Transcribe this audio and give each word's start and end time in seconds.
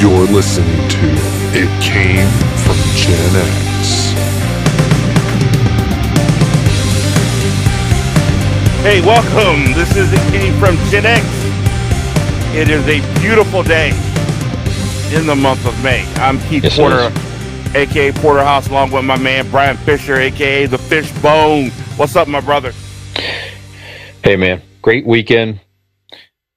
You're 0.00 0.24
listening 0.28 0.88
to 0.88 0.98
It 1.52 1.68
Came 1.82 2.26
from 2.64 2.76
Gen 2.96 3.36
X. 3.36 4.12
Hey, 8.82 9.02
welcome. 9.02 9.74
This 9.74 9.94
is 9.96 10.10
It 10.10 10.32
Came 10.32 10.58
from 10.58 10.76
Gen 10.88 11.04
X. 11.04 11.26
It 12.56 12.70
is 12.70 12.82
a 12.88 13.20
beautiful 13.20 13.62
day 13.62 13.90
in 15.14 15.26
the 15.26 15.36
month 15.36 15.66
of 15.66 15.84
May. 15.84 16.10
I'm 16.14 16.38
Keith 16.48 16.64
Yes, 16.64 16.78
it 16.78 16.80
Porter, 16.80 17.12
aka 17.78 18.10
Porterhouse, 18.12 18.68
along 18.68 18.92
with 18.92 19.04
my 19.04 19.18
man 19.18 19.50
Brian 19.50 19.76
Fisher, 19.76 20.16
aka 20.16 20.64
the 20.64 20.78
Fishbone. 20.78 21.68
What's 21.98 22.16
up, 22.16 22.26
my 22.26 22.40
brother? 22.40 22.72
Hey 24.24 24.36
man, 24.36 24.62
great 24.80 25.04
weekend. 25.04 25.60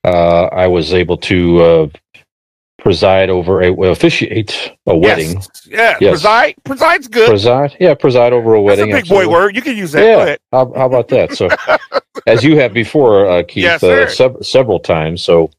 Uh, 0.06 0.46
I 0.46 0.68
was 0.68 0.94
able 0.94 1.18
to 1.18 1.62
uh, 1.62 1.88
preside 2.84 3.30
over 3.30 3.62
a 3.64 3.72
well, 3.72 3.92
officiate 3.92 4.72
a 4.86 4.96
wedding. 4.96 5.34
Yes. 5.36 5.68
Yeah, 5.68 5.98
Yes. 6.02 6.12
preside. 6.12 6.56
Preside's 6.66 7.08
good. 7.08 7.30
Preside, 7.30 7.76
yeah, 7.80 7.94
preside 7.94 8.34
over 8.34 8.56
a 8.56 8.64
That's 8.68 8.80
a 8.80 8.86
wedding. 8.86 8.92
big 8.96 9.08
boy 9.10 9.28
word. 9.28 9.56
You 9.56 9.62
can 9.62 9.76
use 9.78 9.94
that. 9.94 10.04
Yeah, 10.04 10.36
how, 10.52 10.72
how 10.76 10.86
about 10.86 11.08
that? 11.10 11.34
So, 11.34 11.50
as 12.28 12.44
you 12.44 12.58
have 12.60 12.74
before, 12.74 13.28
uh, 13.28 13.44
Keith, 13.44 13.64
Yes, 13.64 13.84
uh, 13.84 14.42
several 14.42 14.80
times. 14.80 15.24
So, 15.24 15.50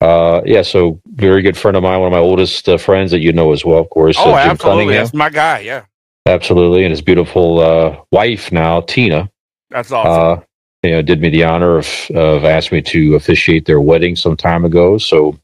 uh, 0.00 0.42
yeah, 0.44 0.62
so 0.62 1.00
very 1.14 1.42
good 1.42 1.56
friend 1.56 1.76
of 1.76 1.82
mine, 1.82 1.98
one 2.00 2.08
of 2.08 2.12
my 2.12 2.18
oldest 2.18 2.68
uh, 2.68 2.76
friends 2.76 3.10
that 3.12 3.20
you 3.20 3.32
know 3.32 3.52
as 3.52 3.64
well, 3.64 3.78
of 3.78 3.90
course. 3.90 4.16
Oh, 4.18 4.32
uh, 4.32 4.36
absolutely. 4.36 4.94
That's 4.94 5.14
my 5.14 5.30
guy. 5.30 5.60
Yeah, 5.60 5.84
Absolutely, 6.26 6.84
and 6.84 6.90
his 6.90 7.00
beautiful 7.02 7.58
uh, 7.60 7.96
wife 8.12 8.52
now, 8.52 8.80
Tina. 8.82 9.30
that's 9.70 9.90
awesome. 9.90 10.38
uh, 10.40 10.44
you 10.84 10.90
know, 10.90 11.02
did 11.02 11.20
me 11.20 11.30
the 11.30 11.44
honor 11.44 11.78
of, 11.78 11.88
of 12.14 12.44
asked 12.44 12.72
me 12.72 12.82
to 12.82 13.14
officiate 13.14 13.64
their 13.66 13.80
wedding 13.80 14.16
some 14.16 14.36
time 14.36 14.64
ago. 14.64 14.98
So 14.98 15.38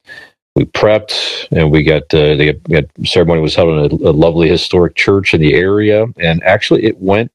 we 0.58 0.64
prepped 0.64 1.46
and 1.56 1.70
we 1.70 1.84
got 1.84 2.02
uh, 2.12 2.34
the 2.34 2.52
got, 2.68 2.84
ceremony 3.06 3.40
was 3.40 3.54
held 3.54 3.92
in 3.92 4.04
a, 4.06 4.10
a 4.10 4.12
lovely 4.12 4.48
historic 4.48 4.96
church 4.96 5.34
in 5.34 5.40
the 5.40 5.54
area, 5.54 6.06
and 6.18 6.42
actually 6.42 6.84
it 6.84 6.98
went. 6.98 7.30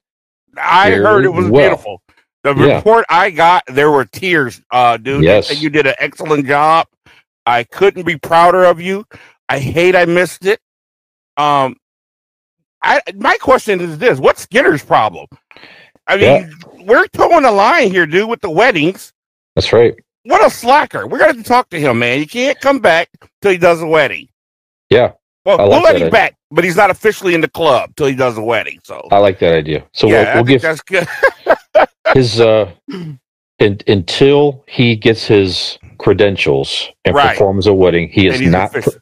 I 0.57 0.91
heard 0.91 1.25
it 1.25 1.29
was 1.29 1.47
well. 1.47 1.69
beautiful. 1.69 2.01
The 2.43 2.53
Yeah. 2.55 2.75
report 2.75 3.05
I 3.09 3.31
got, 3.31 3.63
there 3.67 3.89
were 3.89 4.05
tears, 4.05 4.61
uh, 4.71 4.97
dude. 4.97 5.23
Yes. 5.23 5.61
You 5.61 5.69
did 5.69 5.87
an 5.87 5.95
excellent 5.97 6.45
job. 6.45 6.87
I 7.45 7.63
couldn't 7.63 8.05
be 8.05 8.17
prouder 8.17 8.65
of 8.65 8.81
you. 8.81 9.05
I 9.47 9.59
hate 9.59 9.95
I 9.95 10.05
missed 10.05 10.45
it. 10.45 10.59
Um, 11.37 11.77
I 12.83 13.01
my 13.15 13.37
question 13.37 13.79
is 13.81 13.97
this: 13.97 14.19
What's 14.19 14.41
Skinner's 14.41 14.83
problem? 14.83 15.27
I 16.07 16.17
mean, 16.17 16.53
we're 16.85 17.07
towing 17.07 17.43
the 17.43 17.51
line 17.51 17.89
here, 17.89 18.05
dude, 18.05 18.29
with 18.29 18.41
the 18.41 18.49
weddings. 18.49 19.13
That's 19.55 19.71
right. 19.71 19.95
What 20.23 20.45
a 20.45 20.49
slacker! 20.49 21.05
We're 21.07 21.17
gonna 21.19 21.33
have 21.33 21.43
to 21.43 21.47
talk 21.47 21.69
to 21.71 21.79
him, 21.79 21.99
man. 21.99 22.19
He 22.19 22.25
can't 22.25 22.59
come 22.61 22.79
back 22.79 23.09
till 23.41 23.51
he 23.51 23.57
does 23.57 23.81
a 23.81 23.87
wedding. 23.87 24.29
Yeah, 24.89 25.13
Well, 25.45 25.59
I 25.59 25.63
we'll 25.67 25.81
let 25.81 25.95
him 25.95 26.03
idea. 26.03 26.11
back, 26.11 26.35
but 26.51 26.63
he's 26.63 26.75
not 26.75 26.89
officially 26.91 27.33
in 27.35 27.41
the 27.41 27.49
club 27.49 27.95
till 27.95 28.07
he 28.07 28.15
does 28.15 28.37
a 28.37 28.41
wedding. 28.43 28.79
So, 28.83 29.07
I 29.11 29.17
like 29.17 29.39
that 29.39 29.53
idea. 29.55 29.85
So 29.93 30.07
yeah, 30.07 30.35
we'll, 30.35 30.43
we'll 30.43 30.43
give 30.45 30.61
that's 30.61 30.81
good. 30.81 31.07
his 32.13 32.39
uh, 32.39 32.71
in, 33.59 33.79
until 33.87 34.63
he 34.67 34.95
gets 34.95 35.25
his 35.25 35.77
credentials 35.97 36.89
and 37.05 37.15
Right. 37.15 37.29
performs 37.31 37.67
a 37.67 37.73
wedding. 37.73 38.09
He 38.09 38.27
is 38.27 38.39
not. 38.41 38.69
official. 38.69 38.93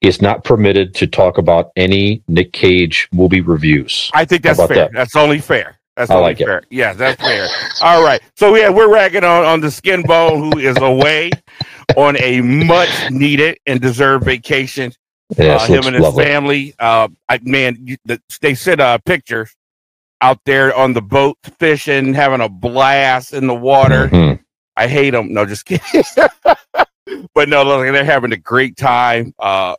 He 0.00 0.08
is 0.08 0.22
not 0.22 0.44
permitted 0.44 0.94
to 0.94 1.06
talk 1.06 1.36
about 1.36 1.72
any 1.76 2.22
Nick 2.26 2.52
Cage 2.54 3.06
movie 3.12 3.42
reviews. 3.42 4.10
I 4.14 4.24
think 4.24 4.42
that's 4.42 4.58
fair. 4.58 4.68
that? 4.68 4.92
That's 4.94 5.14
only 5.16 5.40
fair. 5.40 5.78
That's 6.00 6.10
I 6.10 6.16
like 6.18 6.40
it. 6.40 6.46
fair. 6.46 6.62
Yeah, 6.70 6.94
that's 6.94 7.20
fair. 7.22 7.46
All 7.82 8.02
right. 8.02 8.22
So 8.34 8.54
yeah, 8.56 8.70
we're 8.70 8.90
ragging 8.90 9.22
on 9.22 9.44
on 9.44 9.60
the 9.60 9.70
skin 9.70 10.00
bone 10.00 10.50
who 10.50 10.58
is 10.58 10.78
away 10.80 11.30
on 11.94 12.16
a 12.22 12.40
much 12.40 13.10
needed 13.10 13.58
and 13.66 13.82
deserved 13.82 14.24
vacation. 14.24 14.92
Yeah, 15.36 15.56
uh, 15.56 15.66
him 15.66 15.84
and 15.84 15.94
his 15.94 16.02
lovely. 16.02 16.24
family. 16.24 16.74
Uh, 16.78 17.08
I 17.28 17.38
man, 17.42 17.76
you, 17.82 17.98
the, 18.06 18.18
they 18.40 18.54
sent 18.54 18.80
uh, 18.80 18.96
pictures 19.04 19.54
out 20.22 20.38
there 20.46 20.74
on 20.74 20.94
the 20.94 21.02
boat 21.02 21.36
fishing, 21.58 22.14
having 22.14 22.40
a 22.40 22.48
blast 22.48 23.34
in 23.34 23.46
the 23.46 23.54
water. 23.54 24.08
Mhm. 24.08 24.40
I 24.78 24.88
hate 24.88 25.10
them. 25.10 25.34
No, 25.34 25.44
just 25.44 25.64
kidding. 25.66 26.02
but 27.34 27.48
no, 27.50 27.62
look, 27.62 27.82
they're 27.92 28.04
having 28.04 28.32
a 28.32 28.38
great 28.38 28.78
time. 28.78 29.34
Uh, 29.38 29.76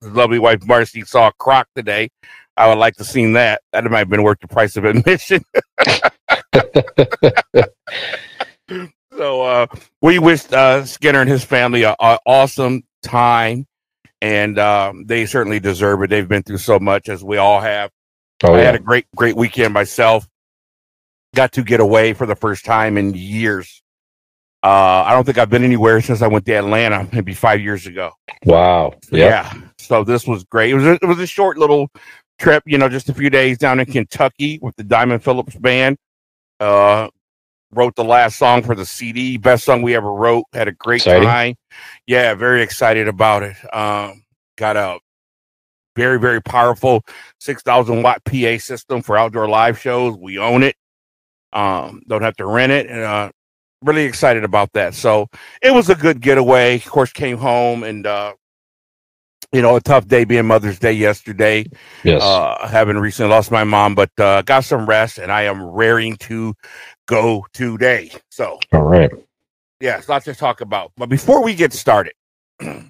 his 0.00 0.12
lovely 0.12 0.38
wife 0.38 0.64
Marcy 0.64 1.02
saw 1.04 1.28
a 1.28 1.32
croc 1.34 1.68
today. 1.76 2.08
I 2.56 2.68
would 2.68 2.78
like 2.78 2.96
to 2.96 3.04
seen 3.04 3.34
that. 3.34 3.62
That 3.72 3.84
might 3.84 4.00
have 4.00 4.10
been 4.10 4.22
worth 4.22 4.40
the 4.40 4.48
price 4.48 4.76
of 4.76 4.84
admission. 4.84 5.42
so 9.16 9.42
uh, 9.42 9.66
we 10.02 10.18
wish 10.18 10.52
uh, 10.52 10.84
Skinner 10.84 11.20
and 11.20 11.30
his 11.30 11.44
family 11.44 11.84
a, 11.84 11.94
a 11.98 12.18
awesome 12.26 12.82
time, 13.02 13.66
and 14.20 14.58
um, 14.58 15.06
they 15.06 15.26
certainly 15.26 15.60
deserve 15.60 16.02
it. 16.02 16.10
They've 16.10 16.28
been 16.28 16.42
through 16.42 16.58
so 16.58 16.78
much, 16.78 17.08
as 17.08 17.24
we 17.24 17.38
all 17.38 17.60
have. 17.60 17.90
Oh, 18.42 18.54
I 18.54 18.58
yeah. 18.58 18.64
had 18.64 18.74
a 18.74 18.80
great, 18.80 19.06
great 19.14 19.36
weekend 19.36 19.74
myself. 19.74 20.26
Got 21.34 21.52
to 21.52 21.62
get 21.62 21.80
away 21.80 22.12
for 22.12 22.26
the 22.26 22.36
first 22.36 22.64
time 22.64 22.98
in 22.98 23.14
years. 23.14 23.82
Uh, 24.62 25.04
I 25.06 25.12
don't 25.12 25.24
think 25.24 25.38
I've 25.38 25.48
been 25.48 25.64
anywhere 25.64 26.00
since 26.02 26.20
I 26.20 26.26
went 26.26 26.44
to 26.46 26.52
Atlanta, 26.52 27.08
maybe 27.12 27.32
five 27.32 27.60
years 27.60 27.86
ago. 27.86 28.12
Wow. 28.44 28.94
Yeah. 29.10 29.52
So 29.78 30.04
this 30.04 30.26
was 30.26 30.44
great. 30.44 30.70
It 30.70 30.74
was 30.74 30.84
a, 30.84 30.92
it 30.94 31.06
was 31.06 31.18
a 31.18 31.26
short 31.26 31.56
little 31.56 31.90
trip, 32.40 32.62
you 32.66 32.78
know, 32.78 32.88
just 32.88 33.08
a 33.08 33.14
few 33.14 33.30
days 33.30 33.58
down 33.58 33.78
in 33.78 33.86
Kentucky 33.86 34.58
with 34.60 34.74
the 34.76 34.84
Diamond 34.84 35.22
Phillips 35.22 35.54
band. 35.56 35.96
Uh, 36.58 37.08
wrote 37.72 37.94
the 37.94 38.04
last 38.04 38.36
song 38.36 38.62
for 38.62 38.74
the 38.74 38.84
CD, 38.84 39.36
best 39.36 39.64
song 39.64 39.82
we 39.82 39.94
ever 39.94 40.12
wrote. 40.12 40.44
Had 40.52 40.66
a 40.68 40.72
great 40.72 41.02
Exciting. 41.02 41.28
time. 41.28 41.54
Yeah, 42.06 42.34
very 42.34 42.62
excited 42.62 43.06
about 43.06 43.42
it. 43.44 43.56
Um, 43.74 44.24
got 44.56 44.76
a 44.76 44.98
very 45.96 46.18
very 46.18 46.40
powerful 46.42 47.02
six 47.38 47.62
thousand 47.62 48.02
watt 48.02 48.24
PA 48.24 48.58
system 48.58 49.02
for 49.02 49.16
outdoor 49.16 49.48
live 49.48 49.78
shows. 49.78 50.16
We 50.16 50.38
own 50.38 50.62
it. 50.62 50.74
Um, 51.52 52.02
don't 52.08 52.22
have 52.22 52.36
to 52.36 52.46
rent 52.46 52.72
it. 52.72 52.86
And, 52.86 53.00
uh, 53.00 53.30
really 53.82 54.04
excited 54.04 54.44
about 54.44 54.72
that. 54.74 54.94
So 54.94 55.28
it 55.62 55.72
was 55.72 55.88
a 55.88 55.94
good 55.94 56.20
getaway. 56.20 56.76
Of 56.76 56.86
course, 56.86 57.12
came 57.12 57.38
home 57.38 57.82
and 57.82 58.06
uh, 58.06 58.34
you 59.52 59.62
know 59.62 59.76
a 59.76 59.80
tough 59.80 60.06
day 60.08 60.24
being 60.24 60.46
Mother's 60.46 60.78
Day 60.78 60.92
yesterday. 60.92 61.66
Yes. 62.04 62.22
Uh, 62.22 62.68
having 62.68 62.98
recently 62.98 63.30
lost 63.30 63.50
my 63.50 63.64
mom, 63.64 63.94
but 63.94 64.10
uh, 64.18 64.42
got 64.42 64.64
some 64.64 64.86
rest, 64.86 65.18
and 65.18 65.32
I 65.32 65.42
am 65.42 65.62
raring 65.62 66.16
to 66.18 66.54
go 67.06 67.46
today. 67.52 68.12
So 68.30 68.60
All 68.72 68.82
right. 68.82 69.10
yes, 69.80 70.08
lots 70.08 70.26
to 70.26 70.34
talk 70.34 70.60
about. 70.60 70.92
But 70.96 71.08
before 71.08 71.42
we 71.42 71.54
get 71.54 71.72
started, 71.72 72.14
I, 72.60 72.86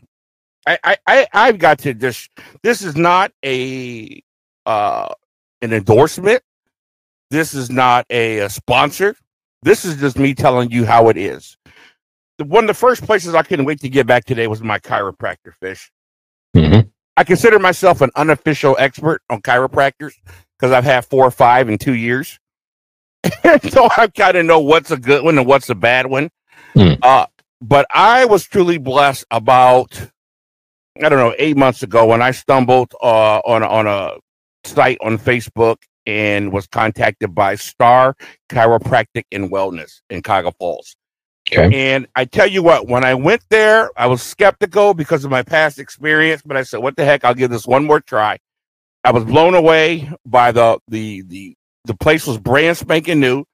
I, 0.66 0.98
I 1.06 1.28
I've 1.32 1.58
got 1.58 1.80
to 1.80 1.94
just 1.94 2.30
this 2.62 2.82
is 2.82 2.96
not 2.96 3.32
a 3.44 4.22
uh 4.66 5.14
an 5.62 5.72
endorsement. 5.72 6.42
This 7.30 7.54
is 7.54 7.70
not 7.70 8.06
a, 8.10 8.40
a 8.40 8.50
sponsor. 8.50 9.16
This 9.62 9.84
is 9.84 9.96
just 9.96 10.18
me 10.18 10.34
telling 10.34 10.70
you 10.70 10.84
how 10.86 11.08
it 11.10 11.16
is. 11.16 11.56
The, 12.38 12.44
one 12.44 12.64
of 12.64 12.68
the 12.68 12.74
first 12.74 13.04
places 13.04 13.34
I 13.34 13.42
couldn't 13.42 13.66
wait 13.66 13.80
to 13.80 13.88
get 13.88 14.06
back 14.06 14.24
today 14.24 14.46
was 14.48 14.62
my 14.62 14.78
chiropractor 14.80 15.54
fish. 15.60 15.90
Mhm. 16.56 16.90
I 17.16 17.24
consider 17.24 17.58
myself 17.58 18.00
an 18.00 18.10
unofficial 18.16 18.76
expert 18.78 19.22
on 19.28 19.42
chiropractors 19.42 20.12
because 20.58 20.72
I've 20.72 20.84
had 20.84 21.04
four 21.04 21.24
or 21.26 21.30
five 21.30 21.68
in 21.68 21.78
two 21.78 21.94
years. 21.94 22.38
so 23.68 23.88
I 23.96 24.08
kind 24.16 24.36
of 24.36 24.46
know 24.46 24.60
what's 24.60 24.90
a 24.90 24.96
good 24.96 25.22
one 25.24 25.36
and 25.38 25.46
what's 25.46 25.68
a 25.68 25.74
bad 25.74 26.06
one. 26.06 26.30
Hmm. 26.74 26.92
Uh, 27.02 27.26
but 27.60 27.86
I 27.92 28.24
was 28.24 28.44
truly 28.44 28.78
blessed 28.78 29.24
about, 29.30 30.00
I 31.02 31.08
don't 31.08 31.18
know, 31.18 31.34
eight 31.38 31.56
months 31.56 31.82
ago 31.82 32.06
when 32.06 32.22
I 32.22 32.30
stumbled 32.30 32.94
uh, 33.02 33.38
on, 33.40 33.62
a- 33.62 33.68
on 33.68 33.86
a 33.86 34.12
site 34.64 34.98
on 35.02 35.18
Facebook 35.18 35.76
and 36.06 36.52
was 36.52 36.66
contacted 36.66 37.34
by 37.34 37.54
Star 37.56 38.16
Chiropractic 38.48 39.24
and 39.30 39.50
Wellness 39.50 40.00
in 40.08 40.22
Cuyahoga 40.22 40.52
Falls. 40.58 40.96
Okay. 41.52 41.92
And 41.92 42.06
I 42.14 42.24
tell 42.24 42.46
you 42.46 42.62
what, 42.62 42.86
when 42.88 43.04
I 43.04 43.14
went 43.14 43.42
there, 43.48 43.90
I 43.96 44.06
was 44.06 44.22
skeptical 44.22 44.94
because 44.94 45.24
of 45.24 45.30
my 45.30 45.42
past 45.42 45.78
experience, 45.78 46.42
but 46.44 46.56
I 46.56 46.62
said, 46.62 46.78
"What 46.80 46.96
the 46.96 47.04
heck? 47.04 47.24
I'll 47.24 47.34
give 47.34 47.50
this 47.50 47.66
one 47.66 47.86
more 47.86 48.00
try." 48.00 48.38
I 49.04 49.12
was 49.12 49.24
blown 49.24 49.54
away 49.54 50.10
by 50.26 50.52
the 50.52 50.78
the 50.88 51.22
the 51.22 51.56
the 51.86 51.94
place 51.94 52.26
was 52.26 52.38
brand 52.38 52.76
spanking 52.76 53.20
new. 53.20 53.44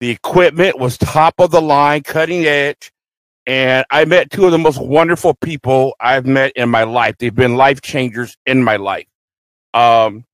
The 0.00 0.10
equipment 0.10 0.78
was 0.78 0.98
top 0.98 1.34
of 1.38 1.50
the 1.50 1.62
line, 1.62 2.02
cutting 2.02 2.44
edge, 2.44 2.92
and 3.46 3.84
I 3.90 4.04
met 4.04 4.30
two 4.30 4.46
of 4.46 4.52
the 4.52 4.58
most 4.58 4.80
wonderful 4.80 5.34
people 5.34 5.94
I've 6.00 6.26
met 6.26 6.52
in 6.56 6.68
my 6.68 6.84
life. 6.84 7.16
They've 7.18 7.34
been 7.34 7.56
life 7.56 7.80
changers 7.80 8.36
in 8.46 8.62
my 8.62 8.76
life. 8.76 9.06
Um, 9.74 10.24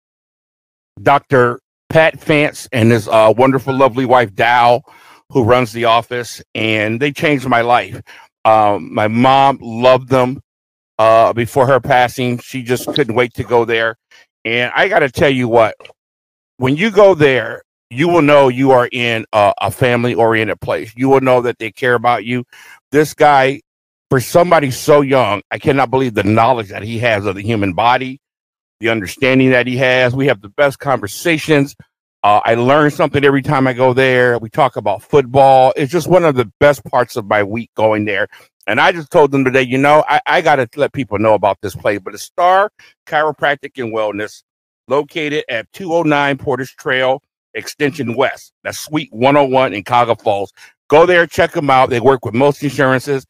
Dr. 1.02 1.60
Pat 1.88 2.18
Fance 2.20 2.68
and 2.72 2.90
his 2.90 3.08
uh, 3.08 3.32
wonderful, 3.36 3.74
lovely 3.74 4.04
wife 4.04 4.34
Dow, 4.34 4.82
who 5.30 5.44
runs 5.44 5.72
the 5.72 5.84
office, 5.84 6.42
and 6.54 7.00
they 7.00 7.12
changed 7.12 7.46
my 7.46 7.60
life. 7.60 8.00
Um, 8.44 8.94
my 8.94 9.08
mom 9.08 9.58
loved 9.60 10.08
them. 10.08 10.40
Uh, 10.98 11.32
before 11.32 11.66
her 11.66 11.78
passing, 11.78 12.38
she 12.38 12.62
just 12.62 12.86
couldn't 12.88 13.14
wait 13.14 13.32
to 13.34 13.44
go 13.44 13.64
there. 13.64 13.96
And 14.44 14.72
I 14.74 14.88
got 14.88 15.00
to 15.00 15.10
tell 15.10 15.30
you 15.30 15.46
what, 15.46 15.76
when 16.56 16.76
you 16.76 16.90
go 16.90 17.14
there, 17.14 17.62
you 17.90 18.08
will 18.08 18.22
know 18.22 18.48
you 18.48 18.72
are 18.72 18.88
in 18.90 19.24
a, 19.32 19.52
a 19.60 19.70
family 19.70 20.14
oriented 20.14 20.60
place. 20.60 20.92
You 20.96 21.08
will 21.08 21.20
know 21.20 21.40
that 21.42 21.58
they 21.58 21.70
care 21.70 21.94
about 21.94 22.24
you. 22.24 22.44
This 22.90 23.14
guy 23.14 23.60
for 24.10 24.20
somebody 24.20 24.70
so 24.70 25.00
young, 25.00 25.42
I 25.50 25.58
cannot 25.58 25.90
believe 25.90 26.14
the 26.14 26.24
knowledge 26.24 26.68
that 26.68 26.82
he 26.82 26.98
has 26.98 27.26
of 27.26 27.34
the 27.34 27.42
human 27.42 27.74
body, 27.74 28.20
the 28.80 28.88
understanding 28.88 29.50
that 29.50 29.66
he 29.66 29.76
has. 29.76 30.14
We 30.14 30.26
have 30.26 30.40
the 30.40 30.48
best 30.50 30.78
conversations. 30.78 31.76
Uh, 32.22 32.40
I 32.44 32.54
learn 32.54 32.90
something 32.90 33.24
every 33.24 33.42
time 33.42 33.66
I 33.68 33.72
go 33.72 33.92
there. 33.92 34.38
We 34.38 34.50
talk 34.50 34.76
about 34.76 35.02
football. 35.02 35.72
It's 35.76 35.92
just 35.92 36.08
one 36.08 36.24
of 36.24 36.34
the 36.34 36.50
best 36.58 36.84
parts 36.84 37.16
of 37.16 37.26
my 37.26 37.42
week 37.44 37.70
going 37.74 38.04
there. 38.06 38.26
And 38.66 38.80
I 38.80 38.92
just 38.92 39.10
told 39.10 39.30
them 39.30 39.44
today, 39.44 39.62
you 39.62 39.78
know, 39.78 40.04
I, 40.08 40.20
I 40.26 40.40
got 40.40 40.56
to 40.56 40.68
let 40.76 40.92
people 40.92 41.18
know 41.18 41.34
about 41.34 41.58
this 41.62 41.74
place. 41.76 42.00
But 42.02 42.14
it's 42.14 42.24
Star 42.24 42.70
Chiropractic 43.06 43.82
and 43.82 43.94
Wellness, 43.94 44.42
located 44.88 45.44
at 45.48 45.72
209 45.72 46.38
Portage 46.38 46.76
Trail, 46.76 47.22
Extension 47.54 48.14
West. 48.14 48.52
That's 48.64 48.78
Suite 48.78 49.12
101 49.12 49.72
in 49.72 49.84
Cuyahoga 49.84 50.20
Falls. 50.20 50.52
Go 50.88 51.06
there, 51.06 51.26
check 51.26 51.52
them 51.52 51.70
out. 51.70 51.88
They 51.90 52.00
work 52.00 52.24
with 52.24 52.34
most 52.34 52.62
insurances. 52.62 53.26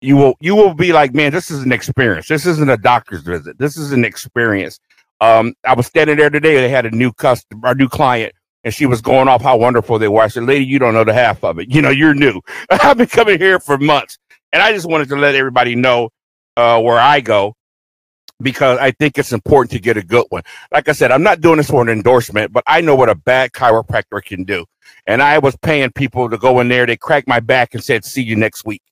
You 0.00 0.16
will 0.16 0.34
you 0.40 0.56
will 0.56 0.74
be 0.74 0.92
like, 0.92 1.14
man, 1.14 1.30
this 1.30 1.50
is 1.50 1.62
an 1.62 1.70
experience. 1.70 2.26
This 2.26 2.44
isn't 2.44 2.68
a 2.68 2.76
doctor's 2.76 3.22
visit. 3.22 3.58
This 3.58 3.76
is 3.76 3.92
an 3.92 4.04
experience. 4.04 4.80
Um, 5.22 5.54
I 5.64 5.74
was 5.74 5.86
standing 5.86 6.16
there 6.16 6.30
today. 6.30 6.56
They 6.56 6.68
had 6.68 6.84
a 6.84 6.90
new 6.90 7.12
customer, 7.12 7.68
a 7.68 7.74
new 7.76 7.88
client, 7.88 8.34
and 8.64 8.74
she 8.74 8.86
was 8.86 9.00
going 9.00 9.28
off 9.28 9.40
how 9.40 9.56
wonderful 9.56 10.00
they 10.00 10.08
were. 10.08 10.20
I 10.20 10.26
said, 10.26 10.42
"Lady, 10.42 10.64
you 10.64 10.80
don't 10.80 10.94
know 10.94 11.04
the 11.04 11.14
half 11.14 11.44
of 11.44 11.60
it. 11.60 11.72
You 11.72 11.80
know, 11.80 11.90
you're 11.90 12.12
new. 12.12 12.40
I've 12.70 12.98
been 12.98 13.06
coming 13.06 13.38
here 13.38 13.60
for 13.60 13.78
months, 13.78 14.18
and 14.52 14.60
I 14.60 14.72
just 14.72 14.88
wanted 14.88 15.08
to 15.10 15.16
let 15.16 15.36
everybody 15.36 15.76
know 15.76 16.10
uh, 16.56 16.80
where 16.80 16.98
I 16.98 17.20
go 17.20 17.54
because 18.40 18.80
I 18.80 18.90
think 18.90 19.16
it's 19.16 19.32
important 19.32 19.70
to 19.70 19.78
get 19.78 19.96
a 19.96 20.02
good 20.02 20.26
one. 20.30 20.42
Like 20.72 20.88
I 20.88 20.92
said, 20.92 21.12
I'm 21.12 21.22
not 21.22 21.40
doing 21.40 21.58
this 21.58 21.70
for 21.70 21.82
an 21.82 21.88
endorsement, 21.88 22.52
but 22.52 22.64
I 22.66 22.80
know 22.80 22.96
what 22.96 23.08
a 23.08 23.14
bad 23.14 23.52
chiropractor 23.52 24.24
can 24.24 24.42
do. 24.42 24.66
And 25.06 25.22
I 25.22 25.38
was 25.38 25.54
paying 25.58 25.92
people 25.92 26.30
to 26.30 26.36
go 26.36 26.58
in 26.58 26.66
there. 26.66 26.84
They 26.84 26.96
cracked 26.96 27.28
my 27.28 27.38
back 27.38 27.74
and 27.74 27.84
said, 27.84 28.04
"See 28.04 28.22
you 28.22 28.34
next 28.34 28.64
week," 28.64 28.82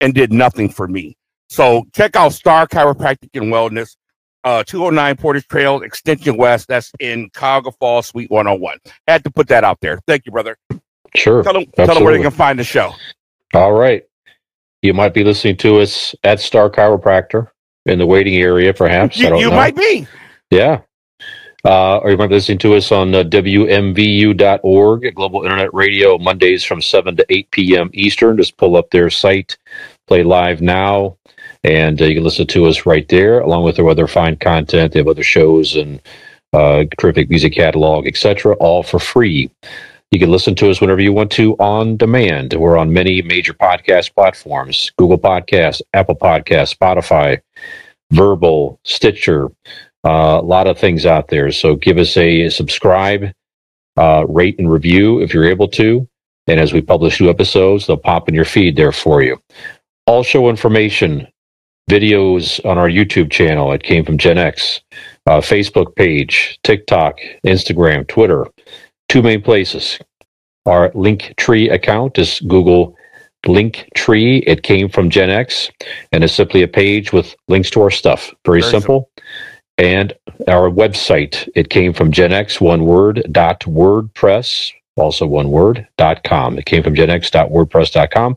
and 0.00 0.12
did 0.12 0.32
nothing 0.32 0.68
for 0.68 0.88
me. 0.88 1.16
So 1.48 1.84
check 1.94 2.16
out 2.16 2.32
Star 2.32 2.66
Chiropractic 2.66 3.30
and 3.34 3.52
Wellness 3.52 3.94
uh, 4.46 4.62
209 4.62 5.16
Portage 5.16 5.48
Trail, 5.48 5.82
Extension 5.82 6.36
West. 6.36 6.68
That's 6.68 6.92
in 7.00 7.28
Cuyahoga 7.30 7.72
Falls, 7.72 8.06
Suite 8.06 8.30
101. 8.30 8.78
Had 9.08 9.24
to 9.24 9.30
put 9.30 9.48
that 9.48 9.64
out 9.64 9.80
there. 9.80 9.98
Thank 10.06 10.24
you, 10.24 10.32
brother. 10.32 10.56
Sure. 11.16 11.42
Tell 11.42 11.52
them, 11.52 11.66
tell 11.74 11.94
them 11.94 12.04
where 12.04 12.16
they 12.16 12.22
can 12.22 12.30
find 12.30 12.58
the 12.58 12.64
show. 12.64 12.92
All 13.54 13.72
right. 13.72 14.04
You 14.82 14.94
might 14.94 15.14
be 15.14 15.24
listening 15.24 15.56
to 15.58 15.80
us 15.80 16.14
at 16.22 16.38
Star 16.38 16.70
Chiropractor 16.70 17.48
in 17.86 17.98
the 17.98 18.06
waiting 18.06 18.36
area, 18.36 18.72
perhaps. 18.72 19.18
You, 19.18 19.36
you 19.36 19.50
might 19.50 19.74
be. 19.74 20.06
Yeah. 20.50 20.82
Uh, 21.64 21.98
or 21.98 22.12
you 22.12 22.16
might 22.16 22.28
be 22.28 22.36
listening 22.36 22.58
to 22.58 22.76
us 22.76 22.92
on 22.92 23.12
uh, 23.12 23.24
WMVU.org, 23.24 25.14
Global 25.16 25.42
Internet 25.42 25.74
Radio, 25.74 26.18
Mondays 26.18 26.62
from 26.62 26.80
7 26.80 27.16
to 27.16 27.26
8 27.28 27.50
p.m. 27.50 27.90
Eastern. 27.92 28.36
Just 28.36 28.56
pull 28.56 28.76
up 28.76 28.90
their 28.90 29.10
site, 29.10 29.58
play 30.06 30.22
live 30.22 30.60
now 30.60 31.16
and 31.66 32.00
uh, 32.00 32.04
you 32.04 32.14
can 32.14 32.22
listen 32.22 32.46
to 32.46 32.66
us 32.66 32.86
right 32.86 33.08
there, 33.08 33.40
along 33.40 33.64
with 33.64 33.74
their 33.74 33.88
other 33.88 34.06
fine 34.06 34.36
content. 34.36 34.92
They 34.92 35.00
have 35.00 35.08
other 35.08 35.24
shows 35.24 35.74
and 35.74 36.00
uh, 36.52 36.84
terrific 36.98 37.28
music 37.28 37.54
catalog, 37.54 38.06
etc., 38.06 38.54
all 38.54 38.84
for 38.84 39.00
free. 39.00 39.50
You 40.12 40.20
can 40.20 40.30
listen 40.30 40.54
to 40.54 40.70
us 40.70 40.80
whenever 40.80 41.00
you 41.00 41.12
want 41.12 41.32
to 41.32 41.56
on 41.56 41.96
demand. 41.96 42.54
We're 42.54 42.76
on 42.76 42.92
many 42.92 43.20
major 43.20 43.52
podcast 43.52 44.14
platforms: 44.14 44.92
Google 44.96 45.18
Podcasts, 45.18 45.82
Apple 45.92 46.14
Podcasts, 46.14 46.76
Spotify, 46.76 47.40
Verbal, 48.12 48.78
Stitcher. 48.84 49.48
Uh, 50.04 50.38
a 50.40 50.46
lot 50.46 50.68
of 50.68 50.78
things 50.78 51.04
out 51.04 51.26
there. 51.26 51.50
So 51.50 51.74
give 51.74 51.98
us 51.98 52.16
a 52.16 52.48
subscribe, 52.48 53.32
uh, 53.96 54.24
rate, 54.28 54.56
and 54.60 54.70
review 54.70 55.20
if 55.20 55.34
you're 55.34 55.50
able 55.50 55.66
to. 55.70 56.06
And 56.46 56.60
as 56.60 56.72
we 56.72 56.80
publish 56.80 57.20
new 57.20 57.28
episodes, 57.28 57.88
they'll 57.88 57.96
pop 57.96 58.28
in 58.28 58.36
your 58.36 58.44
feed 58.44 58.76
there 58.76 58.92
for 58.92 59.20
you. 59.20 59.42
All 60.06 60.22
show 60.22 60.48
information 60.48 61.26
videos 61.90 62.64
on 62.64 62.78
our 62.78 62.88
YouTube 62.88 63.30
channel. 63.30 63.72
It 63.72 63.82
came 63.82 64.04
from 64.04 64.18
Gen 64.18 64.38
X, 64.38 64.80
uh, 65.26 65.40
Facebook 65.40 65.94
page, 65.94 66.58
TikTok, 66.64 67.18
Instagram, 67.44 68.06
Twitter. 68.08 68.46
Two 69.08 69.22
main 69.22 69.42
places. 69.42 69.98
Our 70.66 70.90
Linktree 70.90 71.72
account 71.72 72.18
is 72.18 72.40
Google 72.40 72.96
Linktree. 73.44 74.42
It 74.46 74.64
came 74.64 74.88
from 74.88 75.10
Gen 75.10 75.30
X, 75.30 75.70
and 76.10 76.24
it's 76.24 76.32
simply 76.32 76.62
a 76.62 76.68
page 76.68 77.12
with 77.12 77.36
links 77.48 77.70
to 77.70 77.82
our 77.82 77.90
stuff. 77.90 78.34
Very, 78.44 78.60
Very 78.60 78.72
simple. 78.72 79.10
simple. 79.16 79.24
And 79.78 80.14
our 80.48 80.70
website, 80.70 81.48
it 81.54 81.68
came 81.68 81.92
from 81.92 82.10
Gen 82.10 82.32
X, 82.32 82.60
one 82.60 82.84
word, 82.84 83.26
dot 83.30 83.60
WordPress, 83.60 84.72
also 84.96 85.26
one 85.26 85.50
word, 85.50 85.86
dot 85.98 86.24
com. 86.24 86.58
It 86.58 86.66
came 86.66 86.82
from 86.82 86.94
genx.wordpress.com. 86.94 88.36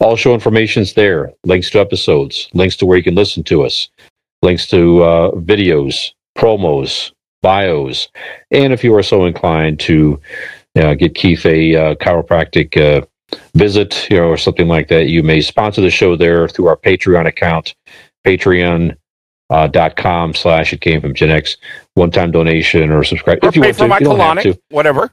All 0.00 0.16
show 0.16 0.34
information's 0.34 0.94
there. 0.94 1.32
Links 1.44 1.70
to 1.70 1.80
episodes, 1.80 2.48
links 2.54 2.76
to 2.76 2.86
where 2.86 2.96
you 2.96 3.04
can 3.04 3.14
listen 3.14 3.42
to 3.44 3.64
us, 3.64 3.88
links 4.42 4.66
to 4.68 5.02
uh, 5.02 5.30
videos, 5.32 6.12
promos, 6.38 7.12
bios. 7.42 8.08
And 8.50 8.72
if 8.72 8.84
you 8.84 8.94
are 8.94 9.02
so 9.02 9.26
inclined 9.26 9.80
to 9.80 10.20
uh, 10.76 10.94
get 10.94 11.14
Keith 11.14 11.44
a 11.44 11.74
uh, 11.74 11.94
chiropractic 11.96 12.76
uh, 12.76 13.04
visit, 13.54 14.08
you 14.10 14.18
know, 14.18 14.28
or 14.28 14.36
something 14.36 14.68
like 14.68 14.88
that, 14.88 15.08
you 15.08 15.22
may 15.22 15.40
sponsor 15.40 15.80
the 15.80 15.90
show 15.90 16.16
there 16.16 16.48
through 16.48 16.66
our 16.66 16.76
Patreon 16.76 17.26
account, 17.26 17.74
Patreon. 18.26 18.96
Uh, 19.48 19.68
dot 19.68 19.94
com 19.94 20.34
slash 20.34 20.72
it 20.72 20.80
came 20.80 21.00
from 21.00 21.14
Gen 21.14 21.30
X 21.30 21.56
one 21.94 22.10
time 22.10 22.32
donation 22.32 22.90
or 22.90 23.04
subscribe 23.04 23.38
or 23.44 23.48
if 23.50 23.54
you 23.54 23.62
want 23.62 23.76
to. 23.76 23.84
You 23.84 24.00
don't 24.00 24.18
have 24.18 24.42
to. 24.42 24.60
Whatever. 24.70 25.12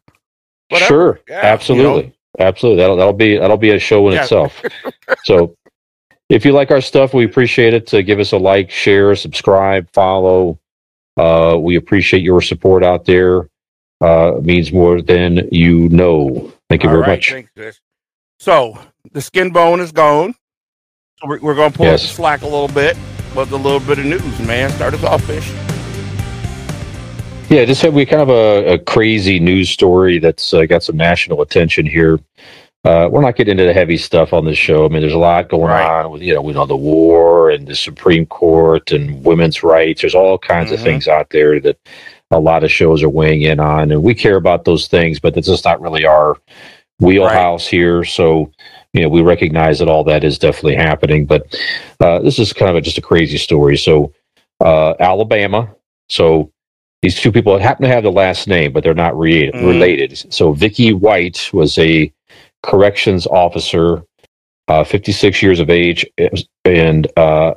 Whatever. 0.73 0.87
Sure, 0.87 1.19
yeah, 1.29 1.39
absolutely, 1.43 2.03
you 2.03 2.13
know. 2.39 2.45
absolutely. 2.45 2.81
That'll 2.81 2.97
that'll 2.97 3.13
be 3.13 3.37
that'll 3.37 3.57
be 3.57 3.71
a 3.71 3.79
show 3.79 4.07
in 4.07 4.15
yeah. 4.15 4.23
itself. 4.23 4.61
so, 5.23 5.55
if 6.29 6.45
you 6.45 6.51
like 6.51 6.71
our 6.71 6.81
stuff, 6.81 7.13
we 7.13 7.25
appreciate 7.25 7.73
it. 7.73 7.87
To 7.87 8.03
give 8.03 8.19
us 8.19 8.31
a 8.31 8.37
like, 8.37 8.69
share, 8.71 9.15
subscribe, 9.15 9.89
follow. 9.93 10.59
Uh, 11.15 11.57
we 11.59 11.75
appreciate 11.75 12.23
your 12.23 12.41
support 12.41 12.83
out 12.83 13.05
there. 13.05 13.49
Uh, 14.01 14.39
means 14.41 14.73
more 14.73 15.01
than 15.01 15.47
you 15.51 15.87
know. 15.89 16.51
Thank 16.69 16.83
you 16.83 16.89
All 16.89 16.95
very 16.95 17.07
right, 17.07 17.09
much. 17.09 17.31
Thanks, 17.55 17.79
so 18.39 18.77
the 19.11 19.21
skin 19.21 19.51
bone 19.51 19.79
is 19.79 19.91
gone. 19.91 20.35
So 21.21 21.27
we're, 21.27 21.39
we're 21.39 21.55
going 21.55 21.71
to 21.71 21.77
pull 21.77 21.85
yes. 21.85 22.01
up 22.01 22.09
the 22.09 22.15
slack 22.15 22.41
a 22.41 22.45
little 22.45 22.67
bit 22.67 22.97
with 23.35 23.51
a 23.51 23.57
little 23.57 23.79
bit 23.79 23.99
of 23.99 24.05
news, 24.05 24.39
man. 24.39 24.69
Start 24.71 24.93
us 24.93 25.03
off, 25.03 25.23
fish. 25.23 25.72
Yeah, 27.49 27.65
just 27.65 27.81
have 27.81 27.93
we 27.93 28.05
kind 28.05 28.21
of 28.21 28.29
a, 28.29 28.73
a 28.73 28.79
crazy 28.79 29.39
news 29.39 29.69
story 29.69 30.17
that's 30.17 30.53
uh, 30.53 30.65
got 30.65 30.83
some 30.83 30.97
national 30.97 31.41
attention 31.41 31.85
here. 31.85 32.19
Uh, 32.85 33.07
we're 33.09 33.21
not 33.21 33.35
getting 33.35 33.51
into 33.51 33.65
the 33.65 33.73
heavy 33.73 33.95
stuff 33.97 34.33
on 34.33 34.43
this 34.43 34.57
show. 34.57 34.85
I 34.85 34.89
mean, 34.89 35.01
there's 35.01 35.13
a 35.13 35.17
lot 35.17 35.49
going 35.49 35.69
right. 35.69 36.03
on 36.03 36.11
with 36.11 36.21
you 36.21 36.33
know, 36.33 36.41
we 36.41 36.53
know 36.53 36.65
the 36.65 36.75
war 36.75 37.49
and 37.49 37.65
the 37.67 37.75
Supreme 37.75 38.25
Court 38.25 38.91
and 38.91 39.23
women's 39.23 39.63
rights. 39.63 40.01
There's 40.01 40.15
all 40.15 40.37
kinds 40.37 40.67
mm-hmm. 40.67 40.75
of 40.75 40.81
things 40.81 41.07
out 41.07 41.29
there 41.29 41.59
that 41.61 41.77
a 42.31 42.39
lot 42.39 42.63
of 42.63 42.71
shows 42.71 43.03
are 43.03 43.09
weighing 43.09 43.43
in 43.43 43.59
on, 43.59 43.91
and 43.91 44.03
we 44.03 44.13
care 44.13 44.35
about 44.35 44.65
those 44.65 44.87
things, 44.87 45.19
but 45.19 45.33
that's 45.33 45.47
just 45.47 45.65
not 45.65 45.79
really 45.79 46.05
our 46.05 46.35
wheelhouse 46.99 47.65
right. 47.65 47.71
here. 47.71 48.03
So, 48.03 48.51
you 48.93 49.03
know, 49.03 49.09
we 49.09 49.21
recognize 49.21 49.79
that 49.79 49.87
all 49.87 50.03
that 50.05 50.23
is 50.23 50.39
definitely 50.39 50.75
happening, 50.75 51.25
but 51.25 51.55
uh, 51.99 52.19
this 52.19 52.39
is 52.39 52.51
kind 52.51 52.69
of 52.69 52.77
a, 52.77 52.81
just 52.81 52.97
a 52.97 53.01
crazy 53.01 53.37
story. 53.37 53.77
So, 53.77 54.13
uh, 54.59 54.95
Alabama. 54.99 55.73
So 56.09 56.51
these 57.03 57.19
two 57.19 57.33
people 57.33 57.59
happen 57.59 57.83
to 57.83 57.89
have 57.89 58.03
the 58.03 58.11
last 58.11 58.47
name, 58.47 58.71
but 58.71 58.81
they're 58.81 58.93
not 58.93 59.19
re- 59.19 59.51
mm. 59.51 59.67
related. 59.67 60.33
So 60.33 60.53
Vicky 60.53 60.93
White 60.93 61.49
was 61.51 61.77
a 61.77 62.11
corrections 62.63 63.27
officer, 63.27 64.03
uh, 64.69 64.85
56 64.85 65.43
years 65.43 65.59
of 65.59 65.69
age, 65.69 66.05
and 66.63 67.07
uh, 67.17 67.55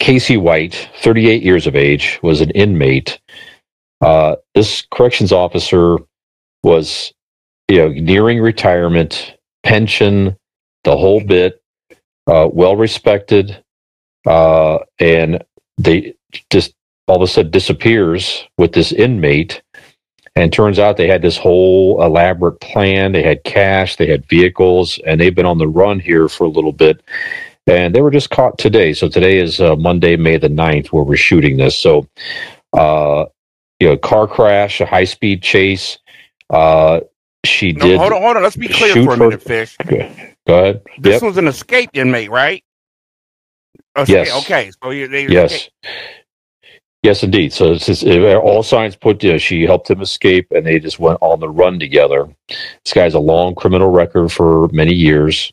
Casey 0.00 0.36
White, 0.36 0.88
38 1.00 1.44
years 1.44 1.68
of 1.68 1.76
age, 1.76 2.18
was 2.24 2.40
an 2.40 2.50
inmate. 2.50 3.20
Uh, 4.00 4.34
this 4.56 4.84
corrections 4.90 5.30
officer 5.30 5.98
was, 6.64 7.14
you 7.68 7.76
know, 7.76 7.88
nearing 7.88 8.40
retirement, 8.40 9.36
pension, 9.62 10.36
the 10.82 10.96
whole 10.96 11.20
bit, 11.20 11.62
uh, 12.26 12.48
well 12.52 12.74
respected, 12.74 13.62
uh, 14.26 14.78
and 14.98 15.44
they 15.78 16.14
just 16.50 16.74
all 17.06 17.16
of 17.16 17.22
a 17.22 17.26
sudden 17.26 17.50
disappears 17.50 18.44
with 18.58 18.72
this 18.72 18.92
inmate. 18.92 19.62
And 20.34 20.50
turns 20.50 20.78
out 20.78 20.96
they 20.96 21.08
had 21.08 21.20
this 21.20 21.36
whole 21.36 22.02
elaborate 22.02 22.60
plan. 22.60 23.12
They 23.12 23.22
had 23.22 23.44
cash, 23.44 23.96
they 23.96 24.06
had 24.06 24.26
vehicles, 24.28 24.98
and 25.06 25.20
they've 25.20 25.34
been 25.34 25.46
on 25.46 25.58
the 25.58 25.68
run 25.68 26.00
here 26.00 26.28
for 26.28 26.44
a 26.44 26.48
little 26.48 26.72
bit. 26.72 27.02
And 27.66 27.94
they 27.94 28.00
were 28.00 28.10
just 28.10 28.30
caught 28.30 28.56
today. 28.58 28.94
So 28.94 29.08
today 29.08 29.38
is 29.38 29.60
uh, 29.60 29.76
Monday, 29.76 30.16
May 30.16 30.38
the 30.38 30.48
9th, 30.48 30.88
where 30.88 31.04
we're 31.04 31.16
shooting 31.16 31.58
this. 31.58 31.78
So, 31.78 32.08
uh, 32.72 33.26
you 33.78 33.88
know, 33.88 33.96
car 33.98 34.26
crash, 34.26 34.80
a 34.80 34.86
high 34.86 35.04
speed 35.04 35.42
chase. 35.42 35.98
Uh, 36.48 37.00
she 37.44 37.72
no, 37.72 37.86
did. 37.86 37.98
Hold 37.98 38.12
on, 38.12 38.22
hold 38.22 38.36
on. 38.36 38.42
Let's 38.42 38.56
be 38.56 38.68
clear 38.68 38.94
for 39.04 39.14
a 39.14 39.16
minute, 39.16 39.42
Fish. 39.42 39.76
Go 39.86 39.96
ahead. 40.58 40.82
This 40.98 41.14
yep. 41.14 41.22
was 41.22 41.36
an 41.36 41.46
escaped 41.46 41.96
inmate, 41.96 42.30
right? 42.30 42.64
Okay, 43.96 44.12
yes. 44.12 44.44
Okay. 44.44 44.70
So 44.82 44.90
they, 44.90 45.28
yes. 45.28 45.52
Escaped. 45.52 45.74
Yes, 47.02 47.22
indeed. 47.24 47.52
So 47.52 47.72
it's 47.72 47.86
just, 47.86 48.04
it, 48.04 48.36
all 48.36 48.62
signs 48.62 48.94
point 48.94 49.20
to 49.20 49.38
she 49.38 49.62
helped 49.62 49.90
him 49.90 50.00
escape, 50.00 50.46
and 50.52 50.64
they 50.64 50.78
just 50.78 51.00
went 51.00 51.18
on 51.20 51.40
the 51.40 51.48
run 51.48 51.80
together. 51.80 52.28
This 52.48 52.92
guy 52.94 53.02
has 53.02 53.14
a 53.14 53.20
long 53.20 53.54
criminal 53.54 53.90
record 53.90 54.30
for 54.30 54.68
many 54.68 54.94
years. 54.94 55.52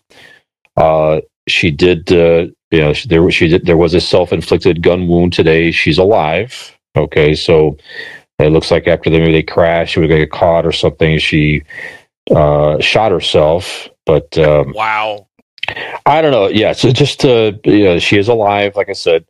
Uh, 0.78 1.22
she 1.48 1.72
did 1.72 2.12
uh, 2.12 2.46
you 2.72 2.82
know, 2.82 2.94
she, 2.94 3.08
there 3.08 3.32
she 3.32 3.48
did, 3.48 3.66
there 3.66 3.78
was 3.78 3.94
a 3.94 4.02
self-inflicted 4.02 4.82
gun 4.82 5.08
wound 5.08 5.34
today. 5.34 5.72
She's 5.72 5.98
alive. 5.98 6.78
Okay, 6.96 7.34
so 7.34 7.78
it 8.40 8.52
looks 8.52 8.72
like 8.72 8.88
after 8.88 9.10
they 9.10 9.20
maybe 9.20 9.32
they 9.32 9.44
crashed, 9.44 9.94
she 9.94 10.00
was 10.00 10.08
going 10.08 10.22
to 10.22 10.26
get 10.26 10.32
caught 10.32 10.66
or 10.66 10.72
something. 10.72 11.18
She 11.20 11.64
uh, 12.32 12.80
shot 12.80 13.12
herself, 13.12 13.90
but 14.06 14.38
um, 14.38 14.74
Wow. 14.74 15.28
I 16.06 16.22
don't 16.22 16.32
know. 16.32 16.48
Yeah, 16.48 16.74
so 16.74 16.92
just 16.92 17.26
uh, 17.26 17.54
you 17.64 17.84
know, 17.86 18.00
she 18.00 18.18
is 18.18 18.28
alive. 18.28 18.76
Like 18.76 18.90
I 18.90 18.94
said, 18.94 19.26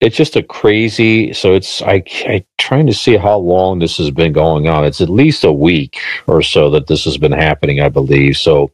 it's 0.00 0.16
just 0.16 0.36
a 0.36 0.42
crazy. 0.42 1.32
So 1.32 1.54
it's 1.54 1.82
I 1.82 2.02
I 2.26 2.44
trying 2.58 2.86
to 2.86 2.94
see 2.94 3.16
how 3.16 3.38
long 3.38 3.78
this 3.78 3.96
has 3.98 4.10
been 4.10 4.32
going 4.32 4.68
on. 4.68 4.84
It's 4.84 5.00
at 5.00 5.08
least 5.08 5.44
a 5.44 5.52
week 5.52 5.98
or 6.26 6.42
so 6.42 6.70
that 6.70 6.86
this 6.86 7.04
has 7.04 7.16
been 7.16 7.32
happening, 7.32 7.80
I 7.80 7.88
believe. 7.88 8.36
So, 8.36 8.72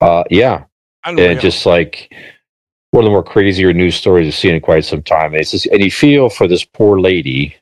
uh, 0.00 0.24
yeah, 0.30 0.64
Unreal. 1.04 1.30
and 1.30 1.40
just 1.40 1.66
like 1.66 2.12
one 2.90 3.04
of 3.04 3.06
the 3.06 3.10
more 3.10 3.22
crazier 3.22 3.72
news 3.72 3.96
stories 3.96 4.28
I've 4.28 4.34
seen 4.34 4.54
in 4.54 4.60
quite 4.60 4.84
some 4.84 5.02
time. 5.02 5.32
And 5.32 5.40
it's 5.40 5.50
just, 5.52 5.66
and 5.66 5.82
you 5.82 5.90
feel 5.90 6.28
for 6.28 6.46
this 6.48 6.64
poor 6.64 7.00
lady 7.00 7.56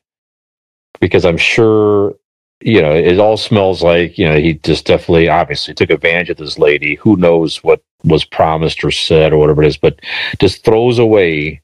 because 0.99 1.25
I'm 1.25 1.37
sure 1.37 2.15
you 2.61 2.81
know 2.81 2.93
it 2.93 3.19
all 3.19 3.37
smells 3.37 3.83
like 3.83 4.17
you 4.17 4.25
know 4.25 4.37
he 4.37 4.53
just 4.53 4.85
definitely 4.85 5.29
obviously 5.29 5.73
took 5.75 5.91
advantage 5.91 6.31
of 6.31 6.37
this 6.37 6.57
lady. 6.57 6.95
Who 6.95 7.17
knows 7.17 7.63
what 7.63 7.83
was 8.03 8.25
promised 8.25 8.83
or 8.83 8.91
said 8.91 9.31
or 9.31 9.37
whatever 9.37 9.63
it 9.63 9.67
is, 9.67 9.77
but 9.77 9.99
just 10.39 10.65
throws 10.65 10.97
away 10.97 11.62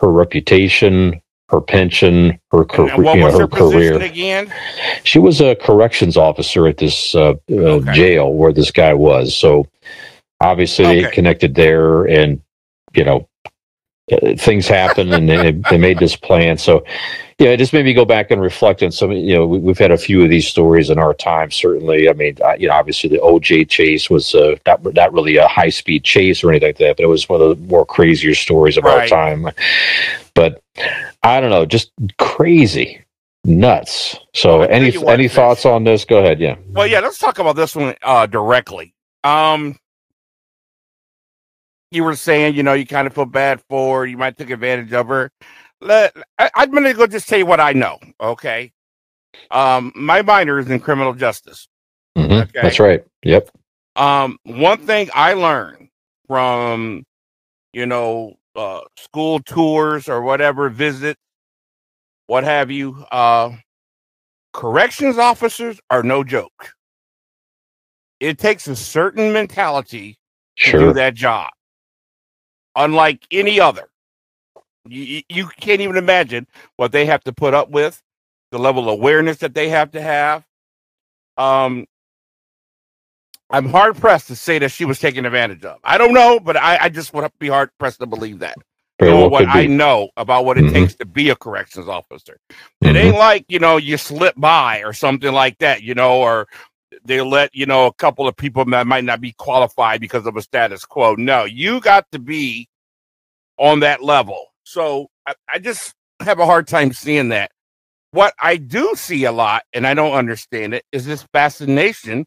her 0.00 0.10
reputation. 0.10 1.20
Her 1.48 1.60
pension, 1.60 2.40
her, 2.50 2.64
car- 2.64 2.86
what 3.00 3.14
you 3.14 3.20
know, 3.20 3.26
was 3.26 3.34
her 3.34 3.40
her 3.42 3.46
career. 3.46 4.02
again? 4.02 4.52
She 5.04 5.20
was 5.20 5.40
a 5.40 5.54
corrections 5.54 6.16
officer 6.16 6.66
at 6.66 6.78
this 6.78 7.14
uh, 7.14 7.34
uh, 7.48 7.54
Okay. 7.54 7.92
jail 7.92 8.32
where 8.34 8.52
this 8.52 8.72
guy 8.72 8.92
was. 8.94 9.36
So 9.36 9.68
obviously 10.40 11.02
they 11.02 11.10
connected 11.12 11.54
there, 11.54 12.02
and 12.04 12.42
you 12.96 13.04
know 13.04 13.28
things 14.08 14.68
happened, 14.68 15.12
and 15.12 15.28
they, 15.28 15.52
they 15.70 15.78
made 15.78 15.98
this 15.98 16.14
plan. 16.14 16.58
So 16.58 16.84
yeah, 17.38 17.50
it 17.50 17.58
just 17.58 17.72
made 17.72 17.84
me 17.84 17.92
go 17.92 18.04
back 18.04 18.30
and 18.30 18.40
reflect 18.40 18.82
on 18.82 18.90
some. 18.90 19.12
You 19.12 19.34
know, 19.34 19.46
we, 19.46 19.58
we've 19.58 19.78
had 19.78 19.90
a 19.90 19.98
few 19.98 20.22
of 20.22 20.30
these 20.30 20.46
stories 20.46 20.88
in 20.90 20.98
our 20.98 21.12
time. 21.12 21.50
Certainly, 21.50 22.08
I 22.08 22.12
mean, 22.14 22.36
I, 22.44 22.54
you 22.54 22.68
know, 22.68 22.74
obviously 22.74 23.10
the 23.10 23.18
OJ 23.18 23.68
chase 23.68 24.08
was 24.08 24.34
uh, 24.34 24.56
not 24.64 24.82
not 24.94 25.12
really 25.12 25.36
a 25.36 25.46
high 25.46 25.68
speed 25.68 26.04
chase 26.04 26.42
or 26.42 26.50
anything 26.50 26.68
like 26.68 26.78
that, 26.78 26.96
but 26.96 27.02
it 27.02 27.08
was 27.08 27.28
one 27.28 27.42
of 27.42 27.48
the 27.48 27.66
more 27.66 27.84
crazier 27.84 28.34
stories 28.34 28.78
of 28.78 28.86
our 28.86 29.06
time. 29.06 29.48
But 30.34 30.62
I 31.22 31.40
don't 31.40 31.50
know, 31.50 31.66
just 31.66 31.90
crazy, 32.18 33.04
nuts. 33.44 34.16
So, 34.32 34.60
Well, 34.60 34.68
any 34.70 34.96
any 35.06 35.28
thoughts 35.28 35.66
on 35.66 35.84
this? 35.84 36.04
Go 36.04 36.18
ahead. 36.18 36.40
Yeah. 36.40 36.56
Well, 36.70 36.86
yeah, 36.86 37.00
let's 37.00 37.18
talk 37.18 37.38
about 37.38 37.56
this 37.56 37.74
one 37.74 37.96
uh, 38.02 38.26
directly. 38.26 38.94
Um, 39.24 39.78
you 41.90 42.04
were 42.04 42.16
saying, 42.16 42.54
you 42.54 42.62
know, 42.62 42.74
you 42.74 42.86
kind 42.86 43.06
of 43.06 43.14
feel 43.14 43.26
bad 43.26 43.60
for 43.68 44.00
her, 44.00 44.06
you 44.06 44.16
might 44.16 44.36
take 44.36 44.50
advantage 44.50 44.92
of 44.92 45.08
her. 45.08 45.30
Let 45.80 46.16
I, 46.38 46.50
I'm 46.54 46.70
going 46.70 46.84
to 46.84 46.94
go 46.94 47.06
just 47.06 47.28
tell 47.28 47.38
you 47.38 47.46
what 47.46 47.60
I 47.60 47.72
know. 47.72 47.98
Okay, 48.20 48.72
um, 49.50 49.92
my 49.94 50.22
minor 50.22 50.58
is 50.58 50.70
in 50.70 50.80
criminal 50.80 51.14
justice. 51.14 51.68
Mhm. 52.16 52.42
Okay. 52.44 52.60
That's 52.62 52.80
right. 52.80 53.04
Yep. 53.22 53.50
Um, 53.96 54.38
one 54.44 54.78
thing 54.78 55.08
I 55.14 55.34
learned 55.34 55.88
from, 56.26 57.04
you 57.72 57.86
know, 57.86 58.34
uh, 58.54 58.80
school 58.98 59.40
tours 59.40 60.08
or 60.08 60.22
whatever 60.22 60.68
visit, 60.70 61.16
what 62.26 62.44
have 62.44 62.70
you, 62.70 63.04
uh, 63.12 63.52
corrections 64.52 65.18
officers 65.18 65.78
are 65.90 66.02
no 66.02 66.24
joke. 66.24 66.72
It 68.20 68.38
takes 68.38 68.66
a 68.66 68.76
certain 68.76 69.32
mentality 69.32 70.18
to 70.58 70.72
do 70.72 70.92
that 70.94 71.14
job, 71.14 71.50
unlike 72.76 73.26
any 73.32 73.60
other. 73.60 73.88
You, 74.88 75.02
you- 75.02 75.22
can't 75.60 75.80
even 75.82 75.96
imagine 75.96 76.46
what 76.76 76.92
they 76.92 77.06
have 77.06 77.24
to 77.24 77.32
put 77.34 77.54
up 77.54 77.70
with, 77.70 78.02
the 78.52 78.58
level 78.58 78.84
of 78.84 78.88
awareness 79.00 79.38
that 79.38 79.54
they 79.54 79.68
have 79.70 79.92
to 79.92 80.02
have. 80.02 80.44
Um, 81.38 81.86
I'm 83.50 83.68
hard 83.70 83.96
pressed 83.96 84.28
to 84.28 84.36
say 84.36 84.58
that 84.60 84.70
she 84.70 84.84
was 84.86 85.00
taken 85.00 85.26
advantage 85.26 85.64
of. 85.64 85.78
I 85.84 85.98
don't 85.98 86.14
know, 86.14 86.40
but 86.40 86.56
I, 86.56 86.78
I 86.82 86.90
just 86.90 87.14
would 87.14 87.30
be 87.40 87.48
hard 87.48 87.70
pressed 87.78 88.00
to 88.00 88.06
believe 88.06 88.40
that. 88.40 88.58
Very 89.00 89.14
well 89.14 89.30
what 89.30 89.46
I 89.48 89.66
be. 89.66 89.68
know 89.68 90.10
about 90.18 90.44
what 90.46 90.58
it 90.58 90.66
Mhm. 90.66 90.72
takes 90.72 90.94
to 90.96 91.06
be 91.06 91.30
a 91.30 91.36
corrections 91.36 91.88
officer. 91.88 92.38
It 92.82 92.96
Mhm. 92.96 92.96
ain't 92.96 93.16
like, 93.16 93.46
you 93.48 93.60
know, 93.60 93.78
you 93.78 93.98
slip 93.98 94.34
by 94.36 94.80
or 94.82 94.92
something 94.92 95.32
like 95.32 95.58
that, 95.58 95.82
you 95.82 95.94
know, 95.94 96.20
or 96.20 96.48
they 97.04 97.20
let, 97.20 97.54
you 97.54 97.66
know, 97.66 97.86
a 97.86 97.92
couple 97.92 98.26
of 98.28 98.36
people 98.36 98.64
that 98.64 98.86
might 98.86 99.04
not 99.04 99.20
be 99.20 99.32
qualified 99.32 100.00
because 100.00 100.26
of 100.26 100.36
a 100.36 100.42
status 100.42 100.84
quo. 100.84 101.14
No, 101.14 101.44
you 101.44 101.80
got 101.80 102.10
to 102.12 102.18
be 102.18 102.68
on 103.58 103.80
that 103.80 104.02
level. 104.02 104.46
So 104.64 105.08
I, 105.26 105.34
I 105.52 105.58
just 105.58 105.94
have 106.20 106.38
a 106.38 106.46
hard 106.46 106.66
time 106.66 106.92
seeing 106.92 107.30
that. 107.30 107.50
What 108.12 108.34
I 108.40 108.56
do 108.56 108.92
see 108.94 109.24
a 109.24 109.32
lot, 109.32 109.64
and 109.72 109.86
I 109.86 109.94
don't 109.94 110.14
understand 110.14 110.74
it, 110.74 110.84
is 110.92 111.04
this 111.04 111.26
fascination 111.32 112.24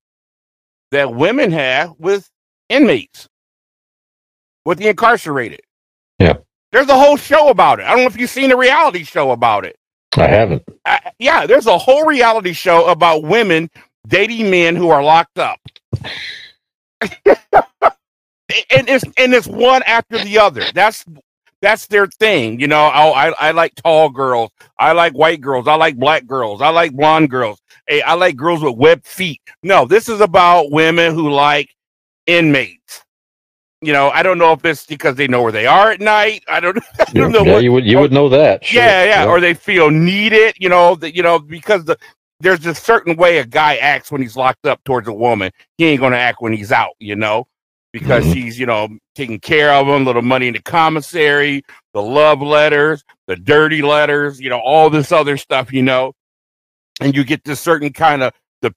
that 0.92 1.14
women 1.14 1.52
have 1.52 1.94
with 1.98 2.30
inmates, 2.70 3.28
with 4.66 4.78
the 4.78 4.90
incarcerated. 4.90 5.62
Yeah. 6.20 6.38
There's 6.72 6.90
a 6.90 6.98
whole 6.98 7.18
show 7.18 7.50
about 7.50 7.80
it. 7.80 7.86
I 7.86 7.92
don't 7.92 8.02
know 8.02 8.08
if 8.08 8.20
you've 8.20 8.30
seen 8.30 8.52
a 8.52 8.58
reality 8.58 9.04
show 9.04 9.32
about 9.32 9.66
it. 9.66 9.76
I 10.18 10.28
haven't. 10.28 10.64
Uh, 10.86 10.98
yeah, 11.18 11.46
there's 11.46 11.68
a 11.68 11.78
whole 11.78 12.06
reality 12.06 12.54
show 12.54 12.88
about 12.88 13.24
women 13.24 13.70
dating 14.08 14.50
men 14.50 14.76
who 14.76 14.90
are 14.90 15.04
locked 15.04 15.40
up. 15.40 15.60
and 17.02 18.90
it's 18.90 19.06
and 19.18 19.34
it's 19.34 19.48
one 19.48 19.84
after 19.84 20.18
the 20.24 20.38
other. 20.40 20.64
That's 20.74 21.06
that's 21.62 21.88
their 21.88 22.08
thing, 22.08 22.60
you 22.60 22.68
know. 22.68 22.92
Oh, 22.94 23.12
I 23.12 23.34
I 23.40 23.52
like 23.52 23.76
tall 23.76 24.10
girls. 24.10 24.52
I 24.78 24.94
like 24.94 25.14
white 25.14 25.42
girls. 25.42 25.68
I 25.68 25.76
like 25.76 25.98
black 25.98 26.26
girls. 26.26 26.62
I 26.62 26.70
like 26.70 26.94
blonde 26.94 27.30
girls. 27.30 27.62
Hey, 27.88 28.02
I 28.02 28.14
like 28.14 28.36
girls 28.36 28.62
with 28.62 28.76
webbed 28.76 29.06
feet. 29.06 29.42
No, 29.64 29.86
this 29.86 30.10
is 30.10 30.22
about 30.22 30.72
women 30.72 31.14
who 31.14 31.30
like 31.30 31.70
inmates. 32.28 33.04
You 33.82 33.94
know, 33.94 34.10
I 34.10 34.24
don't 34.24 34.38
know 34.38 34.52
if 34.52 34.66
it's 34.66 34.86
because 34.86 35.16
they 35.16 35.28
know 35.28 35.42
where 35.42 35.54
they 35.54 35.66
are 35.66 35.92
at 35.92 36.02
night. 36.02 36.44
I 36.50 36.60
don't, 36.60 36.78
I 37.00 37.12
don't 37.14 37.32
know 37.32 37.46
yeah, 37.46 37.54
what, 37.54 37.64
you 37.64 37.72
would 37.72 37.86
you 37.86 37.98
would 38.00 38.12
know 38.12 38.28
that. 38.30 38.66
Sure. 38.66 38.82
yeah, 38.82 39.04
yeah, 39.06 39.26
or 39.26 39.40
they 39.40 39.54
feel 39.54 39.90
needed, 39.90 40.56
you 40.60 40.68
know, 40.68 40.96
that 40.96 41.16
you 41.16 41.24
know, 41.24 41.40
because 41.40 41.86
the 41.86 41.98
there's 42.40 42.66
a 42.66 42.76
certain 42.76 43.16
way 43.18 43.40
a 43.40 43.46
guy 43.46 43.78
acts 43.78 44.12
when 44.12 44.22
he's 44.22 44.36
locked 44.38 44.66
up 44.66 44.84
towards 44.86 45.08
a 45.08 45.14
woman. 45.14 45.52
He 45.78 45.86
ain't 45.86 46.02
gonna 46.02 46.18
act 46.18 46.42
when 46.42 46.54
he's 46.54 46.72
out, 46.72 46.94
you 47.00 47.16
know, 47.16 47.48
because 47.94 48.26
Mhm. 48.26 48.34
she's, 48.34 48.60
you 48.60 48.66
know, 48.66 48.90
taking 49.16 49.40
care 49.40 49.74
of 49.74 49.88
him, 49.88 50.06
little 50.06 50.22
money 50.22 50.48
in 50.48 50.54
the 50.54 50.62
commissary, 50.62 51.64
the 51.94 52.02
love 52.02 52.42
letters, 52.42 53.04
the 53.28 53.36
dirty 53.36 53.82
letters, 53.82 54.40
you 54.40 54.50
know, 54.50 54.60
all 54.60 54.90
this 54.90 55.12
other 55.12 55.38
stuff, 55.38 55.74
you 55.74 55.84
know, 55.84 56.14
and 57.02 57.16
you 57.16 57.24
get 57.24 57.44
this 57.44 57.60
certain 57.60 57.92
kind 57.94 58.24
of 58.24 58.34
the 58.62 58.74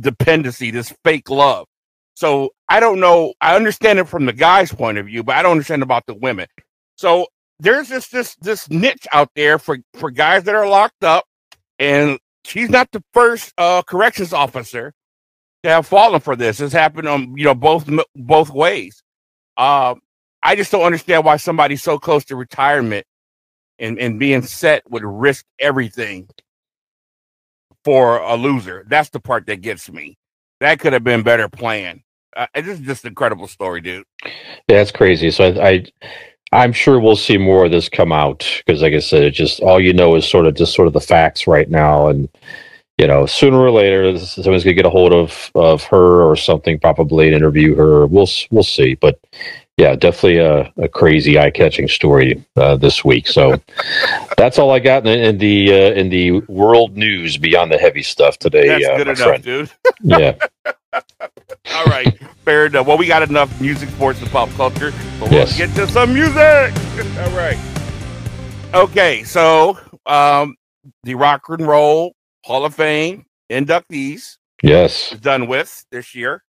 dependency, 0.00 0.70
this 0.70 0.92
fake 1.04 1.30
love. 1.30 1.66
So 2.14 2.50
I 2.68 2.80
don't 2.80 3.00
know. 3.00 3.34
I 3.40 3.56
understand 3.56 3.98
it 3.98 4.08
from 4.08 4.26
the 4.26 4.32
guy's 4.32 4.72
point 4.72 4.98
of 4.98 5.06
view, 5.06 5.22
but 5.24 5.36
I 5.36 5.42
don't 5.42 5.52
understand 5.52 5.82
about 5.82 6.04
the 6.06 6.14
women. 6.14 6.46
So 6.96 7.26
there's 7.60 7.88
this 7.88 8.08
this 8.08 8.36
this 8.36 8.68
niche 8.70 9.06
out 9.12 9.30
there 9.34 9.58
for 9.58 9.78
for 9.94 10.10
guys 10.10 10.44
that 10.44 10.54
are 10.54 10.68
locked 10.68 11.04
up, 11.04 11.24
and 11.78 12.18
she's 12.44 12.70
not 12.70 12.90
the 12.92 13.02
first 13.12 13.52
uh, 13.58 13.82
corrections 13.82 14.32
officer 14.32 14.92
to 15.62 15.68
have 15.68 15.86
fallen 15.86 16.20
for 16.20 16.36
this. 16.36 16.60
It's 16.60 16.72
happened 16.72 17.08
on 17.08 17.36
you 17.36 17.44
know 17.44 17.54
both 17.54 17.88
both 18.14 18.50
ways. 18.50 19.02
Um, 19.56 20.00
I 20.42 20.56
just 20.56 20.72
don't 20.72 20.82
understand 20.82 21.24
why 21.24 21.36
somebody 21.36 21.76
so 21.76 21.98
close 21.98 22.24
to 22.26 22.36
retirement 22.36 23.06
and 23.78 23.98
and 23.98 24.18
being 24.18 24.42
set 24.42 24.88
would 24.90 25.04
risk 25.04 25.44
everything 25.58 26.28
for 27.84 28.18
a 28.18 28.36
loser. 28.36 28.84
That's 28.88 29.10
the 29.10 29.20
part 29.20 29.46
that 29.46 29.60
gets 29.62 29.90
me. 29.90 30.16
That 30.60 30.80
could 30.80 30.92
have 30.92 31.04
been 31.04 31.22
better 31.22 31.48
planned. 31.48 32.02
Uh, 32.36 32.46
this 32.54 32.78
is 32.78 32.80
just 32.80 33.04
an 33.04 33.08
incredible 33.08 33.48
story, 33.48 33.80
dude. 33.80 34.04
Yeah, 34.24 34.30
that's 34.76 34.92
crazy. 34.92 35.30
So 35.30 35.44
I, 35.44 35.68
I 35.68 35.84
I'm 36.52 36.72
sure 36.72 36.98
we'll 36.98 37.16
see 37.16 37.38
more 37.38 37.66
of 37.66 37.70
this 37.70 37.88
come 37.88 38.12
out 38.12 38.46
because, 38.64 38.82
like 38.82 38.92
I 38.92 38.98
said, 38.98 39.22
it 39.22 39.30
just 39.32 39.60
all 39.60 39.80
you 39.80 39.92
know 39.92 40.16
is 40.16 40.28
sort 40.28 40.46
of 40.46 40.54
just 40.54 40.74
sort 40.74 40.88
of 40.88 40.94
the 40.94 41.00
facts 41.00 41.46
right 41.46 41.70
now, 41.70 42.08
and 42.08 42.28
you 42.98 43.06
know, 43.06 43.24
sooner 43.24 43.58
or 43.58 43.70
later, 43.70 44.18
someone's 44.18 44.64
gonna 44.64 44.74
get 44.74 44.86
a 44.86 44.90
hold 44.90 45.12
of 45.12 45.50
of 45.54 45.84
her 45.84 46.22
or 46.22 46.36
something, 46.36 46.78
probably 46.78 47.26
and 47.28 47.36
interview 47.36 47.74
her. 47.76 48.06
We'll 48.06 48.28
we'll 48.50 48.64
see, 48.64 48.94
but 48.94 49.20
yeah, 49.80 49.96
definitely 49.96 50.38
a, 50.38 50.70
a 50.76 50.88
crazy 50.88 51.38
eye 51.38 51.50
catching 51.50 51.88
story 51.88 52.44
uh, 52.56 52.76
this 52.76 53.02
week. 53.02 53.26
So 53.26 53.56
that's 54.36 54.58
all 54.58 54.70
I 54.72 54.78
got 54.78 55.06
in, 55.06 55.18
in 55.18 55.38
the 55.38 55.72
uh, 55.72 55.92
in 55.94 56.10
the 56.10 56.40
world 56.48 56.96
news 56.96 57.38
beyond 57.38 57.72
the 57.72 57.78
heavy 57.78 58.02
stuff 58.02 58.38
today, 58.38 58.68
That's 58.68 58.86
uh, 58.86 58.96
good 58.98 59.08
enough, 59.08 59.18
friend. 59.18 59.42
dude. 59.42 59.70
Yeah, 60.02 60.34
All 61.72 61.84
right, 61.86 62.18
fair 62.44 62.66
enough. 62.66 62.86
Well, 62.86 62.98
we 62.98 63.06
got 63.06 63.22
enough 63.22 63.60
music, 63.60 63.88
sports, 63.90 64.20
and 64.20 64.30
pop 64.30 64.48
culture. 64.50 64.92
But 65.18 65.30
Yes. 65.30 65.48
let's 65.48 65.56
get 65.58 65.74
to 65.76 65.86
some 65.92 66.12
music. 66.14 66.36
All 67.18 67.30
right. 67.36 67.58
Okay, 68.74 69.22
so 69.24 69.78
um, 70.06 70.56
the 71.04 71.14
Rock 71.14 71.42
and 71.48 71.66
Roll 71.66 72.14
Hall 72.44 72.64
of 72.64 72.74
Fame 72.74 73.24
inductees 73.50 74.36
yes, 74.62 75.10
done 75.20 75.46
with 75.48 75.84
this 75.90 76.14
year. 76.14 76.42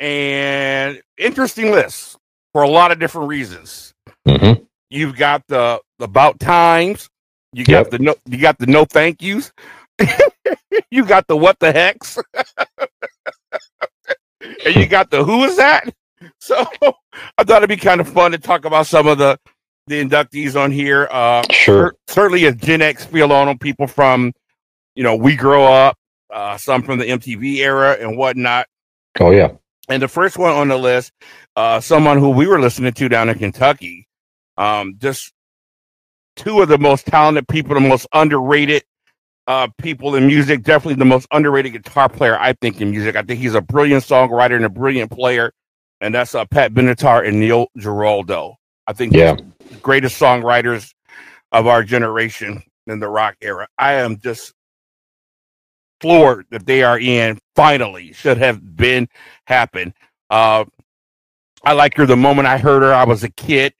And 0.00 1.00
interesting 1.18 1.70
list. 1.70 2.16
for 2.52 2.62
a 2.62 2.68
lot 2.68 2.90
of 2.92 2.98
different 2.98 3.28
reasons. 3.28 3.94
Mhm. 4.28 4.66
You've 4.90 5.16
got 5.16 5.42
the 5.48 5.80
the 5.98 6.04
about 6.06 6.38
times. 6.40 7.08
You 7.54 7.64
got 7.64 7.84
Yep. 7.86 7.90
the 7.90 7.98
no. 8.00 8.14
You 8.26 8.38
got 8.38 8.58
the 8.58 8.66
no 8.66 8.84
thank 8.84 9.22
yous. 9.22 9.52
you 10.90 11.04
got 11.06 11.26
the 11.28 11.36
what 11.36 11.58
the 11.60 11.72
hex. 11.72 12.18
and 14.64 14.74
you 14.76 14.86
got 14.86 15.10
the 15.10 15.24
who 15.24 15.44
is 15.44 15.56
that? 15.56 15.92
So 16.38 16.64
I 17.36 17.42
thought 17.42 17.64
it'd 17.64 17.68
be 17.68 17.76
kind 17.76 18.00
of 18.00 18.08
fun 18.08 18.30
to 18.30 18.38
talk 18.38 18.64
about 18.64 18.86
some 18.86 19.08
of 19.08 19.18
the 19.18 19.36
the 19.88 20.00
inductees 20.04 20.54
on 20.54 20.70
here. 20.70 21.08
Uh, 21.10 21.42
Sure. 21.50 21.88
cer- 21.88 21.96
certainly 22.14 22.44
a 22.44 22.52
Gen 22.52 22.80
X 22.80 23.04
feel 23.04 23.32
on 23.32 23.48
them. 23.48 23.58
People 23.58 23.88
from, 23.88 24.32
you 24.94 25.02
know, 25.02 25.16
we 25.16 25.34
grow 25.34 25.64
up. 25.64 25.96
Uh, 26.32 26.56
some 26.56 26.82
from 26.84 27.00
the 27.00 27.06
MTV 27.06 27.56
era 27.56 27.96
and 28.00 28.16
whatnot. 28.16 28.66
Oh 29.18 29.32
yeah. 29.32 29.50
And 29.88 30.00
the 30.00 30.06
first 30.06 30.38
one 30.38 30.52
on 30.52 30.68
the 30.68 30.78
list, 30.78 31.10
uh, 31.56 31.80
someone 31.80 32.18
who 32.18 32.30
we 32.30 32.46
were 32.46 32.60
listening 32.60 32.92
to 32.92 33.08
down 33.08 33.28
in 33.28 33.36
Kentucky, 33.36 34.06
um, 34.56 34.94
just 34.98 35.32
two 36.36 36.62
of 36.62 36.68
the 36.68 36.78
most 36.78 37.04
talented 37.06 37.48
people, 37.48 37.74
the 37.74 37.80
most 37.80 38.06
underrated 38.14 38.84
uh, 39.46 39.68
people 39.78 40.14
in 40.14 40.26
music, 40.26 40.62
definitely 40.62 40.94
the 40.94 41.04
most 41.04 41.26
underrated 41.32 41.72
guitar 41.72 42.08
player, 42.08 42.38
I 42.38 42.52
think, 42.54 42.80
in 42.80 42.90
music. 42.90 43.16
I 43.16 43.22
think 43.22 43.40
he's 43.40 43.54
a 43.54 43.60
brilliant 43.60 44.04
songwriter 44.04 44.56
and 44.56 44.64
a 44.64 44.68
brilliant 44.70 45.10
player. 45.10 45.52
And 46.00 46.14
that's 46.14 46.34
uh, 46.34 46.44
Pat 46.46 46.72
Benatar 46.74 47.26
and 47.26 47.38
Neil 47.40 47.66
Giraldo. 47.78 48.56
I 48.86 48.92
think 48.92 49.12
Yeah. 49.12 49.36
the 49.70 49.76
greatest 49.76 50.20
songwriters 50.20 50.92
of 51.52 51.66
our 51.66 51.82
generation 51.82 52.62
in 52.86 52.98
the 53.00 53.08
rock 53.08 53.36
era. 53.40 53.68
I 53.78 53.94
am 53.94 54.18
just 54.18 54.52
floored 56.00 56.46
that 56.50 56.66
they 56.66 56.82
are 56.82 56.98
in 56.98 57.38
finally 57.54 58.12
should 58.12 58.38
have 58.38 58.76
been 58.76 59.08
happen. 59.46 59.94
Uh, 60.30 60.64
I 61.64 61.74
like 61.74 61.96
her 61.96 62.06
the 62.06 62.16
moment 62.16 62.48
I 62.48 62.58
heard 62.58 62.82
her. 62.82 62.92
I 62.92 63.04
was 63.04 63.22
a 63.22 63.30
kid 63.30 63.72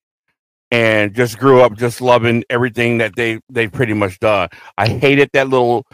and 0.72 1.14
just 1.14 1.38
grew 1.38 1.60
up 1.60 1.76
just 1.76 2.00
loving 2.00 2.42
everything 2.50 2.98
that 2.98 3.14
they 3.14 3.38
they 3.50 3.68
pretty 3.68 3.92
much 3.94 4.18
done. 4.18 4.48
I 4.78 4.88
hated 4.88 5.30
that 5.34 5.48
little 5.48 5.86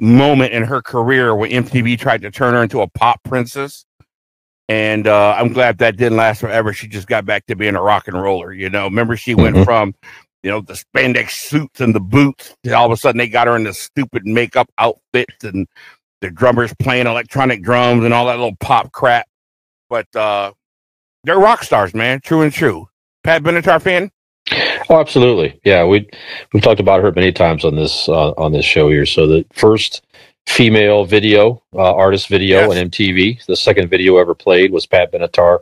moment 0.00 0.52
in 0.54 0.62
her 0.62 0.80
career 0.80 1.34
when 1.34 1.50
MTV 1.50 1.98
tried 1.98 2.22
to 2.22 2.30
turn 2.30 2.54
her 2.54 2.62
into 2.62 2.80
a 2.80 2.88
pop 2.88 3.22
princess. 3.24 3.84
And 4.68 5.08
uh, 5.08 5.34
I'm 5.36 5.52
glad 5.52 5.78
that 5.78 5.96
didn't 5.96 6.16
last 6.16 6.40
forever. 6.40 6.72
She 6.72 6.86
just 6.86 7.08
got 7.08 7.26
back 7.26 7.44
to 7.46 7.56
being 7.56 7.74
a 7.74 7.82
rock 7.82 8.06
and 8.06 8.20
roller. 8.20 8.52
You 8.52 8.70
know, 8.70 8.84
remember 8.84 9.16
she 9.16 9.34
went 9.34 9.56
Mhm. 9.56 9.64
from, 9.64 9.94
you 10.44 10.50
know, 10.50 10.60
the 10.60 10.74
spandex 10.74 11.30
suits 11.32 11.80
and 11.80 11.92
the 11.92 12.00
boots. 12.00 12.54
to 12.62 12.72
all 12.72 12.86
of 12.86 12.92
a 12.92 12.96
sudden, 12.96 13.18
they 13.18 13.28
got 13.28 13.48
her 13.48 13.56
in 13.56 13.64
the 13.64 13.74
stupid 13.74 14.24
makeup 14.24 14.68
outfits 14.78 15.42
and 15.42 15.66
the 16.20 16.30
drummers 16.30 16.72
playing 16.78 17.08
electronic 17.08 17.62
drums 17.64 18.04
and 18.04 18.14
all 18.14 18.26
that 18.26 18.38
little 18.38 18.56
pop 18.60 18.92
crap. 18.92 19.26
But 19.88 20.06
uh, 20.14 20.52
they're 21.24 21.38
rock 21.40 21.64
stars, 21.64 21.92
man. 21.92 22.20
True 22.22 22.42
and 22.42 22.52
true. 22.52 22.86
Pat 23.24 23.42
Benatar 23.42 23.82
fan? 23.82 24.10
Oh, 24.88 24.98
absolutely. 24.98 25.60
Yeah, 25.64 25.84
we 25.84 26.08
we've 26.52 26.62
talked 26.62 26.80
about 26.80 27.02
her 27.02 27.12
many 27.12 27.32
times 27.32 27.64
on 27.64 27.76
this 27.76 28.08
uh, 28.08 28.30
on 28.32 28.52
this 28.52 28.64
show 28.64 28.88
here. 28.88 29.06
So 29.06 29.26
the 29.26 29.44
first 29.52 30.02
female 30.46 31.04
video 31.04 31.62
uh, 31.74 31.94
artist 31.94 32.28
video 32.28 32.60
Yes. 32.60 32.70
on 32.70 32.76
MTV. 32.90 33.44
The 33.46 33.56
second 33.56 33.88
video 33.88 34.16
ever 34.16 34.34
played 34.34 34.72
was 34.72 34.86
Pat 34.86 35.12
Benatar. 35.12 35.60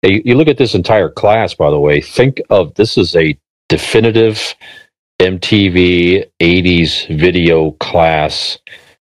Hey, 0.00 0.22
you 0.24 0.34
look 0.34 0.48
at 0.48 0.56
this 0.58 0.74
entire 0.74 1.08
class, 1.10 1.54
by 1.54 1.70
the 1.70 1.78
way. 1.78 2.00
Think 2.00 2.40
of 2.50 2.74
this 2.74 2.96
is 2.96 3.14
a 3.14 3.36
definitive 3.68 4.54
MTV 5.20 6.26
'80s 6.40 7.18
video 7.18 7.72
class. 7.72 8.58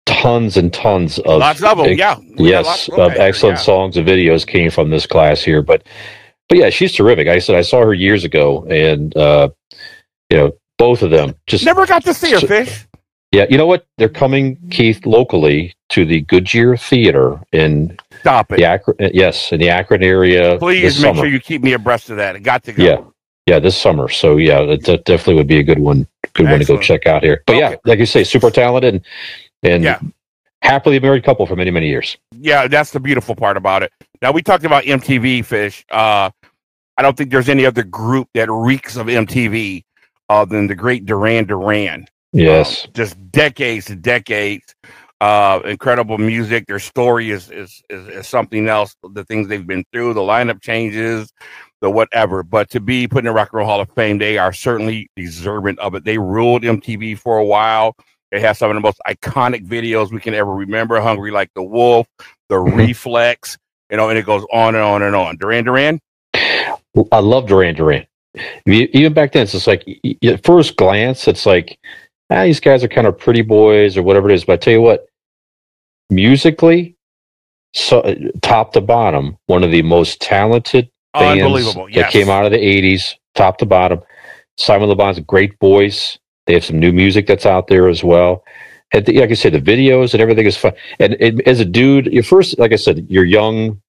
Tons 0.06 0.56
and 0.56 0.72
tons 0.72 1.18
of 1.20 1.40
Lots 1.40 1.64
of 1.64 1.78
them. 1.80 1.94
Yeah. 1.98 2.20
We 2.38 2.50
yes, 2.50 2.90
of 2.90 3.14
excellent 3.14 3.58
yeah. 3.58 3.64
songs 3.64 3.98
and 3.98 4.08
videos 4.08 4.46
came 4.46 4.70
from 4.70 4.92
this 4.92 5.08
class 5.08 5.42
here. 5.42 5.64
But 5.64 5.82
but 6.50 6.58
yeah, 6.58 6.70
she's 6.70 6.94
terrific. 6.94 7.28
I 7.28 7.40
said 7.40 7.56
I 7.56 7.62
saw 7.62 7.82
her 7.84 7.94
years 7.94 8.24
ago, 8.24 8.66
and 8.70 9.16
uh, 9.18 9.50
you 10.30 10.38
know 10.38 10.52
both 10.78 11.02
of 11.02 11.12
them 11.12 11.36
just 11.48 11.64
Never 11.66 11.86
got 11.86 12.04
to 12.06 12.14
see 12.14 12.32
her, 12.32 12.40
So- 12.40 12.48
Fish. 12.48 12.86
yeah. 13.32 13.46
You 13.50 13.58
know 13.58 13.66
what? 13.68 13.86
They're 13.98 14.10
coming, 14.10 14.58
Keith, 14.72 15.06
locally 15.06 15.74
to 15.90 16.04
the 16.06 16.22
Goodyear 16.22 16.76
Theater 16.76 17.40
in 17.54 17.98
Stop 18.20 18.52
it. 18.52 18.58
the 18.58 18.66
Akron. 18.66 18.98
uh, 19.00 19.10
Yes, 19.14 19.52
in 19.54 19.60
the 19.60 19.70
Akron 19.70 20.04
area. 20.04 20.58
Please 20.58 20.84
make 21.00 21.10
summer. 21.10 21.22
sure 21.22 21.28
you 21.28 21.40
keep 21.40 21.62
me 21.64 21.74
abreast 21.74 22.10
of 22.10 22.18
that. 22.18 22.36
It 22.36 22.42
got 22.42 22.64
to 22.66 22.74
go. 22.74 22.84
Yeah, 22.84 23.02
yeah, 23.46 23.60
this 23.60 23.78
summer. 23.80 24.10
So 24.10 24.36
yeah, 24.38 24.64
that, 24.66 24.84
that 24.86 25.06
definitely 25.06 25.36
would 25.36 25.48
be 25.48 25.60
a 25.60 25.64
good 25.64 25.80
one. 25.80 26.08
Good 26.34 26.48
one 26.50 26.60
to 26.60 26.66
go 26.66 26.78
check 26.80 27.06
out 27.08 27.24
here. 27.24 27.42
But 27.48 27.56
yeah, 27.56 27.76
like 27.86 28.00
you 28.00 28.06
say, 28.06 28.24
super 28.26 28.52
talented 28.52 28.96
and, 28.96 29.06
and 29.74 29.84
Yeah. 29.84 30.00
Happily 30.66 31.00
married 31.00 31.24
couple 31.24 31.46
for 31.46 31.56
many 31.56 31.72
many 31.72 31.88
years. 31.88 32.18
yeah, 32.34 32.68
that's 32.68 32.92
the 32.92 33.00
beautiful 33.00 33.36
part 33.36 33.58
about 33.58 33.84
it. 33.84 33.92
Now 34.22 34.32
we 34.32 34.42
talked 34.42 34.66
about 34.66 34.84
MTV 34.84 35.46
fish. 35.46 35.86
Uh, 35.92 36.30
I 36.98 37.02
don't 37.02 37.18
think 37.18 37.30
there's 37.32 37.50
any 37.50 37.66
other 37.66 37.84
group 37.84 38.30
that 38.34 38.50
reeks 38.50 38.96
of 38.96 39.08
MTV 39.08 39.84
uh, 40.30 40.46
than 40.46 40.68
the 40.68 40.76
great 40.76 41.06
Duran 41.06 41.46
Duran. 41.46 42.08
Yes. 42.32 42.86
Um, 42.86 42.92
just 42.94 43.32
decades 43.32 43.90
and 43.90 44.02
decades. 44.02 44.76
Uh, 45.22 45.62
incredible 45.66 46.18
music. 46.18 46.66
Their 46.68 46.80
story 46.80 47.32
is, 47.32 47.50
is 47.50 47.82
is 47.90 48.08
is 48.08 48.28
something 48.28 48.68
else. 48.68 48.96
The 49.14 49.24
things 49.24 49.48
they've 49.48 49.66
been 49.66 49.86
through, 49.94 50.14
the 50.14 50.22
lineup 50.22 50.62
changes, 50.62 51.32
the 51.82 51.90
whatever. 51.90 52.44
But 52.44 52.70
to 52.72 52.82
be 52.82 53.08
put 53.08 53.20
in 53.20 53.26
the 53.26 53.32
Rock 53.32 53.50
and 53.54 53.60
Roll 53.60 53.68
Hall 53.68 53.82
of 53.82 53.90
Fame, 53.96 54.18
they 54.18 54.38
are 54.38 54.52
certainly 54.52 55.10
deserving 55.16 55.80
of 55.80 55.96
it. 55.96 56.04
They 56.04 56.18
ruled 56.18 56.64
MTV 56.64 57.18
for 57.18 57.38
a 57.38 57.46
while. 57.46 57.96
They 58.36 58.42
have 58.42 58.58
some 58.58 58.70
of 58.70 58.76
the 58.76 58.82
most 58.82 59.00
iconic 59.08 59.66
videos 59.66 60.12
we 60.12 60.20
can 60.20 60.34
ever 60.34 60.52
remember. 60.52 61.00
Hungry 61.00 61.32
like 61.32 61.50
the 61.56 61.64
Wolf, 61.64 62.06
the 62.50 62.56
Mhm. 62.56 62.76
Reflex, 62.76 63.58
you 63.90 63.96
know, 63.96 64.10
and 64.10 64.20
it 64.20 64.26
goes 64.26 64.46
on 64.52 64.76
and 64.76 64.84
on 64.84 65.04
and 65.04 65.16
on. 65.16 65.38
Duran 65.38 65.64
Duran. 65.64 66.02
I 66.34 67.20
love 67.20 67.48
Duran 67.48 67.76
Duran. 67.76 68.06
Even 68.66 69.14
back 69.14 69.32
then, 69.32 69.44
it's 69.44 69.54
just 69.54 69.68
like 69.68 69.86
at 70.26 70.44
first 70.44 70.76
glance, 70.76 71.30
it's 71.30 71.46
like 71.46 71.80
ah, 72.30 72.44
these 72.44 72.60
guys 72.60 72.84
are 72.84 72.90
kind 72.90 73.08
of 73.08 73.18
pretty 73.18 73.42
boys 73.42 73.96
or 73.96 74.04
whatever 74.04 74.30
it 74.30 74.34
is. 74.36 74.44
But 74.44 74.54
I 74.54 74.58
tell 74.58 74.74
you 74.74 74.82
what, 74.82 75.08
musically, 76.10 76.98
so 77.74 78.02
uh, 78.02 78.16
top 78.42 78.74
to 78.74 78.82
bottom, 78.82 79.38
one 79.46 79.64
of 79.64 79.72
the 79.72 79.82
most 79.82 80.20
talented 80.20 80.90
bands 81.14 81.42
Unbelievable. 81.42 81.88
that 81.94 82.12
came 82.12 82.30
out 82.30 82.44
of 82.46 82.52
the 82.52 82.58
'80s, 82.58 83.16
top 83.34 83.60
to 83.60 83.66
bottom. 83.66 84.02
Simon 84.58 84.90
Le 84.90 84.96
Bon's 84.98 85.18
a 85.18 85.22
great 85.22 85.58
voice. 85.62 86.20
They 86.48 86.54
have 86.54 86.66
some 86.66 86.80
new 86.80 86.92
music 86.94 87.28
that's 87.28 87.46
out 87.46 87.68
there 87.68 87.90
as 87.90 88.04
well. 88.04 88.44
And 88.94 89.06
the- 89.06 89.20
like 89.20 89.32
I 89.32 89.34
said, 89.34 89.54
the 89.54 89.60
videos 89.62 90.14
and 90.14 90.22
everything 90.22 90.46
is 90.46 90.56
fun. 90.58 90.74
And, 91.00 91.14
and 91.16 91.42
as 91.48 91.60
a 91.60 91.66
dude, 91.66 92.08
you 92.14 92.22
first, 92.24 92.60
like 92.60 92.72
I 92.72 92.76
said, 92.78 93.06
you're 93.10 93.26
young, 93.26 93.82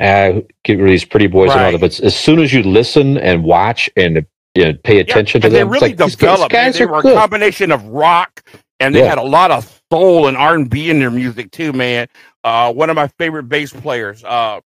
uh, 0.00 0.40
get 0.64 0.76
these 0.78 1.04
pretty 1.04 1.26
boys 1.26 1.50
and 1.52 1.60
all 1.60 1.72
that. 1.72 1.80
But 1.80 2.00
as 2.00 2.14
soon 2.14 2.38
as 2.40 2.52
you 2.52 2.62
listen 2.62 3.16
and 3.18 3.44
watch 3.44 3.88
and 3.96 4.26
you 4.54 4.64
know, 4.66 4.74
pay 4.84 4.98
attention 5.00 5.38
and 5.42 5.44
to 5.44 5.48
them, 5.48 5.68
it's 5.68 5.72
really 5.80 5.94
like, 5.94 5.96
these 5.98 6.16
guys- 6.16 6.36
developed. 6.38 6.52
These 6.52 6.58
guys, 6.58 6.72
they, 6.74 6.78
they 6.80 6.84
are 6.84 6.92
were 6.92 6.98
a 6.98 7.02
good. 7.02 7.16
combination 7.16 7.72
of 7.72 7.84
rock, 7.86 8.42
and 8.80 8.94
they 8.94 9.00
Yeah. 9.00 9.08
had 9.08 9.18
a 9.18 9.22
lot 9.22 9.50
of 9.50 9.80
soul 9.90 10.26
and 10.28 10.36
R 10.36 10.54
and 10.54 10.68
B 10.68 10.90
in 10.90 10.98
their 10.98 11.10
music 11.10 11.50
too. 11.50 11.72
Man, 11.72 12.08
uh, 12.44 12.72
one 12.74 12.90
of 12.90 12.96
my 12.96 13.08
favorite 13.18 13.44
bass 13.44 13.72
players, 13.72 14.22
uh, 14.24 14.60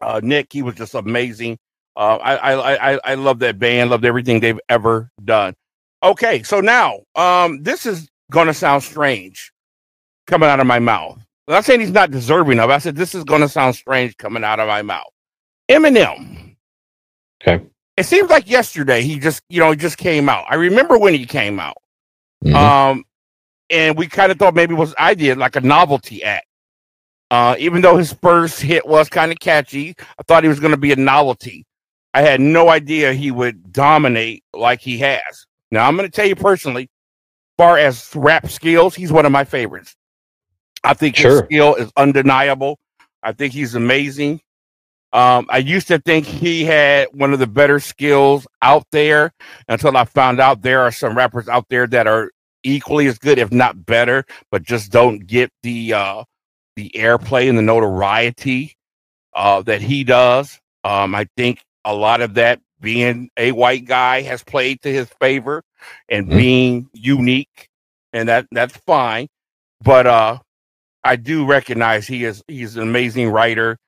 uh, 0.00 0.20
Nick, 0.22 0.52
he 0.52 0.62
was 0.62 0.76
just 0.76 0.94
amazing. 0.94 1.58
Uh, 1.96 2.16
I, 2.16 2.36
I 2.36 2.92
I 2.94 3.00
I 3.04 3.14
love 3.14 3.40
that 3.40 3.58
band. 3.58 3.90
Loved 3.90 4.04
everything 4.04 4.40
they've 4.40 4.60
ever 4.68 5.10
done. 5.24 5.54
Okay, 6.02 6.42
so 6.42 6.60
now 6.60 7.00
um, 7.14 7.62
this 7.62 7.86
is 7.86 8.08
gonna 8.30 8.54
sound 8.54 8.82
strange 8.82 9.52
coming 10.26 10.48
out 10.48 10.60
of 10.60 10.66
my 10.66 10.78
mouth. 10.78 11.18
I'm 11.48 11.54
not 11.54 11.64
saying 11.64 11.80
he's 11.80 11.90
not 11.90 12.10
deserving 12.10 12.58
of. 12.60 12.70
it. 12.70 12.72
I 12.72 12.78
said 12.78 12.96
this 12.96 13.14
is 13.14 13.24
gonna 13.24 13.48
sound 13.48 13.76
strange 13.76 14.16
coming 14.16 14.44
out 14.44 14.60
of 14.60 14.68
my 14.68 14.82
mouth. 14.82 15.10
Eminem. 15.70 16.56
Okay. 17.46 17.64
It 17.96 18.04
seems 18.04 18.30
like 18.30 18.48
yesterday 18.48 19.02
he 19.02 19.18
just, 19.18 19.42
you 19.48 19.60
know, 19.60 19.70
he 19.70 19.76
just 19.76 19.98
came 19.98 20.28
out. 20.28 20.46
I 20.48 20.54
remember 20.56 20.98
when 20.98 21.14
he 21.14 21.26
came 21.26 21.60
out. 21.60 21.76
Mhm. 22.44 22.54
Um, 22.54 23.04
and 23.70 23.96
we 23.96 24.06
kind 24.06 24.32
of 24.32 24.38
thought 24.38 24.54
maybe 24.54 24.74
it 24.74 24.78
was 24.78 24.94
I 24.98 25.14
did 25.14 25.38
like 25.38 25.56
a 25.56 25.60
novelty 25.60 26.22
act. 26.24 26.46
Uh, 27.30 27.56
even 27.58 27.80
though 27.80 27.96
his 27.96 28.12
first 28.12 28.60
hit 28.60 28.86
was 28.86 29.08
kind 29.08 29.32
of 29.32 29.38
catchy, 29.40 29.94
I 30.18 30.22
thought 30.28 30.42
he 30.42 30.48
was 30.48 30.60
going 30.60 30.72
to 30.72 30.76
be 30.76 30.92
a 30.92 30.96
novelty. 30.96 31.64
I 32.12 32.20
had 32.20 32.40
no 32.42 32.68
idea 32.68 33.14
he 33.14 33.30
would 33.30 33.72
dominate 33.72 34.44
like 34.52 34.80
he 34.80 34.98
has. 34.98 35.46
Now 35.72 35.88
I'm 35.88 35.96
going 35.96 36.08
to 36.08 36.14
tell 36.14 36.26
you 36.26 36.36
personally, 36.36 36.88
far 37.56 37.78
as 37.78 38.14
rap 38.14 38.48
skills, 38.48 38.94
he's 38.94 39.10
one 39.10 39.26
of 39.26 39.32
my 39.32 39.42
favorites. 39.44 39.96
I 40.84 40.94
think 40.94 41.16
his 41.16 41.38
skill 41.38 41.74
is 41.74 41.90
undeniable. 41.96 42.78
I 43.22 43.32
think 43.32 43.54
he's 43.54 43.74
amazing. 43.74 44.40
Um, 45.14 45.46
I 45.48 45.58
used 45.58 45.88
to 45.88 45.98
think 45.98 46.26
he 46.26 46.64
had 46.64 47.08
one 47.12 47.32
of 47.32 47.38
the 47.38 47.46
better 47.46 47.80
skills 47.80 48.46
out 48.60 48.86
there 48.92 49.32
until 49.68 49.96
I 49.96 50.04
found 50.04 50.40
out 50.40 50.62
there 50.62 50.80
are 50.82 50.92
some 50.92 51.16
rappers 51.16 51.48
out 51.48 51.66
there 51.68 51.86
that 51.86 52.06
are 52.06 52.30
equally 52.62 53.06
as 53.06 53.18
good, 53.18 53.38
if 53.38 53.50
not 53.50 53.86
better, 53.86 54.24
but 54.50 54.62
just 54.62 54.92
don't 54.92 55.26
get 55.26 55.50
the 55.62 55.94
uh, 55.94 56.24
the 56.76 56.90
airplay 56.94 57.48
and 57.48 57.56
the 57.56 57.62
notoriety 57.62 58.74
uh, 59.34 59.62
that 59.62 59.80
he 59.80 60.04
does. 60.04 60.58
Um, 60.84 61.14
I 61.14 61.26
think 61.36 61.62
a 61.84 61.94
lot 61.94 62.20
of 62.20 62.34
that 62.34 62.60
being 62.82 63.30
a 63.38 63.52
white 63.52 63.86
guy 63.86 64.22
has 64.22 64.44
played 64.44 64.82
to 64.82 64.92
his 64.92 65.08
favor 65.20 65.64
and 66.10 66.28
Mhm. 66.28 66.38
being 66.38 66.90
unique, 66.94 67.70
and 68.12 68.28
that 68.30 68.48
that's 68.52 68.76
fine. 68.86 69.28
But 69.82 70.06
uh, 70.08 70.40
I 71.04 71.16
do 71.16 71.46
recognize 71.46 72.06
he 72.08 72.24
is 72.24 72.42
he's 72.48 72.76
an 72.76 72.84
amazing 72.84 73.30
writer. 73.30 73.78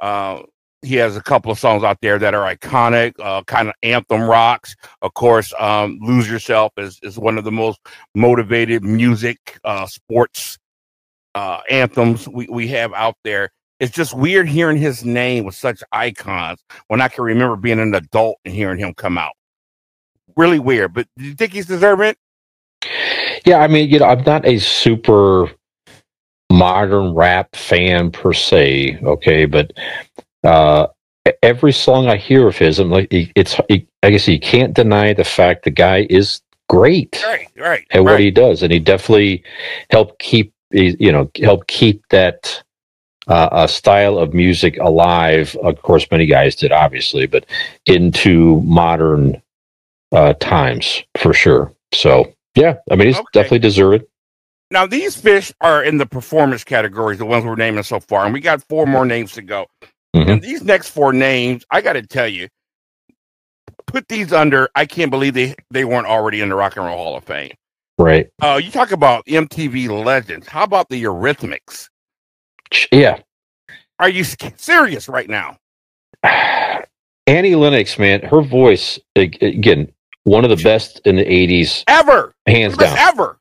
Uh, 0.00 0.42
he 0.82 0.96
has 0.96 1.16
a 1.16 1.22
couple 1.22 1.52
of 1.52 1.58
songs 1.60 1.84
out 1.84 1.98
there 2.02 2.18
that 2.20 2.34
are 2.34 2.54
iconic, 2.54 3.14
uh, 3.20 3.42
kind 3.44 3.68
of 3.68 3.74
anthem 3.84 4.22
rocks. 4.30 4.76
Of 5.02 5.14
course, 5.14 5.54
um, 5.60 5.98
"Lose 6.02 6.30
Yourself" 6.30 6.72
is 6.78 7.00
is 7.02 7.18
one 7.18 7.38
of 7.38 7.44
the 7.44 7.52
most 7.52 7.80
motivated 8.16 8.84
music, 8.84 9.58
uh, 9.64 9.86
sports 9.86 10.58
uh, 11.34 11.60
anthems 11.70 12.28
we, 12.28 12.48
we 12.50 12.68
have 12.68 12.92
out 12.94 13.16
there. 13.24 13.50
It's 13.80 13.92
just 13.92 14.14
weird 14.14 14.48
hearing 14.48 14.76
his 14.76 15.04
name 15.04 15.44
with 15.44 15.54
such 15.54 15.82
icons 15.92 16.62
when 16.88 17.00
I 17.00 17.08
can 17.08 17.24
remember 17.24 17.56
being 17.56 17.78
an 17.78 17.94
adult 17.94 18.38
and 18.44 18.52
hearing 18.52 18.78
him 18.78 18.94
come 18.94 19.16
out. 19.18 19.32
Really 20.36 20.58
weird. 20.58 20.94
But 20.94 21.06
do 21.16 21.24
you 21.24 21.34
think 21.34 21.52
he's 21.52 21.66
deserving? 21.66 22.14
It? 22.14 22.18
Yeah, 23.46 23.58
I 23.58 23.68
mean, 23.68 23.88
you 23.88 23.98
know, 23.98 24.06
I'm 24.06 24.22
not 24.24 24.46
a 24.46 24.58
super 24.58 25.50
modern 26.50 27.14
rap 27.14 27.54
fan 27.54 28.10
per 28.10 28.32
se, 28.32 28.98
okay, 29.02 29.46
but 29.46 29.72
uh, 30.44 30.86
every 31.42 31.72
song 31.72 32.08
I 32.08 32.16
hear 32.16 32.48
of 32.48 32.56
his, 32.56 32.78
I'm 32.78 32.90
like, 32.90 33.08
it's, 33.10 33.60
I 33.70 34.10
guess 34.10 34.26
you 34.28 34.40
can't 34.40 34.74
deny 34.74 35.12
the 35.12 35.24
fact 35.24 35.64
the 35.64 35.70
guy 35.70 36.06
is 36.10 36.40
great 36.68 37.22
right, 37.24 37.48
right, 37.56 37.86
at 37.90 37.98
right. 37.98 38.04
what 38.04 38.20
he 38.20 38.30
does, 38.30 38.62
and 38.62 38.72
he 38.72 38.78
definitely 38.78 39.42
helped 39.90 40.18
keep, 40.18 40.52
you 40.70 41.12
know, 41.12 41.30
help 41.36 41.66
keep 41.66 42.06
that 42.08 42.62
uh, 43.28 43.48
a 43.52 43.68
style 43.68 44.18
of 44.18 44.34
music 44.34 44.78
alive. 44.78 45.56
Of 45.62 45.80
course, 45.82 46.06
many 46.10 46.26
guys 46.26 46.54
did, 46.56 46.72
obviously, 46.72 47.26
but 47.26 47.46
into 47.86 48.60
modern 48.62 49.40
uh, 50.12 50.32
times 50.34 51.02
for 51.18 51.32
sure. 51.32 51.72
So, 51.92 52.32
yeah, 52.54 52.76
I 52.90 52.96
mean, 52.96 53.08
he's 53.08 53.16
Okay. 53.16 53.26
definitely 53.32 53.58
deserved. 53.60 54.04
Now 54.70 54.86
these 54.86 55.16
fish 55.16 55.52
are 55.62 55.82
in 55.82 55.96
the 55.96 56.04
performance 56.06 56.62
categories, 56.62 57.18
the 57.18 57.24
ones 57.24 57.44
we're 57.44 57.56
naming 57.56 57.82
so 57.84 58.00
far, 58.00 58.24
and 58.24 58.34
we 58.34 58.40
got 58.40 58.62
four 58.68 58.86
more 58.86 59.06
names 59.06 59.32
to 59.32 59.42
go. 59.42 59.66
Mhm. 60.14 60.28
And 60.30 60.42
these 60.42 60.62
next 60.62 60.90
four 60.90 61.12
names, 61.12 61.64
I 61.70 61.80
got 61.80 61.94
to 61.94 62.02
tell 62.02 62.28
you, 62.28 62.48
put 63.86 64.08
these 64.08 64.32
under. 64.32 64.68
I 64.74 64.84
can't 64.84 65.10
believe 65.10 65.32
they 65.34 65.54
they 65.70 65.84
weren't 65.84 66.06
already 66.06 66.40
in 66.42 66.50
the 66.50 66.54
Rock 66.54 66.76
and 66.76 66.84
Roll 66.84 66.96
Hall 66.98 67.16
of 67.16 67.24
Fame. 67.24 67.52
Right. 67.98 68.28
Uh, 68.42 68.60
you 68.62 68.70
talk 68.70 68.92
about 68.92 69.24
MTV 69.26 69.88
legends. 70.04 70.46
How 70.46 70.64
about 70.64 70.88
the 70.90 71.02
Eurythmics? 71.02 71.88
Yeah. 72.92 73.20
Are 73.98 74.08
you 74.08 74.24
serious 74.24 75.08
right 75.08 75.28
now? 75.28 75.58
Annie 77.26 77.54
Lennox, 77.54 77.98
man, 77.98 78.22
her 78.22 78.40
voice 78.40 78.98
again, 79.16 79.92
one 80.24 80.44
of 80.44 80.50
the 80.50 80.62
best 80.62 81.00
in 81.04 81.16
the 81.16 81.24
'80s, 81.24 81.84
Ever? 81.86 82.34
hands 82.46 82.76
down. 82.76 82.96
Ever? 82.98 83.38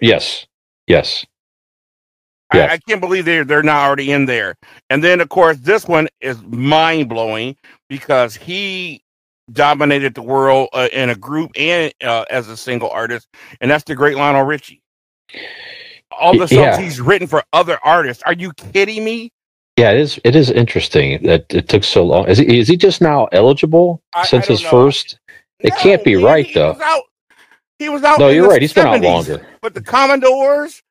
Yes, 0.00 0.46
yes, 0.86 1.24
I, 2.50 2.68
I 2.68 2.78
can't 2.78 3.00
believe 3.00 3.24
they're 3.24 3.44
they're 3.44 3.62
not 3.62 3.86
already 3.86 4.12
in 4.12 4.26
there. 4.26 4.56
And 4.88 5.02
then 5.04 5.20
of 5.20 5.28
course 5.28 5.58
this 5.58 5.86
one 5.86 6.08
is 6.20 6.40
mind 6.42 7.08
blowing 7.08 7.56
because 7.88 8.34
he 8.34 9.02
dominated 9.52 10.14
the 10.14 10.22
world 10.22 10.68
uh, 10.72 10.88
in 10.92 11.10
a 11.10 11.14
group 11.14 11.50
and 11.56 11.92
uh, 12.02 12.24
as 12.30 12.48
a 12.48 12.56
single 12.56 12.90
artist, 12.90 13.28
and 13.60 13.70
that's 13.70 13.84
the 13.84 13.94
great 13.94 14.16
Lionel 14.16 14.44
Richie. 14.44 14.82
All 16.10 16.32
the 16.32 16.48
songs 16.48 16.50
yeah. 16.52 16.80
he's 16.80 17.00
written 17.00 17.26
for 17.26 17.42
other 17.52 17.78
artists. 17.84 18.22
Are 18.24 18.32
you 18.32 18.52
kidding 18.54 19.04
me? 19.04 19.32
yeah. 19.76 19.90
It 19.92 20.00
is. 20.00 20.20
It 20.24 20.34
is 20.36 20.50
interesting 20.50 21.22
that 21.24 21.46
it 21.54 21.68
took 21.68 21.84
so 21.84 22.04
long. 22.04 22.26
Is 22.28 22.38
he, 22.38 22.58
is 22.58 22.66
he 22.68 22.76
just 22.76 23.00
now 23.00 23.26
eligible 23.32 24.02
I- 24.14 24.20
I 24.20 24.24
since 24.24 24.46
don't 24.46 24.56
his 24.56 24.64
know. 24.64 24.70
first? 24.70 25.18
It 25.60 25.74
can't 25.76 26.02
be 26.04 26.14
man, 26.16 26.24
right, 26.24 26.46
he 26.46 26.54
though. 26.54 26.72
Was 26.72 26.80
out, 26.80 27.02
he 27.78 27.88
was 27.88 28.02
out. 28.04 28.18
No, 28.20 28.28
you're 28.28 28.48
right. 28.48 28.62
He's 28.62 28.72
been 28.72 28.86
out 28.86 29.00
longer. 29.00 29.46
But 29.60 29.74
the 29.74 29.82
Commodores, 29.82 30.82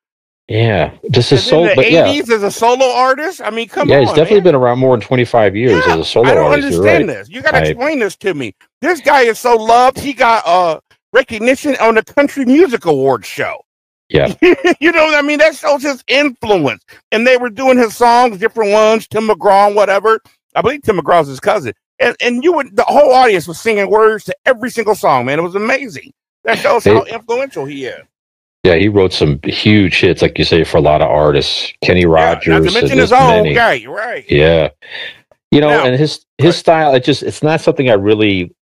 Yeah, 0.46 0.90
just 1.10 1.32
and 1.32 1.38
his 1.40 1.46
in 1.46 1.50
solo. 1.50 1.68
the 1.68 1.74
But 1.74 1.90
yeah, 1.90 2.06
eighties 2.06 2.30
as 2.30 2.42
a 2.42 2.50
solo 2.50 2.84
artist. 2.86 3.40
I 3.42 3.48
mean, 3.50 3.68
come 3.68 3.88
yeah, 3.88 3.96
on, 3.96 4.02
Yeah, 4.02 4.06
he's 4.08 4.16
definitely 4.16 4.36
man. 4.40 4.44
been 4.44 4.54
around 4.56 4.78
more 4.78 4.94
than 4.96 5.06
25 5.06 5.56
years 5.56 5.84
Yeah, 5.86 5.94
as 5.94 6.00
a 6.00 6.04
solo 6.04 6.28
artist. 6.28 6.32
I 6.32 6.34
don't 6.34 6.50
artist. 6.52 6.66
Understand 6.78 7.08
right. 7.08 7.14
this. 7.16 7.28
You 7.30 7.42
got 7.42 7.50
to 7.52 7.66
explain 7.70 7.98
this 7.98 8.16
to 8.16 8.34
me. 8.34 8.54
This 8.82 9.00
guy 9.00 9.22
is 9.22 9.38
so 9.38 9.56
loved. 9.56 9.98
He 9.98 10.12
got 10.12 10.46
uh 10.46 10.80
recognition 11.14 11.74
on 11.80 11.94
the 11.94 12.04
Country 12.04 12.44
Music 12.44 12.84
Awards 12.84 13.26
show. 13.26 13.64
Yeah. 14.10 14.32
you 14.80 14.92
know 14.92 15.04
what 15.04 15.14
I 15.14 15.22
mean? 15.22 15.38
That 15.38 15.54
shows 15.54 15.82
his 15.82 16.02
influence. 16.08 16.82
And 17.12 17.26
they 17.26 17.36
were 17.36 17.50
doing 17.50 17.76
his 17.78 17.96
songs, 17.96 18.38
different 18.38 18.72
ones, 18.72 19.06
Tim 19.06 19.28
McGraw, 19.28 19.66
and 19.66 19.76
whatever. 19.76 20.20
I 20.54 20.62
believe 20.62 20.82
Tim 20.82 20.98
McGraw's 20.98 21.28
his 21.28 21.40
cousin. 21.40 21.74
And 22.00 22.16
and 22.20 22.42
you 22.44 22.52
would 22.52 22.74
the 22.76 22.84
whole 22.84 23.12
audience 23.12 23.46
was 23.48 23.60
singing 23.60 23.90
words 23.90 24.24
to 24.24 24.36
every 24.46 24.70
single 24.70 24.94
song, 24.94 25.26
man. 25.26 25.38
It 25.38 25.42
was 25.42 25.56
amazing. 25.56 26.12
That 26.44 26.58
shows 26.58 26.84
how 26.84 27.02
influential 27.04 27.64
he 27.66 27.86
is. 27.86 28.00
Yeah, 28.64 28.76
he 28.76 28.88
wrote 28.88 29.12
some 29.12 29.40
huge 29.44 30.00
hits, 30.00 30.22
like 30.22 30.38
you 30.38 30.44
say, 30.44 30.64
for 30.64 30.78
a 30.78 30.80
lot 30.80 31.02
of 31.02 31.08
artists. 31.10 31.72
Kenny 31.82 32.06
Rogers, 32.06 32.46
Yeah, 32.46 32.54
not 32.54 32.60
to 32.60 32.64
and 32.66 32.74
mention 32.74 32.98
his 32.98 33.12
own 33.12 33.42
many. 33.42 33.54
guy, 33.54 33.84
right? 33.86 34.24
Yeah. 34.28 34.70
You 35.50 35.60
know, 35.60 35.68
Now- 35.70 35.84
and 35.84 35.96
his 35.98 36.24
Right. 36.40 36.46
his 36.46 36.56
style, 36.56 36.94
it 36.94 37.04
just 37.04 37.22
it's 37.22 37.42
not 37.42 37.60
something 37.60 37.90
I 37.90 37.94
really 37.94 38.52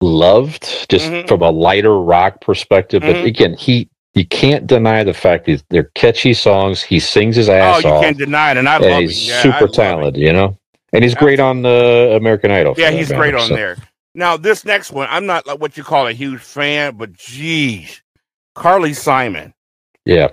loved, 0.00 0.88
just 0.88 1.06
Mhm. 1.10 1.28
from 1.28 1.42
a 1.42 1.50
lighter 1.50 1.98
rock 1.98 2.40
perspective. 2.40 3.02
But 3.02 3.16
Mhm. 3.16 3.26
again, 3.26 3.54
he 3.54 3.88
you 4.14 4.26
can't 4.26 4.66
deny 4.66 5.04
the 5.04 5.14
fact 5.14 5.46
that 5.46 5.62
they're 5.70 5.90
catchy 5.94 6.34
songs. 6.34 6.82
He 6.82 6.98
sings 6.98 7.36
his 7.36 7.48
ass 7.48 7.78
off. 7.78 7.84
Oh, 7.84 7.88
you 7.88 7.94
off, 7.94 8.02
can't 8.02 8.18
deny 8.18 8.50
it, 8.52 8.56
and 8.56 8.68
I 8.68 8.76
and 8.76 8.84
love 8.84 9.00
he's. 9.02 9.28
Yeah, 9.28 9.42
super 9.42 9.68
talented. 9.68 10.20
You 10.20 10.32
know, 10.32 10.58
and 10.92 11.04
he's 11.04 11.14
great 11.14 11.40
on 11.40 11.62
the 11.62 12.12
American 12.16 12.50
Idol. 12.50 12.74
Yeah, 12.76 12.90
he's 12.90 13.12
great 13.12 13.34
on 13.34 13.48
so, 13.48 13.54
there. 13.54 13.76
Now, 14.14 14.36
this 14.36 14.64
next 14.64 14.90
one, 14.90 15.06
I'm 15.10 15.26
not 15.26 15.46
like 15.46 15.60
what 15.60 15.76
you 15.76 15.84
call 15.84 16.08
a 16.08 16.12
huge 16.12 16.40
fan, 16.40 16.96
but 16.96 17.12
geez, 17.12 18.02
Carly 18.54 18.92
Simon. 18.92 19.54
Yeah, 20.04 20.30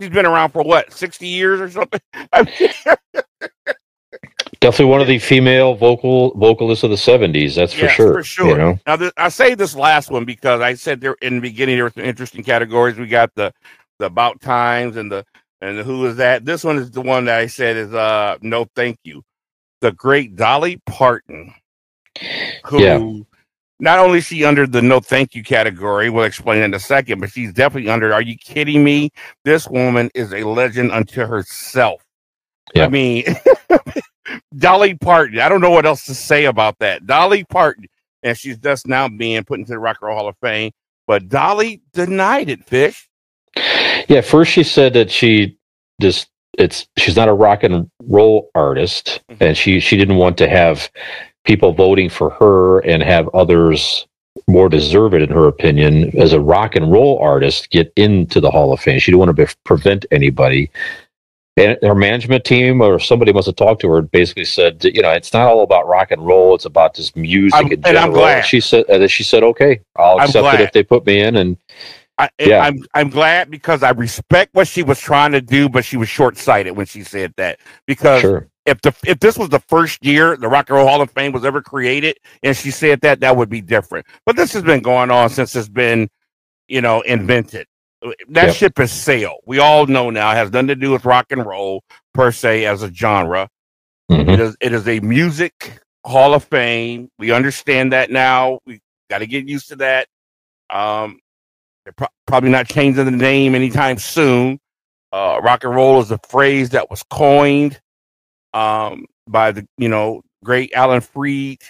She's 0.00 0.10
been 0.10 0.26
around 0.26 0.50
for 0.50 0.62
what, 0.62 0.92
60 0.92 1.26
years 1.26 1.60
or 1.60 1.68
something? 1.68 2.00
I 2.32 2.42
mean, 2.42 2.70
definitely 4.60 4.86
one 4.92 5.00
of 5.02 5.08
the 5.08 5.18
female 5.18 5.74
vocal 5.76 6.32
vocalists 6.36 6.84
of 6.84 6.90
the 6.90 6.96
'70s. 6.96 7.56
That's 7.56 7.74
for 7.74 7.86
Yes, 7.86 7.94
sure. 7.94 8.12
for 8.12 8.22
sure. 8.24 8.50
You 8.50 8.58
know, 8.58 8.80
now, 8.86 8.96
th- 8.96 9.12
I 9.16 9.28
say 9.30 9.54
this 9.54 9.76
last 9.76 10.10
one 10.10 10.24
because 10.26 10.60
I 10.62 10.74
said 10.74 11.00
there 11.00 11.16
in 11.22 11.36
the 11.36 11.40
beginning 11.42 11.76
there 11.76 11.84
were 11.84 11.90
some 11.94 12.04
interesting 12.04 12.44
categories. 12.44 12.98
We 12.98 13.08
got 13.08 13.34
the 13.36 13.52
the 13.98 14.06
about 14.06 14.40
times 14.40 14.96
and 14.96 15.12
the 15.12 15.24
and 15.62 15.78
the 15.78 15.84
who 15.84 16.06
is 16.06 16.16
that. 16.16 16.44
This 16.46 16.64
one 16.64 16.78
is 16.78 16.90
the 16.90 17.02
one 17.02 17.26
that 17.26 17.38
I 17.40 17.46
said 17.48 17.76
is 17.76 17.94
uh 17.94 18.38
no 18.42 18.66
thank 18.76 18.98
you. 19.04 19.22
The 19.82 19.92
great 19.92 20.36
Dolly 20.36 20.80
Parton, 20.86 21.54
who 22.66 22.80
Yeah. 22.82 22.98
not 23.80 23.98
only 24.00 24.18
is 24.18 24.26
she 24.26 24.44
under 24.44 24.66
the 24.66 24.82
no 24.82 25.00
thank 25.00 25.34
you 25.34 25.44
category, 25.44 26.10
we'll 26.10 26.24
explain 26.24 26.62
in 26.62 26.74
a 26.74 26.80
second, 26.80 27.20
but 27.20 27.30
she's 27.30 27.52
definitely 27.52 27.90
under. 27.90 28.14
Are 28.14 28.22
you 28.22 28.36
kidding 28.38 28.84
me? 28.84 29.10
This 29.44 29.68
woman 29.68 30.10
is 30.14 30.32
a 30.34 30.44
legend 30.44 30.92
unto 30.92 31.26
herself. 31.26 32.02
Yeah. 32.74 32.86
I 32.86 32.88
mean, 32.88 33.24
Dolly 34.58 34.94
Parton. 34.94 35.38
I 35.38 35.48
don't 35.48 35.60
know 35.60 35.70
what 35.70 35.86
else 35.86 36.04
to 36.06 36.14
say 36.14 36.46
about 36.46 36.78
that. 36.80 37.06
Dolly 37.06 37.44
Parton, 37.44 37.86
and 38.22 38.36
she's 38.36 38.58
just 38.58 38.86
now 38.86 39.08
being 39.08 39.44
put 39.44 39.58
into 39.58 39.72
the 39.72 39.78
Rock 39.78 39.98
and 40.00 40.08
Roll 40.08 40.18
Hall 40.18 40.28
of 40.28 40.36
Fame. 40.42 40.72
But 41.06 41.28
Dolly 41.28 41.80
denied 41.92 42.50
it. 42.50 42.64
Fish. 42.64 43.08
Yeah, 44.08 44.20
first 44.20 44.52
she 44.52 44.62
said 44.62 44.92
that 44.94 45.10
she 45.10 45.56
just 46.00 46.28
it's 46.58 46.86
she's 46.96 47.16
not 47.16 47.28
a 47.28 47.32
rock 47.34 47.62
and 47.62 47.90
roll 48.02 48.50
artist 48.54 49.20
Mhm. 49.30 49.36
and 49.40 49.56
she 49.56 49.80
she 49.80 49.96
didn't 49.96 50.16
want 50.16 50.36
to 50.38 50.48
have 50.48 50.90
people 51.44 51.72
voting 51.72 52.08
for 52.08 52.30
her 52.30 52.80
and 52.80 53.02
have 53.02 53.28
others 53.34 54.06
more 54.48 54.68
deserved 54.68 55.14
in 55.14 55.28
her 55.30 55.46
opinion 55.46 56.16
as 56.18 56.32
a 56.32 56.40
rock 56.40 56.76
and 56.76 56.92
roll 56.92 57.18
artist 57.20 57.70
get 57.70 57.92
into 57.96 58.40
the 58.40 58.50
Hall 58.50 58.72
of 58.72 58.80
Fame. 58.80 58.98
She 58.98 59.10
didn't 59.10 59.18
want 59.20 59.36
to 59.36 59.46
be, 59.46 59.52
prevent 59.64 60.06
anybody. 60.10 60.70
And 61.58 61.78
her 61.82 61.94
management 61.94 62.44
team 62.44 62.80
or 62.80 62.98
somebody 62.98 63.32
must 63.32 63.46
have 63.46 63.56
talked 63.56 63.80
to 63.82 63.88
her 63.90 63.98
and 63.98 64.10
basically 64.10 64.44
said, 64.44 64.84
you 64.84 65.02
know, 65.02 65.10
it's 65.10 65.32
not 65.32 65.46
all 65.48 65.62
about 65.62 65.88
rock 65.88 66.10
and 66.10 66.24
roll. 66.24 66.54
It's 66.54 66.64
about 66.64 66.94
just 66.94 67.16
music 67.16 67.54
I'm- 67.54 67.66
in 67.66 67.72
and 67.74 67.84
general. 67.84 68.04
I'm 68.04 68.12
glad. 68.12 68.42
She 68.46 68.60
said, 68.60 68.84
and 68.88 69.10
she 69.10 69.22
said, 69.22 69.42
okay, 69.42 69.80
I'll 69.96 70.20
accept 70.20 70.54
it 70.54 70.60
if 70.60 70.72
they 70.72 70.82
put 70.82 71.04
me 71.06 71.20
in. 71.20 71.36
And 71.36 71.56
I, 72.18 72.30
Yeah. 72.38 72.60
I'm 72.60 72.78
I'm 72.94 73.10
glad 73.10 73.50
because 73.50 73.82
I 73.82 73.90
respect 73.90 74.54
what 74.54 74.68
she 74.68 74.82
was 74.82 74.98
trying 74.98 75.32
to 75.32 75.40
do, 75.40 75.68
but 75.68 75.84
she 75.84 75.96
was 75.96 76.08
short 76.08 76.36
sighted 76.36 76.76
when 76.76 76.86
she 76.86 77.02
said 77.04 77.32
that. 77.36 77.60
Because 77.86 78.20
sure. 78.20 78.48
if 78.66 78.80
the 78.80 78.94
if 79.06 79.20
this 79.20 79.38
was 79.38 79.48
the 79.50 79.60
first 79.60 80.04
year 80.04 80.36
the 80.36 80.48
Rock 80.48 80.68
and 80.68 80.76
Roll 80.76 80.88
Hall 80.88 81.00
of 81.00 81.10
Fame 81.12 81.32
was 81.32 81.44
ever 81.44 81.62
created, 81.62 82.18
and 82.42 82.56
she 82.56 82.70
said 82.70 83.00
that, 83.02 83.20
that 83.20 83.36
would 83.36 83.48
be 83.48 83.60
different. 83.60 84.06
But 84.26 84.36
this 84.36 84.52
has 84.52 84.62
been 84.62 84.80
going 84.80 85.10
on 85.10 85.30
since 85.30 85.54
it's 85.54 85.68
been, 85.68 86.08
you 86.66 86.80
know, 86.80 87.00
invented. 87.02 87.66
That 88.28 88.46
Yep. 88.48 88.54
ship 88.56 88.78
has 88.78 88.92
sailed. 88.92 89.40
We 89.46 89.58
all 89.58 89.86
know 89.86 90.10
now 90.10 90.30
it 90.30 90.36
has 90.36 90.52
nothing 90.52 90.68
to 90.68 90.76
do 90.76 90.92
with 90.92 91.04
rock 91.04 91.26
and 91.30 91.44
roll 91.44 91.82
per 92.14 92.30
se 92.30 92.64
as 92.64 92.82
a 92.82 92.92
genre. 92.92 93.48
Mhm. 94.10 94.32
It 94.32 94.40
is 94.40 94.56
it 94.60 94.72
is 94.72 94.86
a 94.88 95.00
music 95.00 95.80
hall 96.06 96.34
of 96.34 96.44
fame. 96.44 97.10
We 97.18 97.32
understand 97.32 97.92
that 97.92 98.10
now. 98.10 98.60
We 98.66 98.80
got 99.10 99.18
to 99.18 99.26
get 99.26 99.48
used 99.48 99.68
to 99.68 99.76
that. 99.76 100.06
Um, 100.70 101.18
they're 101.84 101.92
pro- 101.94 102.08
probably 102.26 102.50
not 102.50 102.68
changing 102.68 103.04
the 103.04 103.10
name 103.10 103.54
anytime 103.54 103.98
soon. 103.98 104.60
Uh, 105.12 105.40
rock 105.42 105.64
and 105.64 105.74
roll 105.74 106.00
is 106.00 106.10
a 106.10 106.18
phrase 106.28 106.70
that 106.70 106.90
was 106.90 107.02
coined 107.10 107.80
um, 108.54 109.06
by 109.26 109.52
the 109.52 109.66
you 109.78 109.88
know 109.88 110.22
great 110.44 110.72
Alan 110.74 111.00
Freed, 111.00 111.60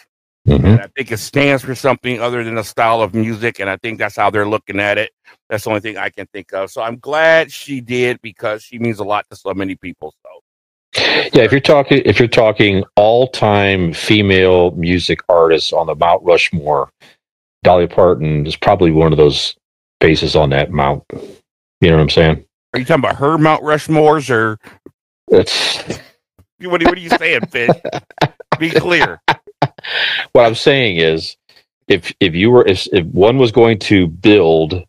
Mhm. 0.48 0.64
and 0.64 0.80
I 0.80 0.86
think 0.96 1.12
it 1.12 1.18
stands 1.18 1.62
for 1.64 1.74
something 1.74 2.20
other 2.20 2.42
than 2.44 2.56
a 2.58 2.64
style 2.64 3.02
of 3.02 3.14
music, 3.14 3.60
and 3.60 3.68
I 3.68 3.76
think 3.76 3.98
that's 3.98 4.16
how 4.16 4.30
they're 4.30 4.48
looking 4.48 4.80
at 4.80 4.98
it. 4.98 5.10
That's 5.48 5.64
the 5.64 5.70
only 5.70 5.80
thing 5.80 5.96
I 5.98 6.08
can 6.10 6.26
think 6.32 6.52
of. 6.52 6.70
So 6.70 6.82
I'm 6.82 6.98
glad 6.98 7.52
she 7.52 7.80
did 7.80 8.20
because 8.22 8.62
she 8.62 8.78
means 8.78 8.98
a 8.98 9.04
lot 9.04 9.26
to 9.30 9.36
so 9.36 9.52
many 9.54 9.74
people. 9.74 10.14
So 10.22 11.00
Yeah, 11.34 11.42
if 11.42 11.52
you're 11.52 11.60
talking 11.60 12.02
if 12.04 12.18
you're 12.18 12.28
talking 12.28 12.82
all 12.96 13.28
time 13.28 13.92
female 13.92 14.70
music 14.72 15.20
artists 15.28 15.72
on 15.72 15.86
the 15.86 15.94
Mount 15.94 16.22
Rushmore, 16.24 16.90
Dolly 17.62 17.86
Parton 17.86 18.46
is 18.46 18.56
probably 18.56 18.90
one 18.90 19.12
of 19.12 19.18
those 19.18 19.54
faces 20.00 20.34
on 20.34 20.50
that 20.50 20.70
mount. 20.70 21.04
You 21.80 21.90
know 21.90 21.96
what 21.96 22.02
I'm 22.02 22.10
saying? 22.10 22.44
Are 22.72 22.80
you 22.80 22.86
talking 22.86 23.04
about 23.04 23.16
her 23.16 23.36
Mount 23.38 23.62
Rushmores 23.62 24.30
or 24.30 24.58
That's 25.28 25.76
what? 26.60 26.82
Are, 26.82 26.88
what 26.88 26.96
are 26.96 27.00
you 27.00 27.10
saying, 27.10 27.46
Fish? 27.46 27.70
Be 28.58 28.70
clear. 28.70 29.20
what 30.32 30.44
I'm 30.46 30.54
saying 30.54 30.96
is 30.98 31.36
if 31.88 32.12
if 32.20 32.34
you 32.34 32.50
were 32.50 32.66
if, 32.66 32.86
if 32.92 33.04
one 33.06 33.38
was 33.38 33.52
going 33.52 33.78
to 33.80 34.06
build 34.06 34.84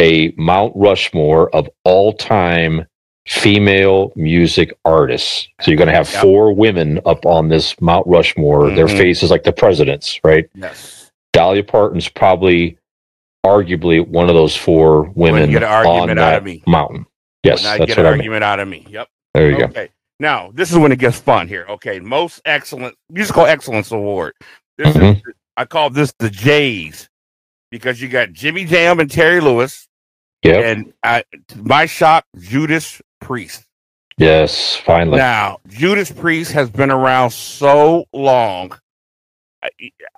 a 0.00 0.32
Mount 0.36 0.72
Rushmore 0.76 1.54
of 1.54 1.68
all 1.84 2.12
time 2.12 2.86
female 3.26 4.10
music 4.16 4.72
artists. 4.86 5.48
So 5.60 5.70
you're 5.70 5.76
going 5.76 5.88
to 5.88 5.94
have 5.94 6.10
Yep. 6.10 6.22
four 6.22 6.52
women 6.54 6.98
up 7.04 7.26
on 7.26 7.48
this 7.48 7.78
Mount 7.80 8.06
Rushmore. 8.06 8.70
Their 8.70 8.86
Mhm. 8.86 8.96
faces 8.96 9.30
like 9.30 9.42
the 9.42 9.52
presidents, 9.52 10.18
right? 10.24 10.46
Yes. 10.54 11.10
Dolly 11.34 11.62
Parton's 11.62 12.08
probably 12.08 12.78
arguably 13.44 14.06
one 14.06 14.28
of 14.30 14.34
those 14.34 14.56
four 14.56 15.10
women 15.14 15.50
get 15.50 15.62
an 15.62 15.68
on 15.68 15.86
argument 15.86 16.18
out 16.20 16.30
that 16.30 16.38
of 16.38 16.44
me. 16.44 16.62
mountain. 16.66 17.04
Yes, 17.44 17.62
that's 17.62 17.78
get 17.84 17.88
what 17.90 17.98
an 17.98 18.06
I 18.06 18.10
mean. 18.10 18.18
argument 18.20 18.44
out 18.44 18.60
of 18.60 18.68
me. 18.68 18.86
Yep. 18.88 19.08
There 19.34 19.50
you 19.50 19.58
go. 19.58 19.88
Now, 20.20 20.50
this 20.52 20.70
is 20.72 20.78
when 20.78 20.92
it 20.92 20.98
gets 20.98 21.18
fun 21.18 21.48
here. 21.48 21.66
Okay. 21.68 22.00
Most 22.00 22.40
excellent 22.44 22.94
musical 23.10 23.46
excellence 23.46 23.90
award. 23.92 24.34
This 24.76 24.88
is 24.88 24.96
Mhm. 24.96 25.22
I 25.56 25.64
call 25.64 25.90
this 25.90 26.12
the 26.18 26.30
Jays 26.30 27.08
because 27.70 28.00
you 28.00 28.08
got 28.08 28.32
Jimmy 28.32 28.64
Jam 28.64 29.00
and 29.00 29.10
Terry 29.10 29.40
Lewis, 29.40 29.88
Yep. 30.42 30.64
and 30.64 30.92
I, 31.02 31.24
my 31.56 31.86
shock, 31.86 32.24
Judas 32.38 33.00
Priest. 33.20 33.64
Yes, 34.16 34.76
finally. 34.76 35.18
Now, 35.18 35.58
Judas 35.68 36.10
Priest 36.10 36.52
has 36.52 36.70
been 36.70 36.90
around 36.90 37.30
so 37.30 38.04
long. 38.12 38.72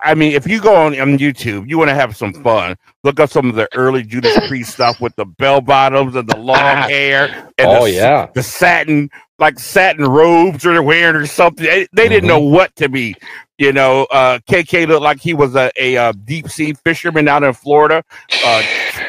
I, 0.02 0.14
mean, 0.14 0.32
if 0.32 0.46
you 0.46 0.60
go 0.60 0.74
on, 0.76 0.98
on 1.00 1.18
YouTube, 1.18 1.68
you 1.68 1.78
want 1.78 1.88
to 1.88 1.94
have 1.94 2.16
some 2.16 2.32
fun. 2.32 2.76
Look 3.04 3.20
up 3.20 3.30
some 3.30 3.48
of 3.48 3.54
the 3.56 3.68
early 3.74 4.02
Judas 4.02 4.36
Priest 4.48 4.72
stuff 4.72 5.00
with 5.00 5.16
the 5.16 5.24
bell 5.24 5.60
bottoms 5.60 6.14
and 6.14 6.28
the 6.28 6.36
long 6.36 6.58
hair. 6.88 7.50
And 7.58 7.68
oh 7.68 7.84
the, 7.84 7.92
yeah. 7.92 8.28
the 8.34 8.42
satin, 8.42 9.08
like 9.38 9.58
satin 9.58 10.04
robes 10.04 10.66
or 10.66 10.72
they're 10.72 10.82
wearing 10.82 11.16
or 11.16 11.26
something. 11.26 11.64
They, 11.64 11.86
they 11.92 12.08
didn't 12.08 12.24
Mhm. 12.24 12.28
know 12.28 12.40
what 12.40 12.74
to 12.76 12.88
be. 12.90 13.14
You 13.58 13.72
know, 13.72 14.04
uh, 14.10 14.40
KK 14.48 14.86
looked 14.86 15.02
like 15.02 15.20
he 15.20 15.34
was 15.34 15.54
a, 15.54 15.70
a, 15.78 15.96
uh 15.96 16.12
deep 16.24 16.48
sea 16.50 16.74
fisherman 16.84 17.28
out 17.28 17.42
in 17.42 17.52
Florida, 17.54 18.02
uh, 18.44 18.62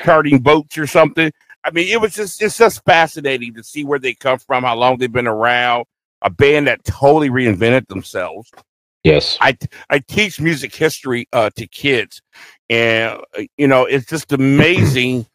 charting 0.04 0.40
boats 0.40 0.78
or 0.78 0.88
something. 0.88 1.32
I 1.64 1.72
mean, 1.72 1.88
it 1.90 2.00
was 2.02 2.16
just 2.16 2.42
it's 2.42 2.58
just 2.58 2.84
fascinating 2.86 3.54
to 3.56 3.64
see 3.64 3.84
where 3.84 4.00
they 4.00 4.14
come 4.14 4.40
from, 4.40 4.64
how 4.64 4.76
long 4.76 4.98
they've 4.98 5.12
been 5.12 5.28
around. 5.28 5.86
A 6.22 6.30
band 6.30 6.68
that 6.68 6.84
totally 6.84 7.30
reinvented 7.30 7.88
themselves. 7.88 8.52
Yes. 9.04 9.38
I 9.42 9.58
I 9.90 10.00
teach 10.00 10.40
music 10.40 10.74
history 10.76 11.28
uh, 11.34 11.50
to 11.56 11.68
kids, 11.68 12.22
and 12.70 13.20
uh, 13.38 13.44
you 13.58 13.68
know 13.68 13.86
it's 13.86 14.06
just 14.06 14.32
amazing. 14.32 15.26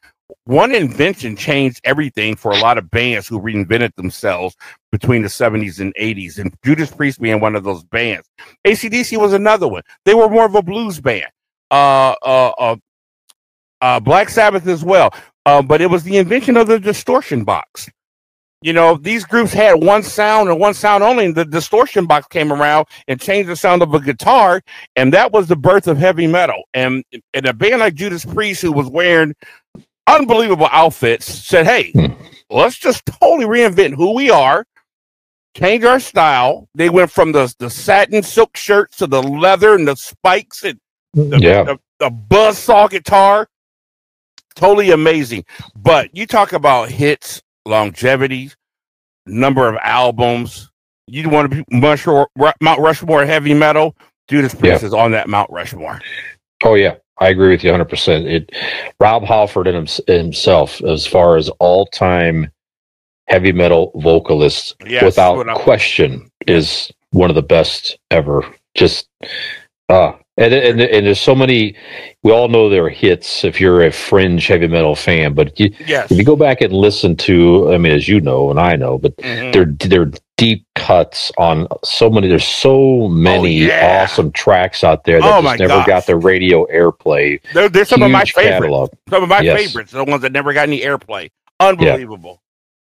One 0.45 0.75
invention 0.75 1.37
changed 1.37 1.81
everything 1.85 2.37
for 2.37 2.53
a 2.53 2.59
lot 2.59 2.79
of 2.79 2.91
bands 2.91 3.29
who 3.29 3.41
reinvented 3.41 3.95
themselves 3.97 4.57
between 4.93 5.23
the 5.23 5.29
70s 5.29 5.81
and 5.81 5.95
80s, 5.95 6.39
and 6.39 6.55
Judas 6.65 6.91
Priest 6.91 7.21
being 7.21 7.41
one 7.41 7.57
of 7.57 7.65
those 7.65 7.85
bands. 7.85 8.29
ACDC 8.67 9.19
was 9.19 9.33
another 9.33 9.69
one. 9.69 9.83
They 10.05 10.15
were 10.15 10.29
more 10.29 10.47
of 10.47 10.55
a 10.55 10.63
blues 10.63 11.01
band. 11.01 11.27
Uh, 11.71 12.15
uh, 12.23 12.53
uh, 12.59 12.77
uh, 13.81 14.01
Black 14.01 14.29
Sabbath 14.29 14.67
as 14.67 14.85
well. 14.85 15.13
Uh, 15.45 15.63
but 15.63 15.81
it 15.81 15.89
was 15.89 16.03
the 16.03 16.17
invention 16.17 16.57
of 16.57 16.67
the 16.67 16.79
distortion 16.81 17.45
box. 17.45 17.89
You 18.63 18.73
know, 18.73 18.97
these 18.97 19.25
groups 19.25 19.53
had 19.53 19.75
one 19.75 20.03
sound 20.03 20.49
and 20.49 20.59
one 20.59 20.75
sound 20.75 21.05
only, 21.05 21.27
and 21.27 21.35
the 21.35 21.45
distortion 21.45 22.07
box 22.07 22.27
came 22.29 22.53
around 22.53 22.87
and 23.07 23.21
changed 23.21 23.51
the 23.51 23.57
sound 23.57 23.83
of 23.83 23.93
a 23.95 24.01
guitar, 24.01 24.63
and 24.97 25.13
that 25.13 25.31
was 25.33 25.47
the 25.47 25.57
birth 25.57 25.87
of 25.87 25.99
heavy 25.99 26.27
metal. 26.27 26.63
And, 26.75 27.05
and 27.35 27.47
a 27.47 27.53
band 27.53 27.81
like 27.81 27.95
Judas 27.95 28.25
Priest, 28.25 28.63
who 28.63 28.73
was 28.73 28.89
wearing 28.89 29.35
unbelievable 30.07 30.69
outfits, 30.73 31.27
said, 31.27 31.67
Hey, 31.67 31.91
Hmm. 31.93 32.15
let's 32.49 32.79
just 32.79 33.05
totally 33.07 33.45
reinvent 33.45 33.95
who 33.95 34.15
we 34.15 34.31
are, 34.31 34.65
change 35.55 35.85
our 35.85 36.01
style. 36.01 36.67
They 36.75 36.89
went 36.89 37.11
from 37.11 37.33
the, 37.33 37.55
the 37.59 37.69
satin 37.71 38.23
silk 38.23 38.57
shirts 38.57 38.97
to 38.99 39.07
the 39.07 39.23
leather 39.23 39.75
and 39.75 39.87
the 39.87 39.97
spikes 39.97 40.65
and 40.65 40.81
the, 41.13 41.39
Yeah. 41.39 41.63
the, 41.65 41.79
the 41.99 42.11
buzz 42.11 42.57
saw 42.59 42.89
guitar. 42.89 43.49
Totally 44.55 44.91
amazing. 44.93 45.45
But 45.77 46.17
you 46.17 46.27
talk 46.27 46.55
about 46.55 46.89
hits, 46.89 47.43
longevity, 47.67 48.51
number 49.27 49.69
of 49.69 49.77
albums. 49.83 50.71
You 51.09 51.29
want 51.29 51.51
to 51.51 51.65
be 51.65 51.79
Rushmore, 51.81 52.29
Mount 52.61 52.81
Rushmore 52.81 53.25
heavy 53.27 53.55
metal. 53.55 53.97
Judas 54.29 54.55
Priest 54.55 54.83
is 54.83 54.93
on 54.95 55.13
that 55.13 55.29
Mount 55.29 55.51
Rushmore. 55.51 56.01
Oh 56.65 56.75
yeah, 56.75 56.97
I 57.19 57.29
agree 57.29 57.51
with 57.51 57.63
you 57.63 57.71
100. 57.71 57.85
percent 57.89 58.27
It 58.27 58.51
Rob 58.99 59.23
Halford 59.23 59.69
and 59.69 59.89
himself, 60.09 60.83
as 60.83 61.07
far 61.07 61.37
as 61.37 61.49
all 61.61 61.87
time 61.87 62.51
heavy 63.29 63.53
metal 63.53 63.93
vocalists, 63.97 64.75
Yes, 64.87 65.05
without 65.05 65.39
without- 65.39 65.59
question, 65.61 66.29
is 66.49 66.91
one 67.11 67.31
of 67.31 67.37
the 67.37 67.43
best 67.43 67.99
ever. 68.11 68.43
Just 68.75 69.09
uh 69.89 70.13
and, 70.37 70.53
and 70.53 70.81
and 70.81 71.07
there's 71.07 71.21
so 71.21 71.35
many. 71.35 71.75
We 72.23 72.33
all 72.33 72.49
know 72.49 72.69
there 72.69 72.85
are 72.85 72.91
hits 72.91 73.45
if 73.45 73.61
you're 73.61 73.83
a 73.85 73.91
fringe 73.93 74.47
heavy 74.47 74.67
metal 74.69 74.95
fan, 74.97 75.35
but 75.35 75.59
you, 75.59 75.73
Yes. 75.87 76.11
if 76.11 76.19
you 76.19 76.25
go 76.25 76.37
back 76.37 76.61
and 76.61 76.73
listen 76.73 77.17
to, 77.17 77.73
I 77.73 77.79
mean, 77.79 77.93
as 77.93 78.09
you 78.09 78.21
know 78.21 78.51
and 78.51 78.59
I 78.61 78.77
know, 78.77 78.99
but 78.99 79.17
Mhm. 79.19 79.53
they're 79.53 79.89
they're 79.89 80.11
deep 80.37 80.67
cuts 80.75 81.33
on 81.39 81.67
so 81.83 82.11
many. 82.11 82.29
There's 82.29 82.45
so 82.47 83.09
many 83.09 83.65
Oh, 83.65 83.67
yeah. 83.69 84.03
awesome 84.05 84.31
tracks 84.33 84.85
out 84.85 85.05
there 85.05 85.21
that 85.21 85.39
Oh, 85.39 85.41
just 85.41 85.59
never 85.61 85.69
gosh. 85.69 85.87
got 85.87 86.07
the 86.07 86.17
radio 86.17 86.67
airplay. 86.67 87.41
They're, 87.55 87.71
they're 87.71 87.85
some 87.87 88.03
of 88.03 88.11
my 88.11 88.25
favorites. 88.27 88.59
catalog. 88.61 88.91
Some 89.09 89.23
of 89.23 89.29
my 89.31 89.41
Yes. 89.41 89.59
favorites. 89.59 89.93
The 89.93 90.05
ones 90.05 90.21
that 90.23 90.33
never 90.33 90.53
got 90.53 90.69
any 90.69 90.81
airplay. 90.81 91.31
Unbelievable. 91.59 92.43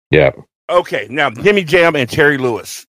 Yeah. 0.09 0.31
Okay, 0.71 1.05
now 1.11 1.29
Jimmy 1.29 1.63
Jam 1.63 1.95
and 1.95 2.09
Terry 2.09 2.39
Lewis. 2.39 2.87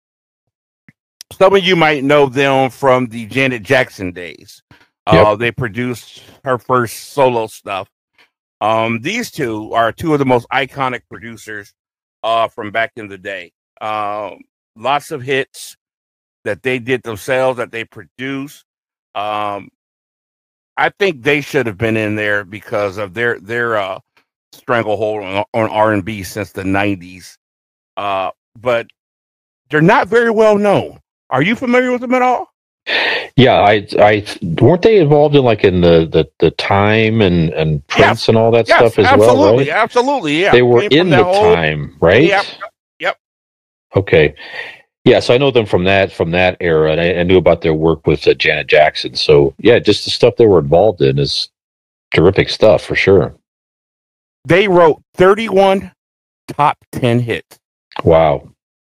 Some 1.39 1.55
of 1.55 1.65
you 1.65 1.77
might 1.77 2.05
know 2.05 2.27
them 2.27 2.71
from 2.71 3.07
the 3.07 3.27
Janet 3.27 3.63
Jackson 3.63 4.13
days. 4.13 4.63
Uh, 5.07 5.35
they 5.35 5.51
produced 5.51 6.23
her 6.45 6.59
first 6.59 7.11
solo 7.11 7.47
stuff. 7.47 7.89
Um, 8.61 9.01
these 9.01 9.31
two 9.31 9.73
are 9.73 9.91
two 9.91 10.13
of 10.13 10.21
the 10.21 10.25
most 10.25 10.47
iconic 10.53 11.03
producers 11.11 11.75
uh, 12.23 12.49
from 12.49 12.71
back 12.71 12.93
in 12.97 13.09
the 13.09 13.19
day. 13.19 13.53
Um, 13.81 14.39
lots 14.77 15.11
of 15.11 15.23
hits 15.23 15.77
that 16.45 16.63
they 16.63 16.79
did 16.79 17.03
themselves 17.03 17.57
that 17.57 17.73
they 17.73 17.85
produced. 17.85 18.65
Um, 19.15 19.71
I 20.77 20.91
think 20.91 21.23
they 21.23 21.41
should 21.41 21.67
have 21.67 21.79
been 21.79 21.97
in 21.97 22.15
there 22.15 22.45
because 22.45 22.99
of 22.99 23.15
their 23.15 23.41
their 23.41 23.77
uh, 23.77 23.99
stranglehold 24.53 25.25
on, 25.25 25.45
on 25.53 25.69
R 25.71 25.93
and 25.93 26.05
B 26.05 26.23
since 26.23 26.53
the 26.53 26.63
'90s. 26.63 27.37
Uh, 27.97 28.31
but 28.59 28.87
they're 29.71 29.81
not 29.81 30.09
very 30.09 30.31
well 30.31 30.57
known. 30.57 31.01
Are 31.33 31.43
you 31.43 31.57
familiar 31.57 31.91
with 31.91 32.03
them 32.03 32.15
at 32.15 32.23
all? 32.23 32.49
Yeah, 33.37 33.55
I, 33.61 33.87
I 33.99 34.25
weren't 34.61 34.83
they 34.83 34.99
involved 34.99 35.35
in 35.35 35.45
like 35.45 35.65
in 35.65 35.81
the 35.81 36.07
the, 36.11 36.29
the 36.41 36.51
time 36.53 37.21
and 37.21 37.51
and 37.55 37.85
Prince 37.87 38.29
and 38.29 38.37
all 38.37 38.51
that 38.53 38.69
Yes, 38.69 38.79
stuff 38.79 38.99
as 38.99 39.07
absolutely, 39.07 39.41
well, 39.45 39.57
right? 39.57 39.69
absolutely. 39.69 40.41
Yeah, 40.43 40.53
They 40.53 40.63
were 40.63 40.83
Came 40.83 40.93
in 40.93 41.11
the 41.11 41.25
whole- 41.25 41.55
time, 41.55 41.97
right? 42.01 42.25
Yep, 42.25 42.45
yep. 42.99 43.17
Okay. 43.97 44.35
Yes, 45.05 45.31
I 45.31 45.39
know 45.39 45.51
them 45.51 45.67
from 45.67 45.85
that 45.85 46.13
from 46.13 46.33
that 46.33 46.57
era, 46.61 46.93
and 46.93 47.01
I, 47.01 47.15
I 47.15 47.23
knew 47.23 47.39
about 47.39 47.63
their 47.63 47.75
work 47.75 48.07
with 48.07 48.27
uh, 48.27 48.35
Janet 48.35 48.67
Jackson. 48.67 49.15
So 49.17 49.55
yeah, 49.59 49.79
just 49.79 50.05
the 50.05 50.11
stuff 50.11 50.35
they 50.37 50.47
were 50.47 50.59
involved 50.61 51.01
in 51.01 51.19
is 51.19 51.49
terrific 52.15 52.49
stuff 52.51 52.85
for 52.85 52.95
sure. 52.95 53.35
They 54.45 54.67
wrote 54.69 55.01
31 55.15 55.93
top 56.49 56.79
10 56.93 57.21
hits. 57.21 57.59
Wow, 58.05 58.49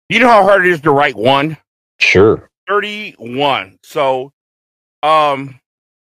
You 0.09 0.19
know 0.19 0.27
how 0.29 0.43
hard 0.43 0.65
it 0.65 0.71
is 0.71 0.81
to 0.81 0.91
write 0.91 1.15
one? 1.15 1.57
Sure. 1.99 2.49
31. 2.67 3.77
So, 3.83 4.31
um, 5.03 5.59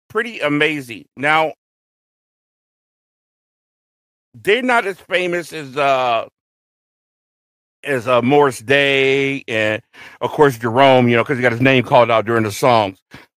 pretty 0.09 0.39
amazing. 0.39 1.05
Now, 1.17 1.53
they're 4.33 4.63
not 4.63 4.85
as 4.85 4.99
famous 4.99 5.53
as 5.53 5.77
uh 5.77 6.27
as 7.83 8.07
uh 8.07 8.21
Morris 8.21 8.59
Day 8.59 9.43
and 9.47 9.81
of 10.21 10.31
course 10.31 10.57
Jerome, 10.57 11.07
you 11.09 11.15
know, 11.15 11.23
because 11.23 11.37
he 11.37 11.41
got 11.41 11.51
his 11.51 11.61
name 11.61 11.83
called 11.83 12.09
out 12.09 12.25
during 12.25 12.43
the 12.43 12.51
songs 12.51 12.99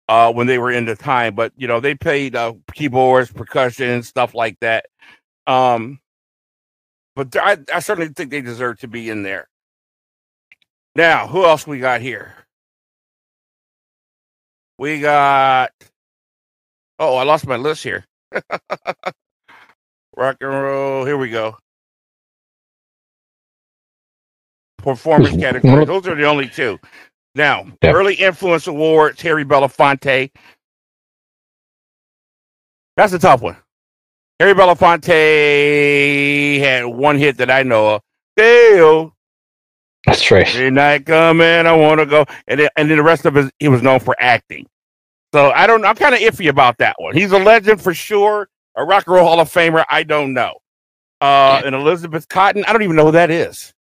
uh 0.10 0.32
when 0.32 0.48
they 0.48 0.58
were 0.60 0.72
in 0.72 0.86
the 0.86 0.96
time. 0.96 1.36
But 1.36 1.54
you 1.58 1.68
know, 1.68 1.80
they 1.80 1.96
played 1.96 2.36
uh 2.36 2.54
keyboards, 2.74 3.32
percussion, 3.32 4.04
stuff 4.04 4.36
like 4.36 4.60
that. 4.62 4.86
Um 5.48 6.00
but 7.16 7.36
I, 7.36 7.58
I 7.74 7.80
certainly 7.80 8.12
think 8.14 8.32
they 8.32 8.42
deserve 8.42 8.80
to 8.80 8.88
be 8.88 9.10
in 9.10 9.24
there. 9.24 9.48
Now, 10.96 11.28
who 11.28 11.46
else 11.46 11.68
we 11.68 11.80
got 11.80 12.02
here? 12.02 12.34
We 14.80 15.02
got. 15.02 15.72
Oh, 17.00 17.16
I 17.18 17.24
lost 17.24 17.48
my 17.48 17.58
list 17.58 17.84
here. 17.84 18.06
Rock 20.18 20.38
and 20.42 20.50
roll. 20.50 21.06
Here 21.06 21.18
we 21.18 21.30
go. 21.30 21.56
performance 24.80 25.38
category. 25.38 25.86
Those 25.86 26.08
are 26.08 26.16
the 26.16 26.26
only 26.26 26.50
two. 26.50 26.80
Now, 27.36 27.68
Yep. 27.84 27.94
early 27.94 28.16
influence 28.16 28.68
award, 28.68 29.18
Terry 29.18 29.46
Belafonte. 29.46 30.32
That's 32.98 33.14
a 33.14 33.20
tough 33.20 33.42
one. 33.42 33.58
Harry 34.40 34.54
Belafonte 34.56 36.60
had 36.60 36.86
one 36.86 37.18
hit 37.18 37.38
that 37.38 37.52
I 37.52 37.64
know 37.64 37.96
of. 37.96 38.02
Dale, 38.38 39.13
That's 40.06 40.30
right. 40.32 40.48
midnight 40.54 41.06
coming, 41.06 41.48
I 41.68 41.74
want 41.74 42.00
to 42.00 42.06
go, 42.06 42.26
and 42.48 42.60
then, 42.60 42.70
and 42.78 42.90
then 42.90 42.98
the 42.98 43.04
rest 43.04 43.26
of 43.26 43.38
it, 43.38 43.54
he 43.60 43.70
was 43.70 43.82
known 43.82 44.00
for 44.00 44.16
acting. 44.20 44.68
So 45.34 45.52
I 45.52 45.68
don't. 45.68 45.82
Know. 45.82 45.88
I'm 45.90 45.96
kind 45.96 46.16
of 46.16 46.22
iffy 46.22 46.50
about 46.50 46.78
that 46.80 46.96
one. 47.00 47.16
He's 47.16 47.32
a 47.32 47.40
legend 47.40 47.82
for 47.82 47.94
sure. 47.94 48.50
A 48.76 48.84
rock 48.86 49.06
and 49.08 49.16
roll 49.16 49.26
Hall 49.28 49.40
of 49.40 49.50
Famer. 49.52 49.86
I 49.90 50.04
don't 50.04 50.34
know. 50.34 50.56
Uh, 51.22 51.62
and 51.66 51.76
Elizabeth 51.76 52.28
Cotten. 52.30 52.64
I 52.68 52.74
don't 52.74 52.84
even 52.84 52.96
know 52.96 53.06
who 53.08 53.12
that 53.14 53.32
is. 53.32 53.74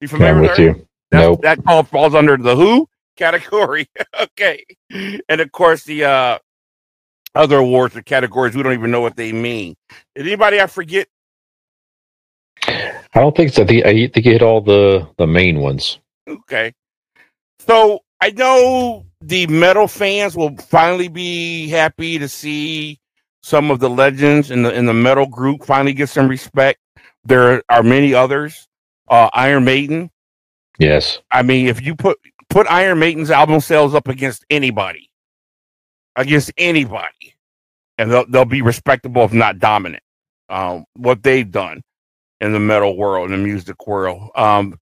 You 0.00 0.08
Yeah, 0.18 0.32
familiar 0.32 0.40
with 0.40 0.50
with 0.50 0.58
her? 0.58 0.62
you. 0.62 0.86
That, 1.12 1.18
Nope. 1.20 1.42
that 1.42 1.60
all 1.66 1.82
falls 1.84 2.14
under 2.14 2.36
the 2.36 2.56
who 2.56 2.88
category. 3.16 3.88
okay. 4.20 4.64
And 5.28 5.40
of 5.40 5.52
course, 5.52 5.84
the 5.84 6.04
uh, 6.04 6.38
other 7.34 7.58
awards 7.58 7.96
or 7.96 8.02
categories, 8.02 8.56
we 8.56 8.62
don't 8.62 8.74
even 8.74 8.90
know 8.90 9.00
what 9.00 9.16
they 9.16 9.32
mean. 9.32 9.76
Did 10.14 10.26
anybody 10.26 10.60
I 10.60 10.66
forget? 10.66 11.08
I 13.14 13.20
don't 13.20 13.36
think 13.36 13.52
so. 13.52 13.62
I 13.62 13.66
think, 13.66 13.86
I 13.86 13.92
think 13.92 14.26
you 14.26 14.32
hit 14.32 14.42
all 14.42 14.60
the 14.60 15.08
the 15.16 15.26
main 15.26 15.60
ones. 15.60 15.98
Okay. 16.28 16.72
So 17.60 18.00
I 18.20 18.30
know 18.30 19.06
the 19.20 19.46
metal 19.46 19.88
fans 19.88 20.36
will 20.36 20.56
finally 20.56 21.08
be 21.08 21.68
happy 21.68 22.18
to 22.18 22.28
see 22.28 22.98
some 23.42 23.70
of 23.70 23.80
the 23.80 23.88
legends 23.88 24.50
in 24.50 24.62
the 24.62 24.74
in 24.74 24.86
the 24.86 24.94
metal 24.94 25.26
group 25.26 25.64
finally 25.64 25.92
get 25.94 26.08
some 26.08 26.28
respect. 26.28 26.80
There 27.24 27.62
are 27.68 27.82
many 27.82 28.14
others. 28.14 28.68
Uh, 29.08 29.30
Iron 29.32 29.64
Maiden. 29.64 30.10
Yes. 30.78 31.18
I 31.30 31.42
mean, 31.42 31.66
if 31.66 31.82
you 31.82 31.94
put 31.96 32.18
put 32.50 32.66
Iron 32.68 32.98
Maiden's 32.98 33.30
album 33.30 33.60
sales 33.60 33.94
up 33.94 34.08
against 34.08 34.44
anybody, 34.50 35.10
against 36.14 36.52
anybody, 36.58 37.36
and 37.96 38.10
they'll 38.10 38.26
they'll 38.26 38.44
be 38.44 38.62
respectable 38.62 39.24
if 39.24 39.32
not 39.32 39.58
dominant. 39.58 40.02
Um, 40.50 40.84
what 40.94 41.22
they've 41.22 41.50
done 41.50 41.82
in 42.40 42.52
the 42.52 42.60
metal 42.60 42.96
world, 42.96 43.30
in 43.30 43.32
the 43.32 43.44
music 43.44 43.86
world. 43.86 44.30
Um, 44.34 44.78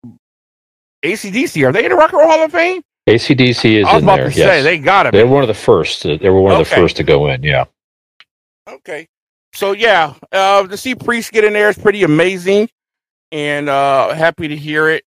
ACDC 1.04 1.66
are 1.66 1.72
they 1.72 1.84
in 1.84 1.90
the 1.90 1.96
Rock 1.96 2.12
and 2.12 2.20
Roll 2.20 2.28
Hall 2.30 2.44
of 2.44 2.52
Fame? 2.52 2.82
ACDC 3.08 3.80
is 3.80 3.86
I 3.86 3.94
was 3.94 4.02
in 4.02 4.08
about 4.08 4.16
there. 4.16 4.30
to 4.30 4.34
say 4.34 4.62
they 4.62 4.78
got 4.78 5.06
it. 5.06 5.12
They're 5.12 5.26
one 5.26 5.42
of 5.42 5.48
the 5.48 5.54
first. 5.54 6.04
uh, 6.04 6.16
They 6.20 6.28
were 6.28 6.40
one 6.40 6.52
of 6.52 6.58
the 6.58 6.64
first 6.64 6.96
to 6.96 7.04
go 7.04 7.28
in. 7.28 7.42
Yeah. 7.42 7.66
Okay, 8.68 9.06
so 9.54 9.72
yeah, 9.72 10.14
uh, 10.32 10.66
to 10.66 10.76
see 10.76 10.96
Priest 10.96 11.30
get 11.30 11.44
in 11.44 11.52
there 11.52 11.68
is 11.68 11.78
pretty 11.78 12.02
amazing, 12.02 12.68
and 13.30 13.68
uh, 13.68 14.12
happy 14.12 14.48
to 14.48 14.56
hear 14.56 14.88
it. 14.88 15.04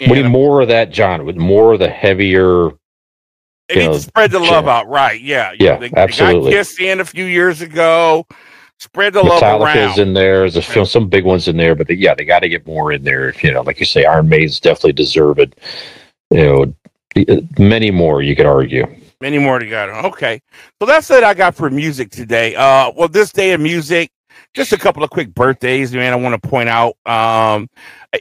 We 0.00 0.22
need 0.22 0.28
more 0.28 0.60
of 0.60 0.68
that, 0.68 0.90
John. 0.90 1.24
With 1.24 1.36
more 1.36 1.72
of 1.72 1.80
the 1.80 1.88
heavier. 1.90 2.70
They 3.68 3.76
need 3.76 3.86
know, 3.86 3.92
to 3.94 4.00
spread 4.00 4.30
the 4.30 4.38
love 4.40 4.66
out, 4.68 4.88
right? 4.88 5.20
Yeah, 5.20 5.52
Yeah, 5.58 5.76
They, 5.76 5.90
absolutely. 5.96 6.50
They 6.50 6.56
got 6.56 6.58
Kiss 6.58 6.80
in 6.80 7.00
a 7.00 7.04
few 7.04 7.24
years 7.24 7.60
ago. 7.60 8.26
Spread 8.80 9.12
the 9.12 9.22
love 9.22 9.42
Metallica's 9.42 9.98
around. 9.98 9.98
in 9.98 10.14
there. 10.14 10.40
There's 10.40 10.56
a 10.56 10.62
film, 10.62 10.86
some 10.86 11.06
big 11.06 11.26
ones 11.26 11.48
in 11.48 11.58
there, 11.58 11.74
but 11.74 11.86
they, 11.86 11.94
yeah, 11.94 12.14
they 12.14 12.24
got 12.24 12.38
to 12.40 12.48
get 12.48 12.66
more 12.66 12.92
in 12.92 13.04
there. 13.04 13.34
You 13.42 13.52
know, 13.52 13.60
like 13.60 13.78
you 13.78 13.84
say, 13.84 14.06
Iron 14.06 14.26
Maiden's 14.26 14.58
definitely 14.58 14.94
deserve 14.94 15.38
it. 15.38 15.54
You 16.30 16.42
know, 16.42 16.74
uh, 17.28 17.42
many 17.58 17.90
more 17.90 18.22
you 18.22 18.34
could 18.34 18.46
argue. 18.46 18.86
Many 19.20 19.38
more 19.38 19.58
to 19.58 19.66
go. 19.66 20.00
Okay, 20.06 20.40
so 20.80 20.86
that's 20.86 21.10
it. 21.10 21.22
I 21.22 21.34
got 21.34 21.54
for 21.54 21.68
music 21.68 22.10
today. 22.10 22.56
Uh, 22.56 22.90
well, 22.96 23.08
this 23.08 23.32
day 23.32 23.52
of 23.52 23.60
music, 23.60 24.10
just 24.54 24.72
a 24.72 24.78
couple 24.78 25.04
of 25.04 25.10
quick 25.10 25.34
birthdays, 25.34 25.92
man. 25.92 26.14
I 26.14 26.16
want 26.16 26.42
to 26.42 26.48
point 26.48 26.70
out. 26.70 26.96
Um, 27.04 27.68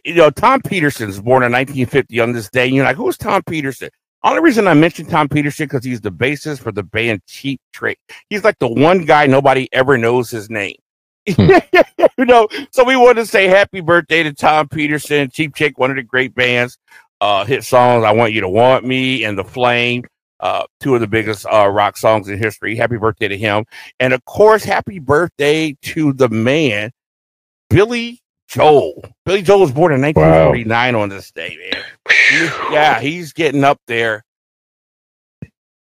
you 0.04 0.15
know, 0.15 0.30
Tom 0.30 0.62
Petersson's 0.62 1.22
born 1.22 1.43
in 1.43 1.54
1950 1.54 2.19
on 2.19 2.34
this 2.34 2.50
day. 2.50 2.67
You're 2.67 2.84
like, 2.84 2.98
who's 2.98 3.17
Tom 3.17 3.41
Petersson? 3.43 3.91
Only 4.23 4.41
reason 4.41 4.67
I 4.67 4.73
mentioned 4.73 5.10
Tom 5.10 5.29
Petersson 5.29 5.65
because 5.65 5.86
he's 5.86 6.01
the 6.01 6.12
bassist 6.12 6.60
for 6.60 6.71
the 6.71 6.84
band 6.84 7.21
Cheap 7.25 7.62
Trick. 7.71 7.99
He's 8.29 8.43
like 8.43 8.60
the 8.60 8.67
one 8.67 9.05
guy 9.05 9.27
nobody 9.27 9.69
ever 9.71 9.97
knows 9.97 10.29
his 10.29 10.49
name. 10.49 10.75
Hmm. 11.29 11.51
you 12.17 12.25
know, 12.25 12.47
so 12.71 12.84
we 12.84 12.95
want 12.95 13.17
to 13.17 13.25
say 13.25 13.47
happy 13.47 13.79
birthday 13.79 14.23
to 14.23 14.34
Tom 14.34 14.67
Petersson, 14.67 15.29
Cheap 15.32 15.55
Trick, 15.55 15.77
one 15.77 15.89
of 15.89 15.95
the 15.95 16.03
great 16.03 16.36
bands. 16.36 16.77
Uh, 17.21 17.45
hit 17.45 17.63
songs 17.63 18.03
"I 18.03 18.12
Want 18.12 18.34
You 18.34 18.41
to 18.41 18.49
Want 18.49 18.86
Me" 18.86 19.23
and 19.25 19.38
"The 19.38 19.43
Flame," 19.43 20.03
uh, 20.39 20.63
two 20.79 20.95
of 20.95 21.01
the 21.01 21.08
biggest 21.08 21.45
uh, 21.45 21.67
rock 21.67 21.97
songs 21.97 22.29
in 22.29 22.38
history. 22.38 22.75
Happy 22.75 22.97
birthday 22.97 23.27
to 23.27 23.38
him, 23.38 23.65
and 23.99 24.13
of 24.13 24.23
course, 24.25 24.63
happy 24.63 24.99
birthday 24.99 25.75
to 25.82 26.13
the 26.13 26.29
man, 26.29 26.91
Billy 27.69 28.21
Joel. 28.47 29.03
Billy 29.25 29.41
Joel 29.41 29.60
was 29.60 29.71
born 29.71 29.93
in 29.93 30.01
1949 30.01 30.95
on 30.95 31.10
this 31.10 31.32
day, 31.32 31.58
man. 31.71 31.84
Yeah, 32.72 33.00
he's 33.00 33.34
getting 33.34 33.63
up 33.63 33.80
there. 33.88 34.24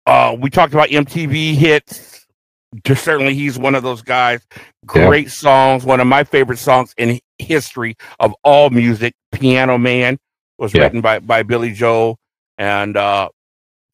Uh, 0.07 0.37
we 0.39 0.51
talked 0.51 0.73
about 0.73 0.89
MTV 0.89 1.55
hits. 1.55 2.27
Just 2.85 3.05
certainly, 3.05 3.35
he's 3.35 3.59
one 3.59 3.75
of 3.75 3.83
those 3.83 4.03
guys. 4.03 4.41
Yeah. 4.53 4.63
Great 4.87 5.31
songs. 5.31 5.85
One 5.85 6.01
of 6.01 6.07
my 6.07 6.25
favorite 6.25 6.59
songs 6.59 6.95
in 6.97 7.21
history 7.39 7.97
of 8.19 8.35
all 8.45 8.71
music. 8.71 9.15
Piano 9.31 9.77
Man 9.79 10.19
was 10.59 10.73
Yeah. 10.75 10.83
written 10.83 11.01
by 11.03 11.19
by 11.19 11.43
Billy 11.43 11.73
Joel, 11.73 12.19
and 12.57 12.97
uh, 12.97 13.29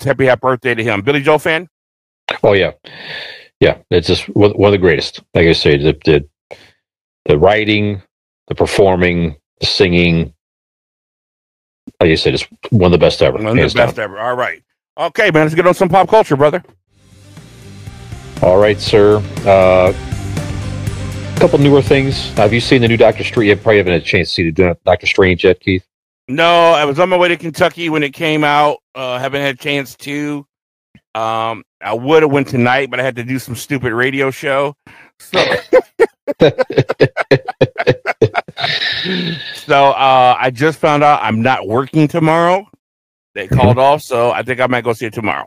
happy 0.01 0.27
happy 0.27 0.41
birthday 0.41 0.75
to 0.77 0.85
him. 0.85 1.03
Billy 1.03 1.21
Joel 1.21 1.41
fan. 1.41 1.69
Oh 2.45 2.53
yeah, 2.53 2.73
yeah. 3.59 3.79
It's 3.91 4.07
just 4.07 4.29
one 4.31 4.53
one 4.53 4.69
of 4.69 4.73
the 4.73 4.79
greatest. 4.79 5.21
Like 5.35 5.47
I 5.49 5.53
say, 5.55 5.77
the 5.77 5.99
the, 6.05 6.57
the 7.27 7.37
writing, 7.39 8.01
the 8.47 8.55
performing, 8.55 9.37
the 9.61 9.67
singing. 9.67 10.33
Like 12.01 12.11
you 12.11 12.17
said, 12.17 12.35
it's 12.35 12.45
one 12.71 12.87
of 12.87 12.93
the 12.93 13.05
best 13.05 13.23
ever. 13.23 13.39
One 13.39 13.47
of 13.47 13.57
the 13.57 13.63
best 13.63 13.97
down. 13.97 14.05
ever. 14.05 14.21
All 14.21 14.37
right. 14.37 14.63
Okay, 14.97 15.31
man. 15.33 15.45
Let's 15.45 15.55
get 15.55 15.67
on 15.67 15.75
some 15.75 15.89
pop 15.89 16.09
culture, 16.09 16.37
brother. 16.37 16.63
All 18.41 18.57
right, 18.57 18.79
sir. 18.79 19.17
Uh, 19.45 19.93
a 19.93 21.41
couple 21.41 21.59
newer 21.59 21.83
things. 21.83 22.31
Have 22.35 22.53
you 22.53 22.61
seen 22.61 22.83
the 22.83 22.89
new 22.89 22.97
Doctor 22.97 23.25
Strange? 23.25 23.49
You 23.49 23.57
probably 23.57 23.79
haven't 23.79 23.95
had 23.95 24.03
a 24.03 24.05
chance 24.05 24.29
to 24.29 24.35
see 24.35 24.51
the 24.51 24.79
Doctor 24.85 25.09
Strange 25.09 25.43
yet, 25.43 25.59
Keith. 25.59 25.85
No, 26.29 26.71
I 26.71 26.85
was 26.85 27.01
on 27.01 27.09
my 27.09 27.17
way 27.17 27.29
to 27.29 27.37
Kentucky 27.37 27.89
when 27.89 28.05
it 28.05 28.13
came 28.13 28.45
out. 28.45 28.79
Uh, 28.95 29.19
haven't 29.19 29.41
had 29.41 29.57
a 29.57 29.59
chance 29.59 29.97
to. 29.97 30.47
Um, 31.17 31.65
I 31.81 31.95
would 31.95 32.23
have 32.23 32.31
went 32.31 32.47
tonight, 32.47 32.91
but 32.91 33.01
I 33.01 33.03
had 33.03 33.17
to 33.17 33.25
do 33.25 33.41
some 33.41 33.57
stupid 33.57 33.93
radio 33.93 34.31
show. 34.31 34.77
So, 35.19 35.41
so 39.69 39.91
uh, 39.91 40.37
I 40.41 40.51
just 40.51 40.79
found 40.79 41.05
out 41.05 41.21
I'm 41.23 41.43
not 41.43 41.69
working 41.69 42.09
tomorrow. 42.09 42.67
They 43.35 43.47
called 43.47 43.79
off, 43.79 44.03
so 44.03 44.33
I 44.33 44.43
think 44.43 44.59
I 44.61 44.67
might 44.67 44.83
go 44.83 44.93
see 44.95 45.07
it 45.07 45.13
tomorrow. 45.13 45.47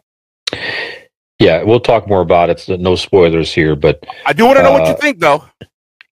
Yeah, 1.40 1.64
we'll 1.64 1.80
talk 1.80 2.08
more 2.08 2.22
about 2.22 2.50
it. 2.50 2.60
So 2.60 2.76
no 2.76 2.96
spoilers 2.96 3.52
here, 3.54 3.76
but 3.76 4.06
I 4.26 4.34
do 4.34 4.46
want 4.46 4.58
to 4.58 4.64
know 4.64 4.72
what 4.72 4.86
you 4.88 4.94
Uh, 4.94 4.98
think, 4.98 5.20
though. 5.20 5.44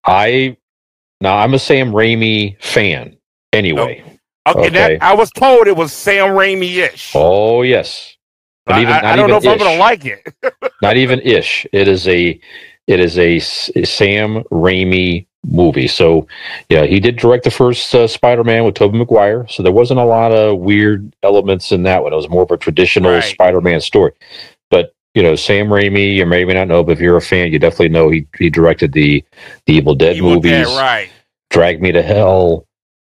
I 0.05 0.57
now 1.21 1.37
I'm 1.37 1.53
a 1.53 1.59
Sam 1.59 1.91
Raimi 1.91 2.61
fan. 2.63 3.15
Anyway, 3.53 4.03
Okay, 4.47 4.59
okay. 4.59 4.69
that 4.69 5.03
I 5.03 5.13
was 5.13 5.29
told 5.31 5.67
it 5.67 5.75
was 5.75 5.93
Sam 5.93 6.29
Raimi-ish. 6.29 7.11
oh 7.15 7.61
yes, 7.61 8.15
but 8.65 8.75
I, 8.75 8.81
even- 8.81 8.93
I- 8.93 9.13
I 9.13 9.15
don't 9.15 9.29
know 9.29 9.37
if 9.37 9.43
even 9.43 9.53
I'm 9.53 9.59
going 9.59 9.73
to 9.73 9.79
like 9.79 10.05
it. 10.05 10.33
not 10.81 10.97
even 10.97 11.19
ish. 11.21 11.65
It 11.71 11.87
is 11.87 12.07
a 12.07 12.39
it 12.87 12.99
is 12.99 13.19
a 13.19 13.39
Sam 13.39 14.43
Raimi 14.51 15.27
movie. 15.51 15.87
So 15.87 16.27
yeah, 16.69 16.85
he 16.85 16.99
did 16.99 17.17
direct 17.17 17.43
the 17.43 17.51
first 17.51 17.93
uh, 17.95 18.07
Spider-Man 18.07 18.63
with 18.65 18.75
Tobey 18.75 18.97
Maguire. 18.97 19.47
So 19.49 19.63
there 19.63 19.71
wasn't 19.71 19.99
a 19.99 20.05
lot 20.05 20.31
of 20.31 20.59
weird 20.59 21.13
elements 21.23 21.71
in 21.71 21.83
that 21.83 22.03
one. 22.03 22.13
It 22.13 22.15
was 22.15 22.29
more 22.29 22.43
of 22.43 22.51
a 22.51 22.57
traditional 22.57 23.11
Right. 23.11 23.23
Spider-Man 23.23 23.81
story. 23.81 24.13
But 24.69 24.93
you 25.15 25.23
know, 25.23 25.35
Sam 25.35 25.67
Raimi, 25.67 26.15
you 26.15 26.25
may 26.25 26.43
or 26.43 26.45
may 26.45 26.53
not 26.53 26.67
know, 26.67 26.83
but 26.83 26.91
if 26.93 26.99
you're 26.99 27.17
a 27.17 27.21
fan, 27.21 27.51
you 27.51 27.59
definitely 27.59 27.89
know 27.89 28.09
he 28.09 28.27
he 28.37 28.49
directed 28.49 28.93
the 28.93 29.23
the 29.65 29.73
Evil 29.73 29.95
Dead 29.95 30.15
Evil 30.17 30.35
movies, 30.35 30.51
Dead, 30.67 30.77
right? 30.79 31.09
Drag 31.49 31.81
Me 31.81 31.91
to 31.91 32.01
Hell. 32.03 32.65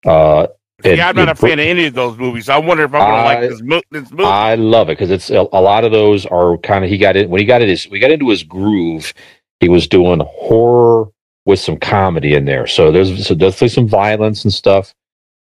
Uh, 0.06 0.48
and- 0.84 0.98
Yeah, 0.98 1.10
I'm 1.10 1.16
not 1.16 1.30
a 1.30 1.36
fan 1.36 1.60
of 1.60 1.66
any 1.66 1.86
of 1.86 1.94
those 1.94 2.18
movies. 2.18 2.50
I 2.50 2.58
wonder 2.58 2.84
if 2.86 2.94
I'm 2.94 3.02
going 3.02 3.18
to 3.18 3.24
like 3.24 3.50
this, 3.50 3.62
mo- 3.62 3.82
this 3.92 4.10
movie. 4.10 4.24
I 4.24 4.56
love 4.56 4.90
it 4.90 4.94
because 4.94 5.12
it's 5.12 5.30
a, 5.30 5.42
a 5.54 5.62
lot 5.62 5.84
of 5.84 5.92
those 5.92 6.26
are 6.26 6.58
kind 6.60 6.84
of 6.84 6.90
he 6.90 6.98
got 6.98 7.16
it 7.16 7.30
when 7.30 7.40
he 7.40 7.46
got 7.46 7.62
it 7.62 7.70
his 7.70 7.88
we 7.90 8.00
got 8.00 8.10
into 8.12 8.30
his 8.30 8.42
groove. 8.44 9.14
He 9.60 9.70
was 9.70 9.88
doing 9.88 10.22
horror 10.26 11.10
with 11.46 11.60
some 11.60 11.78
comedy 11.78 12.34
in 12.36 12.46
there, 12.46 12.68
so 12.68 12.92
there's 12.92 13.26
so 13.28 13.34
definitely 13.36 13.70
some 13.70 13.88
violence 13.88 14.44
and 14.44 14.54
stuff, 14.54 14.94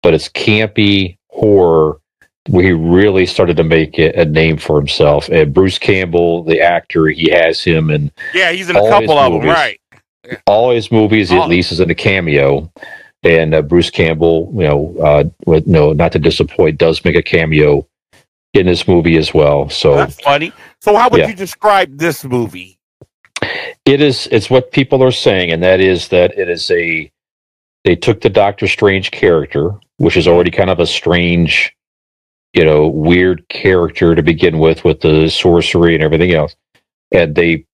but 0.02 0.14
it's 0.14 0.28
campy 0.28 1.16
horror 1.30 1.98
where 2.48 2.64
he 2.64 2.72
really 2.72 3.26
started 3.26 3.56
to 3.58 3.64
make 3.64 3.98
a, 3.98 4.12
a 4.20 4.24
name 4.24 4.56
for 4.56 4.78
himself. 4.78 5.28
And 5.28 5.52
Bruce 5.52 5.78
Campbell, 5.78 6.42
the 6.44 6.60
actor, 6.60 7.06
he 7.08 7.30
has 7.30 7.62
him 7.62 7.90
and 7.90 8.10
yeah, 8.34 8.52
he's 8.52 8.70
in 8.70 8.76
a 8.76 8.80
couple 8.88 9.18
of 9.18 9.32
them, 9.32 9.40
movies. 9.42 9.48
right? 9.54 9.80
all 10.46 10.70
his 10.70 10.90
movies. 10.90 11.30
All- 11.30 11.42
at 11.42 11.48
least 11.48 11.72
is 11.72 11.80
in 11.80 11.90
a 11.90 11.94
cameo. 11.94 12.70
And 13.24 13.52
uh, 13.54 13.62
Bruce 13.62 13.90
Campbell, 13.90 14.50
you 14.54 14.62
know, 14.62 14.96
uh, 15.02 15.24
with 15.44 15.66
no, 15.66 15.92
not 15.92 16.12
to 16.12 16.18
disappoint, 16.18 16.78
does 16.78 17.04
make 17.04 17.16
a 17.16 17.22
cameo 17.22 17.86
in 18.54 18.66
this 18.66 18.86
movie 18.86 19.16
as 19.16 19.34
well. 19.34 19.68
So 19.68 19.96
That's 19.96 20.20
funny. 20.20 20.52
So, 20.80 20.96
how 20.96 21.08
would 21.10 21.18
Yeah. 21.20 21.28
you 21.28 21.34
describe 21.34 21.98
this 21.98 22.24
movie? 22.24 22.77
It 23.88 24.00
is. 24.00 24.28
It's 24.30 24.50
what 24.50 24.70
people 24.70 25.02
are 25.02 25.10
saying, 25.10 25.50
and 25.50 25.62
that 25.62 25.80
is 25.80 26.08
that 26.08 26.38
it 26.38 26.48
is 26.48 26.70
a. 26.70 27.10
They 27.84 27.96
took 27.96 28.20
the 28.20 28.28
Doctor 28.28 28.68
Strange 28.68 29.10
character 29.10 29.78
which 29.98 30.16
is 30.16 30.26
already 30.26 30.50
kind 30.50 30.70
of 30.70 30.80
a 30.80 30.86
strange, 30.86 31.74
you 32.54 32.64
know, 32.64 32.86
weird 32.86 33.46
character 33.48 34.14
to 34.14 34.22
begin 34.22 34.58
with, 34.58 34.84
with 34.84 35.00
the 35.00 35.28
sorcery 35.28 35.94
and 35.94 36.02
everything 36.02 36.32
else. 36.32 36.56
And 37.12 37.34
they 37.34 37.64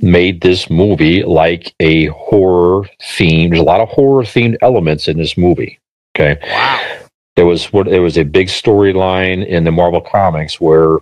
made 0.00 0.40
this 0.40 0.70
movie 0.70 1.22
like 1.24 1.74
a 1.80 2.06
horror 2.06 2.88
theme. 3.02 3.50
There's 3.50 3.60
a 3.60 3.64
lot 3.64 3.80
of 3.80 3.88
horror 3.88 4.22
themed 4.22 4.56
elements 4.62 5.08
in 5.08 5.18
this 5.18 5.36
movie. 5.36 5.78
Okay. 6.14 6.38
Wow. 6.42 7.00
There 7.36 7.46
was 7.46 7.72
what 7.72 7.86
there 7.86 8.02
was 8.02 8.16
a 8.16 8.24
big 8.24 8.46
storyline 8.46 9.44
in 9.44 9.64
the 9.64 9.72
Marvel 9.72 10.00
comics 10.00 10.60
where 10.60 10.98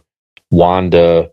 Wanda 0.51 1.31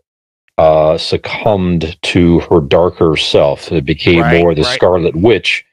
uh, 0.60 0.98
succumbed 0.98 1.96
to 2.02 2.40
her 2.40 2.60
darker 2.60 3.16
self. 3.16 3.72
It 3.72 3.86
became 3.86 4.20
Right, 4.20 4.42
more 4.42 4.54
the 4.54 4.60
right. 4.60 4.74
Scarlet 4.74 5.16
Witch 5.16 5.64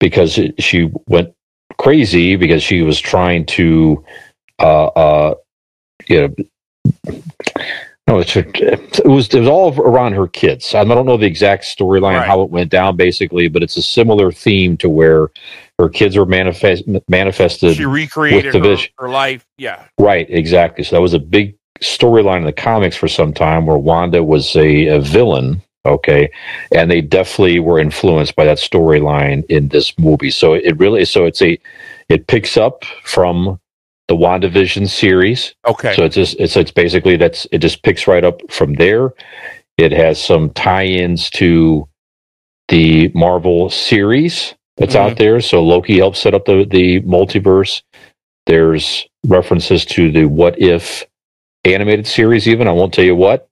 because 0.00 0.40
she 0.58 0.90
went 1.06 1.32
crazy 1.78 2.34
because 2.34 2.60
she 2.60 2.82
was 2.82 2.98
trying 2.98 3.46
to, 3.46 4.04
uh, 4.58 4.86
uh, 4.86 5.34
you 6.08 6.22
know, 6.22 7.14
no, 8.08 8.18
it's, 8.18 8.34
it 8.34 9.06
was 9.06 9.32
it 9.32 9.38
was 9.38 9.48
all 9.48 9.80
around 9.80 10.14
her 10.14 10.26
kids. 10.26 10.74
I 10.74 10.82
don't 10.82 11.06
know 11.06 11.16
the 11.16 11.26
exact 11.26 11.62
storyline 11.62 12.18
Right. 12.18 12.26
how 12.26 12.42
it 12.42 12.50
went 12.50 12.70
down 12.70 12.96
basically, 12.96 13.46
but 13.46 13.62
it's 13.62 13.76
a 13.76 13.82
similar 13.82 14.32
theme 14.32 14.76
to 14.78 14.88
where 14.88 15.28
her 15.78 15.88
kids 15.88 16.16
were 16.16 16.26
manifest 16.26 16.82
manifested 17.08 17.76
She 17.76 17.84
recreated 17.84 18.54
her, 18.54 18.76
her 18.98 19.08
life. 19.08 19.46
Yeah. 19.56 19.84
Right, 20.00 20.26
exactly. 20.28 20.82
So 20.82 20.96
that 20.96 21.02
was 21.02 21.14
a 21.14 21.20
big 21.20 21.56
storyline 21.80 22.38
in 22.38 22.44
the 22.44 22.52
comics 22.52 22.96
for 22.96 23.08
some 23.08 23.32
time 23.32 23.66
where 23.66 23.78
Wanda 23.78 24.22
was 24.22 24.54
a, 24.56 24.86
a 24.88 25.00
villain. 25.00 25.62
Okay. 25.84 26.30
And 26.74 26.90
they 26.90 27.00
definitely 27.00 27.60
were 27.60 27.78
influenced 27.78 28.34
by 28.34 28.44
that 28.44 28.58
storyline 28.58 29.44
in 29.46 29.68
this 29.68 29.96
movie. 29.98 30.30
So 30.32 30.54
it 30.54 30.76
really, 30.78 31.04
so 31.04 31.26
it's 31.26 31.40
a, 31.42 31.58
it 32.08 32.26
picks 32.26 32.56
up 32.56 32.84
from 33.04 33.60
the 34.08 34.16
WandaVision 34.16 34.88
series. 34.88 35.54
Okay. 35.66 35.94
So 35.94 36.04
it's 36.04 36.16
just, 36.16 36.36
it's, 36.40 36.56
it's 36.56 36.72
basically 36.72 37.16
that's, 37.16 37.46
it 37.52 37.58
just 37.58 37.82
picks 37.84 38.06
right 38.08 38.24
up 38.24 38.40
from 38.50 38.74
there. 38.74 39.12
It 39.78 39.92
has 39.92 40.20
some 40.22 40.50
tie 40.50 40.86
ins 40.86 41.30
to 41.30 41.88
the 42.68 43.08
Marvel 43.14 43.70
series 43.70 44.54
that's 44.76 44.94
Mhm. 44.94 45.00
out 45.00 45.16
there. 45.18 45.40
So 45.40 45.62
Loki 45.62 45.98
helps 45.98 46.18
set 46.20 46.34
up 46.34 46.46
the, 46.46 46.66
the 46.68 47.00
multiverse. 47.02 47.82
There's 48.46 49.06
references 49.26 49.84
to 49.86 50.10
the 50.10 50.24
What 50.26 50.60
If 50.60 51.04
animated 51.66 52.06
series, 52.06 52.48
even. 52.48 52.68
I 52.68 52.72
won't 52.72 52.92
tell 52.94 53.04
you 53.04 53.16
what. 53.16 53.48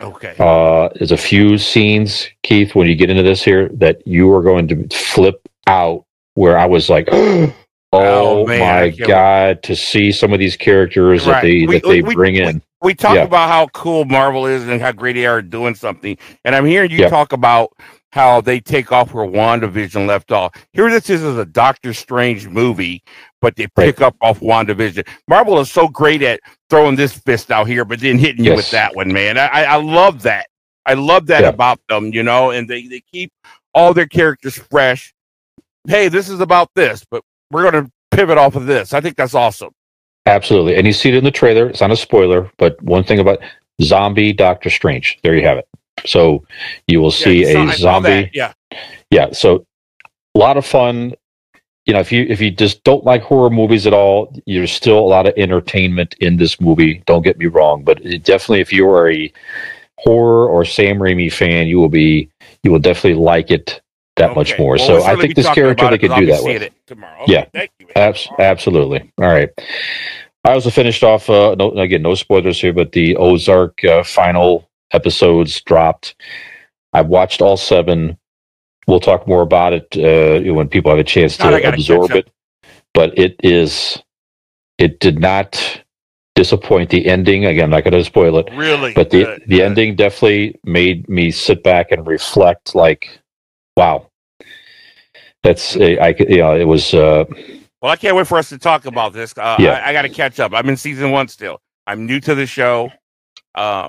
okay. 0.00 0.34
Uh, 0.38 0.88
there's 0.96 1.12
a 1.12 1.16
few 1.16 1.58
scenes, 1.58 2.28
Keith, 2.42 2.74
when 2.74 2.88
you 2.88 2.94
get 2.94 3.10
into 3.10 3.22
this 3.22 3.42
here, 3.42 3.68
that 3.74 4.06
you 4.06 4.32
are 4.32 4.42
going 4.42 4.68
to 4.68 4.88
flip 4.88 5.40
out 5.66 6.04
where 6.34 6.58
I 6.58 6.66
was 6.66 6.88
like, 6.90 7.08
oh, 7.12 7.54
Oh, 7.92 8.46
man, 8.46 8.60
my 8.60 8.90
God, 8.90 9.62
to 9.64 9.74
see 9.74 10.12
some 10.12 10.32
of 10.32 10.38
these 10.38 10.56
characters 10.56 11.24
that 11.24 11.42
they, 11.42 11.66
We- 11.66 11.74
that 11.80 11.82
they 11.82 12.02
we- 12.02 12.14
bring 12.14 12.34
we- 12.34 12.42
in. 12.42 12.62
we 12.82 12.94
talk 12.94 13.16
Yeah. 13.16 13.24
about 13.24 13.48
how 13.48 13.66
cool 13.68 14.04
Marvel 14.04 14.46
is 14.46 14.66
and 14.68 14.80
how 14.80 14.92
great 14.92 15.14
they 15.14 15.26
are 15.26 15.42
doing 15.42 15.74
something. 15.74 16.16
And 16.44 16.54
I'm 16.54 16.64
hearing 16.64 16.90
you 16.92 16.98
Yeah. 16.98 17.08
talk 17.08 17.32
about 17.32 17.72
how 18.12 18.40
they 18.40 18.60
take 18.60 18.92
off 18.92 19.14
where 19.14 19.26
WandaVision 19.26 20.06
left 20.06 20.32
off. 20.32 20.52
Here 20.72 20.90
this 20.90 21.08
is 21.10 21.22
a 21.22 21.44
Doctor 21.44 21.92
Strange 21.94 22.48
movie, 22.48 23.02
but 23.40 23.56
they 23.56 23.64
Right. 23.76 23.86
pick 23.86 24.00
up 24.00 24.16
off 24.20 24.40
WandaVision. 24.40 25.06
Marvel 25.28 25.58
is 25.60 25.70
so 25.70 25.88
great 25.88 26.22
at 26.22 26.40
throwing 26.68 26.96
this 26.96 27.12
fist 27.12 27.50
out 27.50 27.66
here, 27.66 27.84
but 27.84 28.00
then 28.00 28.18
hitting 28.18 28.44
you 28.44 28.54
with 28.56 28.70
that 28.70 28.94
one, 28.94 29.12
man. 29.12 29.38
I, 29.38 29.46
I 29.46 29.62
I 29.62 29.76
love 29.76 30.22
that. 30.22 30.46
I 30.86 30.94
love 30.94 31.26
that 31.26 31.42
Yeah. 31.42 31.48
about 31.48 31.78
them, 31.88 32.12
you 32.12 32.22
know, 32.22 32.50
and 32.50 32.68
they, 32.68 32.86
they 32.88 33.00
keep 33.12 33.30
all 33.74 33.94
their 33.94 34.06
characters 34.06 34.56
fresh. 34.70 35.12
Hey, 35.86 36.08
this 36.08 36.28
is 36.28 36.40
about 36.40 36.68
this, 36.74 37.04
but 37.10 37.22
we're 37.50 37.70
going 37.70 37.84
to 37.84 37.90
pivot 38.10 38.38
off 38.38 38.56
of 38.56 38.66
this. 38.66 38.92
I 38.92 39.00
think 39.00 39.16
that's 39.16 39.34
awesome. 39.34 39.70
Absolutely. 40.26 40.76
And 40.76 40.86
you 40.86 40.92
see 40.92 41.08
it 41.10 41.14
in 41.14 41.24
the 41.24 41.30
trailer. 41.30 41.68
It's 41.68 41.80
not 41.80 41.90
a 41.90 41.96
spoiler, 41.96 42.50
but 42.58 42.80
one 42.82 43.04
thing 43.04 43.18
about 43.20 43.38
zombie 43.82 44.32
Doctor 44.32 44.68
Strange. 44.68 45.18
There 45.22 45.34
you 45.34 45.42
have 45.46 45.58
it. 45.58 45.66
So 46.06 46.44
you 46.86 47.00
will 47.00 47.10
see 47.10 47.42
Yeah, 47.42 47.52
saw- 47.52 47.72
a 47.72 47.76
zombie. 47.76 48.30
Yeah. 48.32 48.52
yeah 49.10 49.32
so 49.32 49.66
a 50.34 50.38
lot 50.38 50.56
of 50.56 50.64
fun 50.64 51.12
you 51.86 51.92
know 51.94 52.00
if 52.00 52.12
you 52.12 52.24
if 52.28 52.40
you 52.40 52.50
just 52.50 52.82
don't 52.84 53.04
like 53.04 53.22
horror 53.22 53.50
movies 53.50 53.86
at 53.86 53.92
all 53.92 54.32
there's 54.46 54.70
still 54.72 54.98
a 54.98 55.08
lot 55.16 55.26
of 55.26 55.34
entertainment 55.36 56.14
in 56.20 56.36
this 56.36 56.60
movie 56.60 57.02
don't 57.06 57.22
get 57.22 57.36
me 57.38 57.46
wrong 57.46 57.82
but 57.82 58.00
it 58.04 58.22
definitely 58.22 58.60
if 58.60 58.72
you 58.72 58.88
are 58.88 59.10
a 59.10 59.32
horror 59.98 60.48
or 60.48 60.64
sam 60.64 60.98
raimi 60.98 61.32
fan 61.32 61.66
you 61.66 61.78
will 61.78 61.88
be 61.88 62.30
you 62.62 62.70
will 62.70 62.78
definitely 62.78 63.18
like 63.20 63.50
it 63.50 63.80
that 64.16 64.34
much 64.36 64.56
more 64.58 64.76
Well, 64.76 64.86
so 64.86 65.02
i 65.04 65.16
think 65.16 65.34
this 65.34 65.48
character 65.50 65.88
they 65.90 65.98
could 65.98 66.14
do 66.14 66.26
that 66.26 66.44
with 66.44 66.62
it 66.62 66.72
tomorrow. 66.86 67.22
Okay, 67.22 67.32
Yeah. 67.32 67.44
Thank 67.52 67.70
you. 67.80 67.86
Abs- 67.96 68.28
absolutely 68.38 69.10
all 69.18 69.26
right 69.28 69.48
i 70.44 70.52
also 70.52 70.70
finished 70.70 71.02
off 71.02 71.28
uh 71.28 71.54
no 71.58 71.72
again 71.72 72.02
no 72.02 72.14
spoilers 72.14 72.60
here 72.60 72.72
but 72.72 72.92
the 72.92 73.16
ozark 73.16 73.82
uh, 73.84 74.02
final 74.04 74.68
episodes 74.92 75.60
dropped 75.62 76.14
i've 76.92 77.06
watched 77.06 77.40
all 77.42 77.56
seven 77.56 78.16
we'll 78.86 79.00
talk 79.00 79.26
more 79.28 79.42
about 79.42 79.72
it 79.72 79.86
uh, 79.96 80.52
when 80.52 80.68
people 80.68 80.90
have 80.90 80.98
a 81.00 81.04
chance 81.04 81.36
to 81.36 81.68
absorb 81.68 82.10
it 82.12 82.28
but 82.94 83.16
it 83.18 83.36
is 83.42 84.02
it 84.78 84.98
did 85.00 85.18
not 85.18 85.82
disappoint 86.34 86.90
the 86.90 87.06
ending 87.06 87.44
again 87.46 87.64
i'm 87.64 87.70
not 87.70 87.84
going 87.84 87.92
to 87.92 88.04
spoil 88.04 88.38
it 88.38 88.48
Really. 88.54 88.92
but 88.94 89.10
the 89.10 89.24
good, 89.24 89.42
the 89.46 89.56
good. 89.58 89.60
ending 89.62 89.96
definitely 89.96 90.58
made 90.64 91.08
me 91.08 91.30
sit 91.30 91.62
back 91.62 91.92
and 91.92 92.06
reflect 92.06 92.74
like 92.74 93.20
wow 93.76 94.06
that's 95.42 95.76
a, 95.76 95.98
i 96.00 96.12
could 96.12 96.28
you 96.30 96.38
know 96.38 96.54
it 96.56 96.64
was 96.64 96.94
uh 96.94 97.24
Well, 97.82 97.90
I 97.92 97.96
can't 97.96 98.14
wait 98.16 98.26
for 98.26 98.36
us 98.38 98.50
to 98.50 98.58
talk 98.58 98.84
about 98.84 99.14
this. 99.14 99.32
Uh, 99.36 99.56
Yeah. 99.58 99.72
I, 99.72 99.88
I 99.88 99.92
got 99.94 100.02
to 100.02 100.10
catch 100.10 100.38
up. 100.38 100.52
I'm 100.52 100.68
in 100.68 100.76
season 100.76 101.12
one 101.12 101.28
still. 101.28 101.62
I'm 101.86 102.04
new 102.04 102.20
to 102.20 102.34
the 102.34 102.44
show. 102.46 102.90
Uh, 103.54 103.88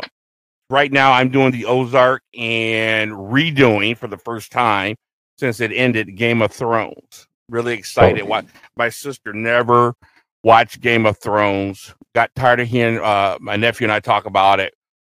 right 0.72 0.92
now, 0.92 1.12
I'm 1.12 1.30
doing 1.30 1.52
the 1.52 1.66
Ozark 1.66 2.24
and 2.38 3.12
redoing 3.12 3.98
for 3.98 4.08
the 4.08 4.18
first 4.18 4.52
time 4.52 4.96
since 5.38 5.60
it 5.60 5.72
ended 5.72 6.16
Game 6.16 6.42
of 6.42 6.52
Thrones. 6.52 7.28
Really 7.50 7.74
excited. 7.74 8.26
Oh. 8.30 8.42
My 8.76 8.90
sister 8.90 9.34
never 9.34 9.94
watched 10.44 10.82
Game 10.82 11.06
of 11.06 11.18
Thrones. 11.18 11.94
Got 12.16 12.34
tired 12.36 12.60
of 12.62 12.68
hearing 12.68 13.00
uh, 13.00 13.38
my 13.42 13.56
nephew 13.56 13.86
and 13.86 13.92
I 13.92 14.00
talk 14.00 14.26
about 14.26 14.60
it, 14.60 14.74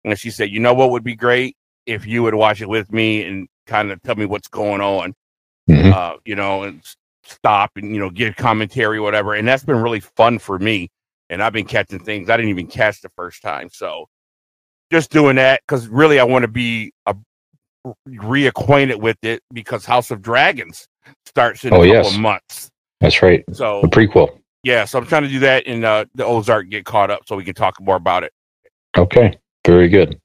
and 0.05 0.19
she 0.19 0.31
said, 0.31 0.51
"You 0.51 0.61
know 0.61 0.75
what 0.75 0.91
would 0.91 1.05
be 1.05 1.15
great 1.15 1.57
if 1.87 2.07
you 2.07 2.23
would 2.23 2.35
watch 2.35 2.61
it 2.61 2.69
with 2.69 2.93
me 2.93 3.23
and 3.25 3.49
kind 3.67 3.91
of 3.91 4.03
tell 4.03 4.17
me 4.17 4.27
what's 4.27 4.49
going 4.49 4.81
on." 4.81 5.15
mhm. 5.69 5.93
uh, 5.93 6.17
you 6.25 6.35
know, 6.35 6.63
and 6.65 6.83
stop 7.25 7.73
and 7.77 7.95
you 7.95 8.01
know 8.01 8.11
give 8.11 8.37
commentary, 8.37 9.01
whatever. 9.01 9.35
And 9.35 9.47
that's 9.47 9.65
been 9.65 9.81
really 9.83 10.01
fun 10.01 10.39
for 10.39 10.59
me. 10.59 10.91
And 11.31 11.43
I've 11.43 11.53
been 11.53 11.67
catching 11.67 12.01
things 12.01 12.29
I 12.29 12.37
didn't 12.37 12.51
even 12.51 12.67
catch 12.67 13.01
the 13.01 13.09
first 13.17 13.43
time. 13.43 13.69
So 13.73 14.07
just 14.93 15.11
doing 15.11 15.37
that 15.37 15.61
because 15.67 15.89
really 15.89 16.21
I 16.21 16.25
want 16.25 16.43
to 16.43 16.49
be 16.49 16.93
a, 17.07 17.17
reacquainted 18.09 19.01
with 19.01 19.17
it 19.23 19.43
because 19.53 19.85
House 19.85 20.11
of 20.11 20.23
Dragons 20.23 20.87
starts 21.27 21.65
in 21.65 21.73
Oh, 21.73 21.83
a 21.83 21.87
couple 21.87 21.95
yes. 21.95 22.15
of 22.15 22.21
months. 22.21 22.71
that's 23.01 23.23
right 23.23 23.45
So 23.53 23.81
the 23.83 23.89
prequel 23.89 24.39
yeah, 24.65 24.85
so 24.85 24.99
I'm 24.99 25.07
trying 25.07 25.25
to 25.25 25.29
do 25.29 25.41
that 25.41 25.65
in 25.67 25.85
uh, 25.85 26.05
the 26.15 26.25
Ozark, 26.25 26.69
get 26.69 26.85
caught 26.85 27.11
up 27.11 27.23
so 27.27 27.35
we 27.35 27.43
can 27.45 27.55
talk 27.55 27.81
more 27.81 27.97
about 27.97 28.23
it. 28.23 28.33
Okay, 28.97 29.37
very 29.67 29.89
good. 29.89 30.21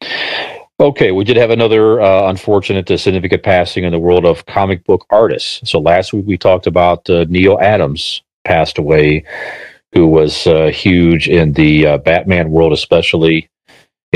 Okay, 0.79 1.11
we 1.11 1.23
did 1.23 1.37
have 1.37 1.49
another 1.49 1.99
uh, 1.99 2.29
unfortunate, 2.29 2.89
uh, 2.91 2.97
significant 2.97 3.41
passing 3.41 3.83
in 3.83 3.91
the 3.91 3.97
world 3.99 4.25
of 4.25 4.45
comic 4.45 4.83
book 4.83 5.07
artists. 5.09 5.67
So 5.67 5.79
last 5.79 6.13
week 6.13 6.25
we 6.27 6.37
talked 6.37 6.67
about 6.67 7.09
uh, 7.09 7.25
Neal 7.29 7.57
Adams 7.59 8.21
passed 8.45 8.77
away, 8.77 9.23
who 9.93 10.05
was 10.07 10.45
uh, 10.45 10.67
huge 10.67 11.27
in 11.27 11.53
the 11.53 11.87
uh, 11.87 11.97
Batman 11.97 12.51
world, 12.51 12.73
especially 12.73 13.49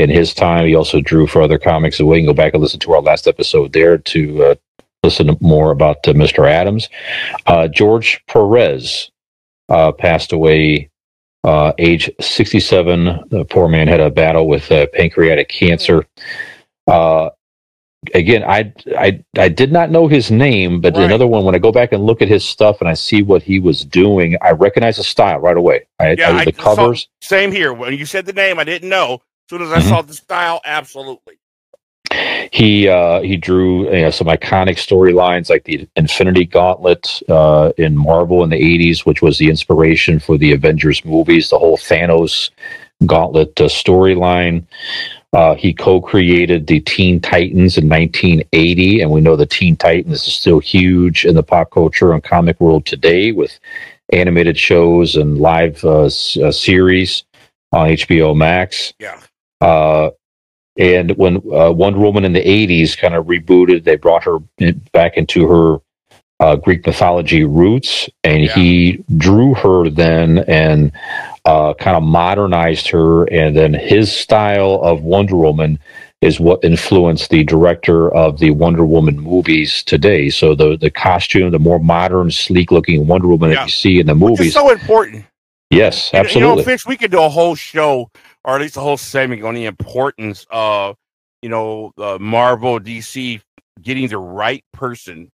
in 0.02 0.10
his 0.10 0.34
time. 0.34 0.66
He 0.66 0.74
also 0.74 1.00
drew 1.00 1.26
for 1.26 1.40
other 1.42 1.58
comics. 1.58 1.96
So 1.98 2.06
we 2.06 2.18
can 2.18 2.26
go 2.26 2.34
back 2.34 2.54
and 2.54 2.62
listen 2.62 2.80
to 2.80 2.92
our 2.92 3.00
last 3.02 3.26
episode 3.26 3.72
there 3.72 3.98
to 3.98 4.44
uh, 4.44 4.54
listen 5.02 5.36
more 5.40 5.70
about 5.70 6.06
uh, 6.06 6.12
Mr. 6.12 6.48
Adams. 6.50 6.88
Uh, 7.46 7.68
George 7.68 8.22
Perez 8.26 9.10
uh, 9.68 9.92
passed 9.92 10.32
away 10.32 10.90
uh, 11.44 11.72
age 11.78 12.10
67. 12.20 13.20
The 13.30 13.44
poor 13.46 13.68
man 13.68 13.88
had 13.88 14.00
a 14.00 14.10
battle 14.10 14.46
with 14.48 14.70
uh, 14.70 14.86
pancreatic 14.92 15.48
cancer. 15.48 16.06
Uh, 16.86 17.30
again, 18.14 18.44
I, 18.44 18.72
I 18.96 19.22
I 19.38 19.48
did 19.48 19.72
not 19.72 19.90
know 19.90 20.06
his 20.08 20.30
name, 20.30 20.80
but 20.80 20.94
Right. 20.94 21.04
another 21.04 21.26
one. 21.26 21.44
When 21.44 21.54
I 21.54 21.58
go 21.58 21.72
back 21.72 21.92
and 21.92 22.04
look 22.04 22.22
at 22.22 22.28
his 22.28 22.44
stuff 22.44 22.80
and 22.80 22.88
I 22.88 22.94
see 22.94 23.22
what 23.22 23.42
he 23.42 23.58
was 23.60 23.84
doing, 23.84 24.36
I 24.40 24.50
recognize 24.52 24.96
the 24.98 25.04
style 25.04 25.38
right 25.40 25.56
away. 25.56 25.86
I, 25.98 26.12
Yeah, 26.12 26.30
I- 26.30 26.38
I 26.40 26.44
the 26.44 26.52
saw- 26.54 26.62
covers. 26.76 27.08
Same 27.22 27.50
here. 27.52 27.72
When 27.72 27.92
you 27.94 28.06
said 28.06 28.26
the 28.26 28.32
name, 28.32 28.58
I 28.60 28.64
didn't 28.64 28.88
know. 28.88 29.22
As 29.52 29.58
soon 29.58 29.66
as 29.68 29.72
I 29.72 29.80
Mhm. 29.80 29.88
saw 29.90 30.00
the 30.02 30.14
style, 30.14 30.60
absolutely. 30.64 31.34
He 32.52 32.88
uh, 32.88 33.20
he 33.20 33.36
drew 33.36 33.84
you 33.94 34.02
know, 34.02 34.10
some 34.10 34.26
iconic 34.28 34.76
storylines 34.76 35.50
like 35.50 35.64
the 35.64 35.86
Infinity 35.96 36.46
Gauntlet 36.46 37.22
uh, 37.28 37.72
in 37.76 37.96
Marvel 37.96 38.42
in 38.44 38.50
the 38.50 38.56
'80s, 38.56 39.04
which 39.04 39.20
was 39.20 39.36
the 39.38 39.48
inspiration 39.50 40.18
for 40.18 40.38
the 40.38 40.52
Avengers 40.52 41.04
movies. 41.04 41.50
The 41.50 41.58
whole 41.58 41.76
Thanos 41.76 42.50
Gauntlet 43.04 43.60
uh, 43.60 43.64
storyline. 43.64 44.64
Uh, 45.34 45.54
he 45.54 45.72
co-created 45.74 46.66
the 46.66 46.80
Teen 46.80 47.20
Titans 47.20 47.76
in 47.78 47.88
1980, 47.88 49.00
and 49.02 49.10
we 49.10 49.20
know 49.20 49.36
the 49.36 49.46
Teen 49.46 49.76
Titans 49.76 50.26
is 50.26 50.32
still 50.34 50.60
huge 50.60 51.24
in 51.26 51.34
the 51.34 51.42
pop 51.42 51.70
culture 51.70 52.12
and 52.12 52.22
comic 52.22 52.58
world 52.60 52.84
today 52.86 53.32
with 53.32 53.58
animated 54.12 54.58
shows 54.58 55.16
and 55.16 55.38
live 55.38 55.82
uh, 55.84 56.04
s- 56.04 56.36
uh, 56.38 56.52
series 56.52 57.24
on 57.72 57.88
HBO 57.88 58.34
Max. 58.36 58.92
Yeah. 58.98 59.18
Uh, 59.62 60.10
and 60.78 61.10
when 61.16 61.36
uh, 61.52 61.70
Wonder 61.70 61.98
Woman 62.00 62.24
in 62.24 62.32
the 62.32 62.40
80s 62.44 62.96
kind 62.96 63.14
of 63.14 63.26
rebooted, 63.26 63.84
they 63.84 63.96
brought 63.96 64.24
her 64.24 64.38
back 64.92 65.16
into 65.16 65.46
her 65.46 65.78
uh, 66.40 66.56
Greek 66.56 66.84
mythology 66.86 67.44
roots, 67.44 68.08
and 68.24 68.42
Yeah. 68.44 68.54
he 68.54 69.04
drew 69.16 69.54
her 69.54 69.88
then 69.90 70.38
and 70.48 70.90
uh, 71.44 71.74
kind 71.74 71.96
of 71.96 72.02
modernized 72.02 72.88
her. 72.88 73.24
And 73.24 73.56
then 73.56 73.74
his 73.74 74.10
style 74.10 74.80
of 74.82 75.02
Wonder 75.02 75.36
Woman 75.36 75.78
is 76.20 76.40
what 76.40 76.64
influenced 76.64 77.30
the 77.30 77.44
director 77.44 78.12
of 78.14 78.38
the 78.38 78.50
Wonder 78.52 78.84
Woman 78.86 79.18
movies 79.20 79.82
today. 79.82 80.30
So 80.30 80.54
the 80.54 80.76
the 80.76 80.90
costume, 80.90 81.50
the 81.50 81.58
more 81.58 81.78
modern, 81.80 82.30
sleek 82.30 82.70
looking 82.72 83.06
Wonder 83.06 83.28
Woman 83.28 83.50
Yeah. 83.50 83.56
that 83.56 83.64
you 83.66 83.70
see 83.70 84.00
in 84.00 84.06
the 84.06 84.14
movies. 84.14 84.54
so 84.54 84.70
important. 84.70 85.24
yes, 85.70 86.10
absolutely. 86.14 86.50
You 86.50 86.56
know, 86.56 86.62
Fish, 86.62 86.86
we 86.86 86.96
could 86.96 87.10
do 87.10 87.22
a 87.22 87.28
whole 87.28 87.54
show 87.56 88.10
or 88.44 88.56
at 88.56 88.60
least 88.60 88.76
a 88.76 88.80
whole 88.80 88.96
segment 88.96 89.42
on 89.44 89.54
the 89.54 89.66
importance 89.66 90.46
of, 90.50 90.96
you 91.42 91.48
know, 91.48 91.92
the 91.96 92.18
Marvel, 92.18 92.78
DC 92.80 93.40
getting 93.80 94.08
the 94.08 94.18
right 94.18 94.64
person 94.72 95.30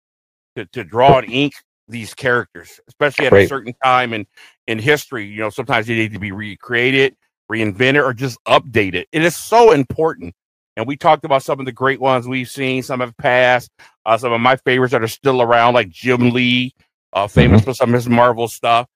to, 0.55 0.66
to 0.68 0.84
draw 0.84 1.20
and 1.20 1.32
ink 1.32 1.53
these 1.88 2.14
characters, 2.14 2.80
especially 2.88 3.28
at 3.28 3.34
a 3.34 3.47
certain 3.47 3.74
time 3.84 4.14
in, 4.14 4.26
in 4.68 4.80
history. 4.80 5.26
You 5.26 5.39
know, 5.39 5.49
sometimes 5.49 5.88
they 5.88 5.95
need 5.95 6.14
to 6.14 6.20
be 6.20 6.32
recreated, 6.32 7.16
reinvented, 7.51 8.03
or 8.03 8.14
just 8.14 8.38
updated. 8.45 9.05
It 9.12 9.24
is 9.24 9.36
so 9.36 9.72
important. 9.72 10.34
And 10.76 10.86
we 10.86 10.95
talked 10.95 11.26
about 11.26 11.43
some 11.43 11.60
of 11.60 11.66
the 11.66 11.72
great 11.72 11.99
ones 11.99 12.28
we've 12.28 12.49
seen, 12.49 12.84
some 12.84 12.99
have 12.99 13.18
passed, 13.18 13.72
uh, 14.05 14.18
some 14.18 14.32
of 14.32 14.41
my 14.41 14.58
favorites 14.58 14.91
that 14.91 15.01
are 15.01 15.08
still 15.08 15.41
around, 15.41 15.74
like 15.74 15.89
Jim 15.89 16.30
Lee, 16.30 16.74
uh, 17.14 17.28
famous 17.28 17.64
for 17.64 17.74
some 17.74 17.89
of 17.89 17.95
his 17.95 18.08
Marvel 18.08 18.47
stuff. 18.47 18.88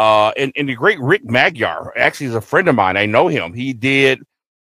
Uh, 0.00 0.32
and, 0.38 0.50
and 0.56 0.66
the 0.66 0.74
great 0.74 0.98
Rick 0.98 1.28
Magyar 1.28 1.92
actually 1.94 2.28
is 2.28 2.34
a 2.34 2.40
friend 2.40 2.68
of 2.68 2.74
mine. 2.74 2.96
I 2.96 3.04
know 3.04 3.28
him. 3.28 3.52
He 3.52 3.74
did 3.74 4.22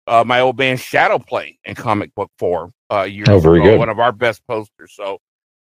uh, 0.05 0.23
my 0.23 0.39
old 0.41 0.57
band 0.57 0.79
Shadow 0.79 1.17
Play 1.17 1.57
in 1.65 1.73
comic 1.73 2.13
book 2.13 2.29
form 2.37 2.71
uh, 2.91 3.01
years 3.01 3.27
Oh, 3.29 3.39
very 3.39 3.59
ago. 3.59 3.71
good. 3.71 3.79
One 3.79 3.89
of 3.89 3.97
our 3.97 4.11
best 4.11 4.45
posters. 4.45 4.93
So 4.93 5.17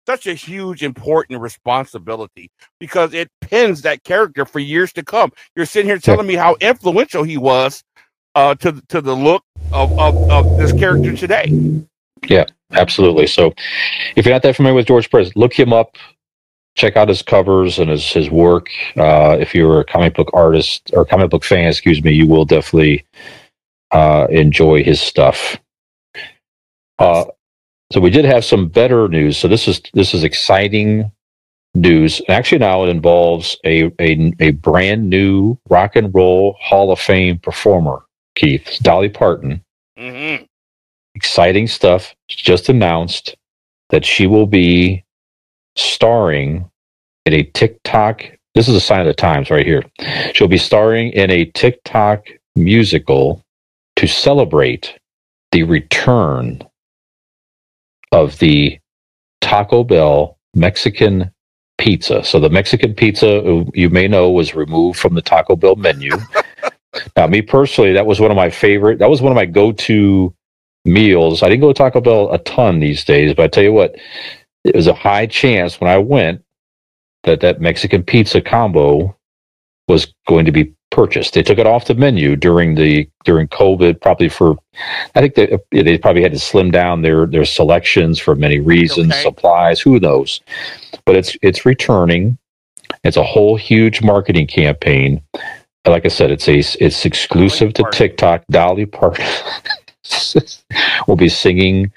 such 0.07 0.26
a 0.26 0.34
huge, 0.34 0.82
important 0.82 1.41
responsibility 1.41 2.49
because 2.80 3.14
it 3.14 3.28
pins 3.39 3.84
that 3.84 4.03
character 4.03 4.45
for 4.45 4.57
years 4.57 4.93
to 4.93 5.03
come. 5.03 5.32
You're 5.55 5.68
sitting 5.68 5.88
here 5.88 5.99
telling 5.99 6.26
me 6.26 6.34
how 6.34 6.55
influential 6.59 7.22
he 7.22 7.38
was 7.38 7.84
uh, 8.34 8.55
to 8.55 8.82
to 8.89 8.99
the 8.99 9.16
look 9.16 9.43
of, 9.72 9.91
of, 9.99 10.32
of 10.32 10.57
this 10.57 10.74
character 10.74 11.16
today. 11.16 11.53
Yeah, 12.28 12.45
absolutely. 12.72 13.28
So, 13.28 13.53
if 14.16 14.26
you're 14.26 14.34
not 14.34 14.41
that 14.41 14.55
familiar 14.55 14.76
with 14.76 14.88
George 14.88 15.12
Perez, 15.12 15.36
look 15.36 15.53
him 15.53 15.72
up. 15.72 15.97
Check 16.76 16.95
out 16.95 17.09
his 17.09 17.22
covers 17.22 17.80
and 17.80 17.89
his 17.89 18.11
his 18.11 18.30
work. 18.30 18.69
Uh, 18.95 19.38
if 19.39 19.53
you're 19.53 19.82
a 19.82 19.86
comic 19.86 20.15
book 20.15 20.30
artist 20.34 20.91
or 20.93 21.05
comic 21.05 21.30
book 21.30 21.43
fan, 21.43 21.67
excuse 21.67 22.03
me, 22.03 22.11
you 22.11 22.28
will 22.28 22.45
definitely 22.45 23.05
uh, 23.91 24.28
enjoy 24.30 24.84
his 24.84 25.01
stuff. 25.01 25.57
Uh, 26.97 27.26
so 27.91 27.99
we 27.99 28.09
did 28.09 28.26
have 28.26 28.45
some 28.45 28.69
better 28.69 29.07
news. 29.09 29.38
So 29.38 29.47
this 29.47 29.67
is 29.67 29.82
this 29.93 30.13
is 30.13 30.24
exciting 30.24 31.11
news. 31.76 32.22
Actually, 32.30 32.59
now 32.59 32.84
it 32.86 32.89
involves 32.89 33.57
a 33.65 33.91
a, 33.99 34.34
a 34.39 34.51
brand 34.51 35.09
new 35.09 35.57
rock 35.69 35.95
and 35.97 36.13
roll 36.15 36.55
Hall 36.61 36.91
of 36.91 36.99
Fame 36.99 37.38
performer, 37.39 38.05
Keith 38.36 38.67
It's 38.67 38.80
Dolly 38.80 39.09
Parton 39.09 39.63
hmm 39.97 40.36
exciting 41.15 41.67
stuff. 41.67 42.15
She 42.28 42.43
just 42.43 42.69
announced 42.69 43.36
that 43.89 44.05
she 44.05 44.28
will 44.28 44.47
be 44.47 45.03
starring 45.76 46.69
in 47.26 47.34
a 47.34 47.43
TikTok. 47.43 48.24
This 48.55 48.67
is 48.67 48.76
a 48.76 48.82
sign 48.82 49.01
of 49.01 49.07
the 49.07 49.13
times 49.13 49.49
right 49.49 49.65
here. 49.65 49.84
She'll 50.34 50.47
be 50.47 50.57
starring 50.57 51.11
in 51.11 51.32
a 51.32 51.45
TikTok 51.45 52.26
musical 52.55 53.43
to 53.95 54.07
celebrate 54.07 54.97
the 55.51 55.63
return 55.63 56.61
of 58.11 58.38
the 58.39 58.78
Taco 59.41 59.84
Bell 59.84 60.38
Mexican 60.53 61.32
pizza. 61.78 62.24
So 62.24 62.39
the 62.39 62.49
Mexican 62.49 62.93
pizza, 62.93 63.65
you 63.74 63.89
may 63.89 64.07
know, 64.07 64.30
was 64.30 64.53
removed 64.53 64.99
from 64.99 65.15
the 65.15 65.22
Taco 65.22 65.55
Bell 65.55 65.76
menu. 65.76 66.11
now, 67.15 67.28
me 67.28 67.41
personally, 67.41 67.93
that 67.93 68.05
was 68.05 68.19
one 68.19 68.32
of 68.32 68.38
my 68.38 68.49
favorite. 68.49 68.99
That 68.99 69.09
was 69.09 69.22
one 69.22 69.32
of 69.32 69.36
my 69.36 69.45
go-to 69.45 70.34
meals. 70.86 71.41
I 71.41 71.49
didn't 71.49 71.61
go 71.61 71.74
to 71.74 71.78
Taco 71.78 72.01
Bell 72.01 72.32
a 72.32 72.38
ton 72.39 72.80
these 72.80 73.03
days, 73.03 73.34
but 73.34 73.43
I 73.43 73.47
tell 73.47 73.63
you 73.63 73.74
what, 73.74 73.95
it 74.64 74.76
was 74.76 74.88
a 74.88 74.93
high 74.93 75.26
chance 75.26 75.80
when 75.80 75.89
I 75.89 75.97
went 75.97 76.43
that 77.24 77.41
that 77.41 77.62
Mexican 77.62 78.03
pizza 78.03 78.41
combo 78.41 79.16
was 79.88 80.14
going 80.28 80.45
to 80.45 80.51
be 80.51 80.74
purchased. 80.91 81.34
They 81.34 81.43
took 81.43 81.57
it 81.57 81.68
off 81.68 81.86
the 81.86 81.95
menu 81.95 82.36
during 82.36 82.76
the 82.76 83.09
during 83.24 83.47
COVID, 83.47 84.01
probably 84.01 84.30
for 84.30 84.55
I 85.16 85.22
think 85.22 85.36
they 85.36 85.57
they 85.84 85.97
probably 85.97 86.22
had 86.22 86.34
to 86.34 86.39
slim 86.39 86.72
down 86.72 87.01
their 87.01 87.26
their 87.26 87.45
selections 87.45 88.20
for 88.20 88.36
many 88.36 88.59
reasons, 88.59 89.12
Okay. 89.14 89.22
supplies, 89.24 89.80
who 89.80 89.99
knows. 89.99 90.41
But 91.05 91.16
it's 91.16 91.38
it's 91.41 91.66
returning. 91.66 92.38
It's 93.03 93.18
a 93.18 93.24
whole 93.24 93.55
huge 93.55 94.01
marketing 94.01 94.47
campaign. 94.47 95.22
Like 95.86 96.05
I 96.05 96.09
said, 96.09 96.30
it's 96.32 96.47
a 96.47 96.59
it's 96.84 97.05
exclusive 97.05 97.74
to 97.76 97.84
Parton. 97.84 97.97
TikTok. 97.97 98.43
Dolly 98.51 98.86
Parton 98.86 99.26
will 101.07 101.16
be 101.16 101.30
singing 101.30 101.91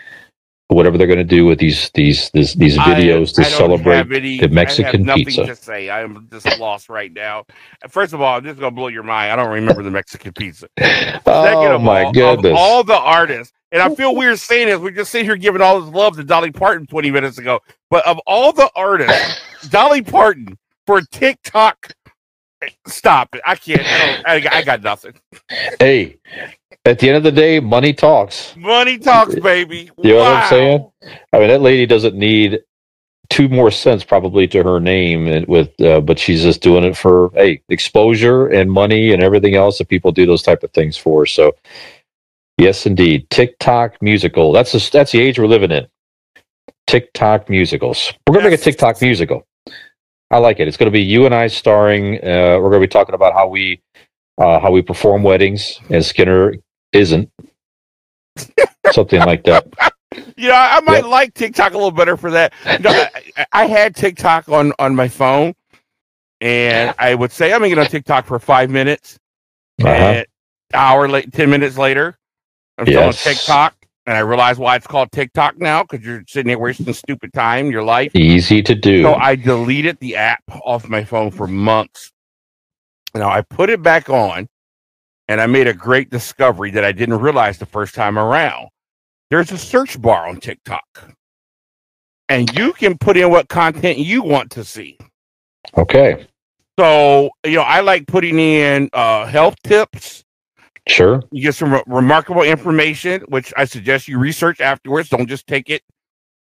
whatever 0.68 0.96
they're 0.98 1.06
going 1.06 1.18
to 1.18 1.24
do 1.24 1.44
with 1.44 1.58
these 1.58 1.90
these 1.94 2.30
these, 2.30 2.54
these 2.54 2.76
videos 2.78 3.38
I, 3.38 3.42
to 3.42 3.48
I 3.48 3.50
celebrate 3.50 4.10
any- 4.12 4.38
the 4.38 4.48
Mexican 4.48 4.86
I 4.86 4.90
have 4.96 5.00
nothing 5.00 5.24
pizza. 5.26 5.46
to 5.46 5.56
say. 5.56 5.90
I 5.90 6.00
am 6.02 6.28
just 6.32 6.58
lost 6.58 6.88
right 6.88 7.12
now. 7.12 7.44
First 7.88 8.12
of 8.12 8.20
all, 8.20 8.36
I'm 8.36 8.44
just 8.44 8.58
gonna 8.58 8.70
blow 8.74 8.88
your 8.88 9.02
mind. 9.02 9.32
I 9.32 9.36
don't 9.36 9.52
remember 9.52 9.82
the 9.82 9.90
Mexican 9.90 10.32
pizza. 10.32 10.68
Second 10.78 11.22
Oh 11.26 11.74
of 11.76 11.82
my 11.82 12.04
all, 12.04 12.12
goodness! 12.12 12.52
Of 12.52 12.56
all 12.56 12.84
the 12.84 12.98
artists, 12.98 13.52
and 13.72 13.82
I 13.82 13.94
feel 13.94 14.14
weird 14.14 14.38
saying 14.38 14.68
this, 14.68 14.78
we 14.78 14.90
just 14.92 15.10
sit 15.10 15.24
here 15.24 15.36
giving 15.36 15.60
all 15.60 15.80
this 15.80 15.92
love 15.94 16.16
to 16.16 16.24
Dolly 16.24 16.50
Parton 16.50 16.86
20 16.86 17.10
minutes 17.10 17.38
ago. 17.38 17.60
But 17.90 18.06
of 18.06 18.18
all 18.26 18.52
the 18.52 18.70
artists, 18.74 19.40
Dolly 19.68 20.02
Parton 20.02 20.58
for 20.86 21.00
TikTok, 21.02 21.92
eh, 22.62 22.68
stop 22.86 23.34
it. 23.34 23.42
I 23.46 23.54
can't. 23.56 23.82
I, 24.26 24.46
I 24.50 24.62
got 24.62 24.82
nothing. 24.82 25.14
hey, 25.78 26.18
at 26.85 26.99
the 26.99 27.09
end 27.09 27.16
of 27.16 27.22
the 27.22 27.32
day, 27.32 27.61
money 27.61 27.93
talks. 27.93 28.55
Money 28.57 28.99
talks, 28.99 29.35
baby. 29.37 29.91
You 30.03 30.14
know 30.14 30.18
what 30.18 30.32
I'm 30.32 30.49
saying? 30.49 30.91
I 31.32 31.39
mean, 31.39 31.49
that 31.49 31.62
lady 31.62 31.87
doesn't 31.87 32.14
need 32.14 32.61
two 33.30 33.49
more 33.49 33.70
cents 33.70 34.05
probably 34.05 34.47
to 34.49 34.62
her 34.62 34.80
name, 34.80 35.45
with 35.49 35.80
uh, 35.80 36.01
but 36.01 36.18
she's 36.18 36.43
just 36.43 36.61
doing 36.61 36.85
it 36.85 36.97
for 36.97 37.30
hey 37.35 37.62
exposure 37.68 38.49
and 38.49 38.70
money 38.70 39.12
and 39.12 39.22
everything 39.22 39.55
else 39.55 39.78
that 39.78 39.89
people 39.89 40.12
do 40.12 40.26
those 40.26 40.43
type 40.43 40.62
of 40.62 40.72
things 40.72 40.97
for. 40.97 41.24
So, 41.24 41.53
yes, 42.59 42.87
indeed, 42.87 43.28
TikTok 43.30 44.01
musical. 44.03 44.53
That's 44.53 44.72
the 44.72 44.91
that's 44.93 45.12
the 45.12 45.20
age 45.20 45.39
we're 45.39 45.47
living 45.47 45.70
in. 45.70 45.87
TikTok 46.87 47.49
musicals. 47.49 48.12
We're 48.28 48.35
gonna 48.35 48.51
make 48.51 48.61
a 48.61 48.62
TikTok 48.62 49.01
musical. 49.01 49.47
I 50.30 50.39
like 50.39 50.59
it. 50.59 50.66
It's 50.66 50.76
going 50.76 50.89
to 50.89 50.91
be 50.91 51.03
you 51.03 51.26
and 51.26 51.35
I 51.35 51.47
starring. 51.47 52.16
Uh, 52.16 52.59
we're 52.59 52.70
going 52.70 52.80
to 52.82 52.89
be 52.89 52.89
talking 52.89 53.14
about 53.14 53.35
how 53.35 53.47
we 53.47 53.80
uh, 54.39 54.59
how 54.59 54.72
we 54.72 54.82
perform 54.82 55.22
weddings, 55.22 55.78
and 55.91 56.05
Skinner 56.05 56.55
isn't. 56.95 57.30
Something 58.92 59.20
like 59.20 59.45
that. 59.45 59.66
You 60.36 60.47
know, 60.47 60.55
I, 60.55 60.80
might 60.82 60.99
Yep. 60.99 61.07
like 61.07 61.34
TikTok 61.34 61.72
a 61.72 61.76
little 61.76 61.90
better 61.90 62.16
for 62.16 62.30
that. 62.30 62.53
You 62.70 62.78
know, 62.78 62.90
I, 63.36 63.47
I- 63.53 63.66
had 63.66 63.97
TikTok 63.97 64.49
on 64.49 64.72
on 64.78 64.95
my 64.95 65.09
phone, 65.09 65.55
and 66.40 66.95
I 67.01 67.16
would 67.16 67.32
say 67.32 67.53
I'm 67.53 67.59
gonna 67.59 67.70
get 67.70 67.78
on 67.80 67.86
TikTok 67.86 68.24
for 68.24 68.38
five 68.38 68.70
minutes. 68.70 69.18
Uh-huh. 69.82 69.88
And 69.90 70.26
hour 70.72 71.09
late, 71.09 71.32
ten 71.32 71.51
minutes 71.51 71.76
later, 71.76 72.16
I'm 72.78 72.86
still 72.86 73.01
Yes. 73.01 73.26
on 73.26 73.32
TikTok, 73.34 73.74
and 74.07 74.16
I 74.16 74.20
realize 74.20 74.57
why 74.57 74.76
it's 74.76 74.86
called 74.86 75.11
TikTok 75.11 75.59
now 75.59 75.82
because 75.82 76.07
you're 76.07 76.22
sitting 76.28 76.47
there 76.47 76.61
wasting 76.61 76.92
stupid 76.95 77.32
time 77.32 77.72
your 77.72 77.82
life. 77.82 78.14
Easy 78.14 78.62
to 78.62 78.74
do. 78.76 79.03
So 79.03 79.14
I 79.14 79.34
deleted 79.34 79.99
the 79.99 80.14
app 80.14 80.45
off 80.64 80.88
my 80.88 81.03
phone 81.03 81.32
for 81.32 81.49
months. 81.49 82.12
Now 83.16 83.30
I 83.30 83.40
put 83.40 83.68
it 83.68 83.82
back 83.82 84.09
on, 84.09 84.47
and 85.28 85.40
I 85.40 85.46
made 85.46 85.66
a 85.66 85.74
great 85.74 86.10
discovery 86.10 86.70
that 86.72 86.84
I 86.84 86.92
didn't 86.92 87.20
realize 87.20 87.58
the 87.58 87.66
first 87.66 87.94
time 87.94 88.18
around. 88.18 88.68
There's 89.30 89.52
a 89.52 89.58
search 89.58 90.00
bar 90.00 90.28
on 90.28 90.38
TikTok, 90.40 91.10
and 92.28 92.52
you 92.56 92.72
can 92.74 92.98
put 92.98 93.16
in 93.16 93.30
what 93.30 93.48
content 93.48 93.98
you 93.98 94.22
want 94.22 94.50
to 94.52 94.64
see. 94.64 94.98
okay. 95.76 96.26
So 96.78 97.30
you 97.44 97.56
know, 97.56 97.62
I 97.62 97.80
like 97.80 98.06
putting 98.08 98.38
in 98.38 98.90
uh, 98.92 99.26
health 99.26 99.56
tips. 99.64 100.24
Sure. 100.88 101.22
You 101.30 101.42
get 101.42 101.54
some 101.54 101.72
re- 101.74 101.82
remarkable 101.86 102.42
information, 102.42 103.22
which 103.28 103.52
I 103.56 103.64
suggest 103.64 104.08
you 104.08 104.18
research 104.18 104.60
afterwards. 104.60 105.08
Don't 105.08 105.28
just 105.28 105.46
take 105.46 105.70
it. 105.70 105.82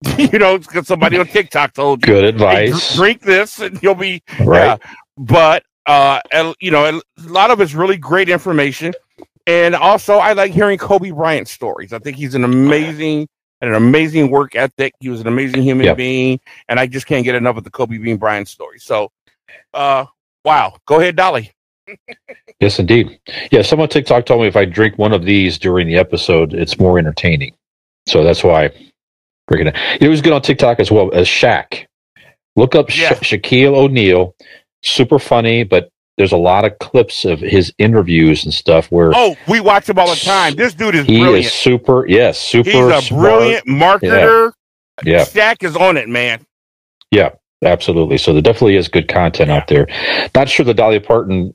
you 0.18 0.38
know, 0.38 0.58
because 0.58 0.86
somebody 0.88 1.18
on 1.18 1.26
TikTok 1.28 1.74
told 1.74 2.02
you 2.04 2.14
Good 2.14 2.24
hey, 2.48 2.70
advice. 2.70 2.94
drink 2.96 3.22
this 3.22 3.60
and 3.60 3.82
you'll 3.82 3.94
be 3.94 4.22
right. 4.40 4.76
yeah. 4.82 4.92
But 5.16 5.64
uh, 5.87 6.20
and, 6.32 6.55
you 6.61 6.70
know, 6.70 6.84
a 6.87 7.01
lot 7.28 7.51
of 7.51 7.61
it's 7.61 7.74
really 7.74 7.97
great 7.97 8.28
information, 8.28 8.93
and 9.47 9.74
also 9.74 10.14
I 10.14 10.32
like 10.32 10.53
hearing 10.53 10.78
Kobe 10.78 11.11
Bryant 11.11 11.49
stories. 11.49 11.93
I 11.93 11.99
think 11.99 12.16
he's 12.16 12.34
an 12.34 12.45
amazing, 12.45 13.28
an 13.61 13.74
amazing 13.74 14.30
work 14.30 14.55
ethic. 14.55 14.95
He 15.01 15.09
was 15.09 15.20
an 15.20 15.26
amazing 15.28 15.62
human 15.62 15.87
Yep. 15.87 15.97
being, 15.97 16.41
and 16.68 16.78
I 16.80 16.87
just 16.87 17.07
can't 17.07 17.24
get 17.24 17.34
enough 17.34 17.57
of 17.57 17.64
the 17.64 17.70
Kobe 17.70 17.99
Bean 17.99 18.16
Bryant 18.16 18.49
story. 18.49 18.78
So, 18.78 19.11
uh, 19.74 20.07
Wow. 20.45 20.76
Go 20.87 21.01
ahead, 21.01 21.16
Dolly. 21.16 21.51
Yes, 22.61 22.78
indeed. 22.78 23.18
Yeah, 23.51 23.62
someone 23.62 23.87
on 23.87 23.89
TikTok 23.89 24.24
told 24.26 24.43
me 24.43 24.47
if 24.47 24.55
I 24.57 24.64
drink 24.64 24.97
one 24.97 25.12
of 25.12 25.24
these 25.24 25.59
during 25.59 25.89
the 25.89 25.97
episode, 25.97 26.55
it's 26.55 26.78
more 26.78 27.01
entertaining. 27.01 27.53
So 28.09 28.22
that's 28.22 28.45
why. 28.45 28.68
Freaking 29.51 29.68
it 29.74 30.03
It 30.03 30.09
was 30.09 30.20
good 30.20 30.32
on 30.32 30.43
TikTok 30.43 30.78
as 30.78 30.91
well 30.93 31.12
as 31.12 31.26
Shaq. 31.26 31.87
Look 32.55 32.76
up 32.76 32.91
Sha- 32.91 33.03
Yeah. 33.03 33.12
Shaquille 33.14 33.74
O'Neal. 33.74 34.37
Super 34.87 35.18
funny, 35.18 35.64
but 35.64 35.91
there's 36.16 36.32
a 36.32 36.37
lot 36.37 36.64
of 36.64 36.78
clips 36.78 37.24
of 37.24 37.41
his 37.41 37.72
interviews 37.78 38.45
and 38.45 38.55
stuff 38.55 38.91
where 38.91 39.12
Oh, 39.14 39.37
we 39.49 39.61
watch 39.61 39.89
him 39.89 39.99
all 39.99 40.09
the 40.09 40.16
time. 40.20 40.55
This 40.55 40.72
dude 40.74 40.95
is 40.95 41.07
he 41.07 41.20
brilliant. 41.20 41.47
is 41.47 41.53
super. 41.53 42.07
Yes, 42.09 42.39
super. 42.39 42.70
He's 42.70 42.87
a 42.87 43.03
smart. 43.03 43.22
brilliant 43.22 43.66
marketer. 43.66 44.53
Yeah. 45.05 45.24
Shaq 45.24 45.62
is 45.62 45.76
on 45.76 45.97
it, 45.97 46.09
man. 46.09 46.47
Yeah 47.11 47.30
absolutely. 47.62 48.18
So 48.18 48.32
there 48.32 48.43
definitely 48.43 48.76
is 48.76 48.89
good 48.89 49.09
content 49.09 49.51
out 49.51 49.66
there. 49.66 49.87
Not 50.34 50.49
sure 50.49 50.64
the 50.64 50.74
Dolly 50.74 51.01
Parton 51.01 51.55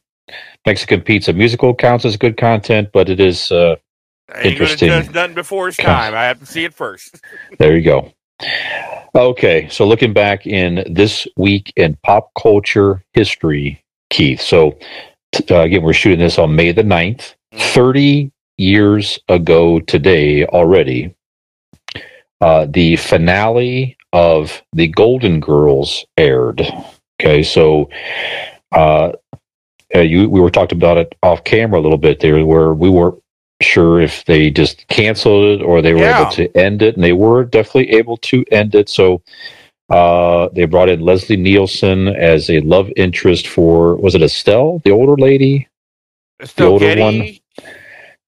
Mexican 0.66 1.02
pizza 1.02 1.34
musical 1.34 1.74
counts 1.76 2.06
as 2.06 2.18
good 2.18 2.38
content, 2.38 2.90
but 2.94 3.10
it 3.10 3.20
is. 3.20 3.52
Uh, 3.52 3.76
I 4.34 4.38
ain't 4.40 4.46
Interesting. 4.48 4.90
nothing 4.90 5.34
before 5.34 5.68
it's 5.68 5.78
time. 5.78 6.14
I 6.14 6.24
have 6.24 6.40
to 6.40 6.46
see 6.46 6.64
it 6.64 6.74
first. 6.74 7.20
there 7.60 7.76
you 7.78 7.84
go. 7.84 8.14
Okay, 9.14 9.68
so 9.70 9.86
looking 9.86 10.14
back 10.14 10.48
in 10.48 10.86
this 10.90 11.28
week 11.36 11.74
in 11.76 11.98
pop 12.04 12.32
culture 12.42 13.04
history, 13.14 13.84
Keith. 14.10 14.42
So 14.42 14.78
uh, 15.50 15.60
again, 15.62 15.84
we're 15.84 15.94
shooting 15.94 16.20
this 16.20 16.40
on 16.40 16.56
May 16.56 16.72
the 16.72 16.84
9th. 16.84 17.36
30 17.54 18.32
years 18.58 19.20
ago 19.28 19.80
today 19.82 20.46
already, 20.46 21.14
uh, 22.40 22.68
the 22.70 22.96
finale 22.96 23.98
of 24.14 24.62
the 24.74 24.88
Golden 24.88 25.40
Girls 25.40 26.06
aired. 26.18 26.62
Okay, 27.22 27.44
so 27.44 27.90
uh, 28.72 29.12
uh, 29.94 30.00
you 30.00 30.30
we 30.30 30.40
were 30.40 30.50
talking 30.50 30.78
about 30.78 30.98
it 30.98 31.14
off 31.24 31.44
camera 31.44 31.80
a 31.80 31.82
little 31.82 31.98
bit 31.98 32.20
there, 32.20 32.46
where 32.46 32.74
we 32.74 32.90
weren't 32.90 33.22
sure 33.64 34.02
if 34.02 34.26
they 34.26 34.50
just 34.50 34.88
canceled 34.88 35.60
it 35.60 35.64
or 35.64 35.82
they 35.82 35.94
were 35.94 36.00
Yeah. 36.02 36.22
able 36.22 36.32
to 36.32 36.58
end 36.58 36.82
it, 36.82 36.96
and 36.96 37.04
they 37.04 37.14
were 37.14 37.44
definitely 37.46 37.92
able 37.92 38.18
to 38.18 38.44
end 38.52 38.76
it. 38.76 38.90
So. 38.90 39.22
Uh, 39.90 40.48
they 40.54 40.64
brought 40.64 40.88
in 40.88 41.02
Leslie 41.02 41.36
Nielsen 41.36 42.08
as 42.08 42.50
a 42.50 42.62
love 42.62 42.90
interest 42.96 43.48
for 43.50 43.98
was 43.98 44.16
it 44.16 44.22
Estelle, 44.22 44.80
the 44.86 44.92
older 44.92 45.22
lady? 45.22 45.68
the 46.56 46.64
older 46.66 46.96
Getty. 46.96 47.42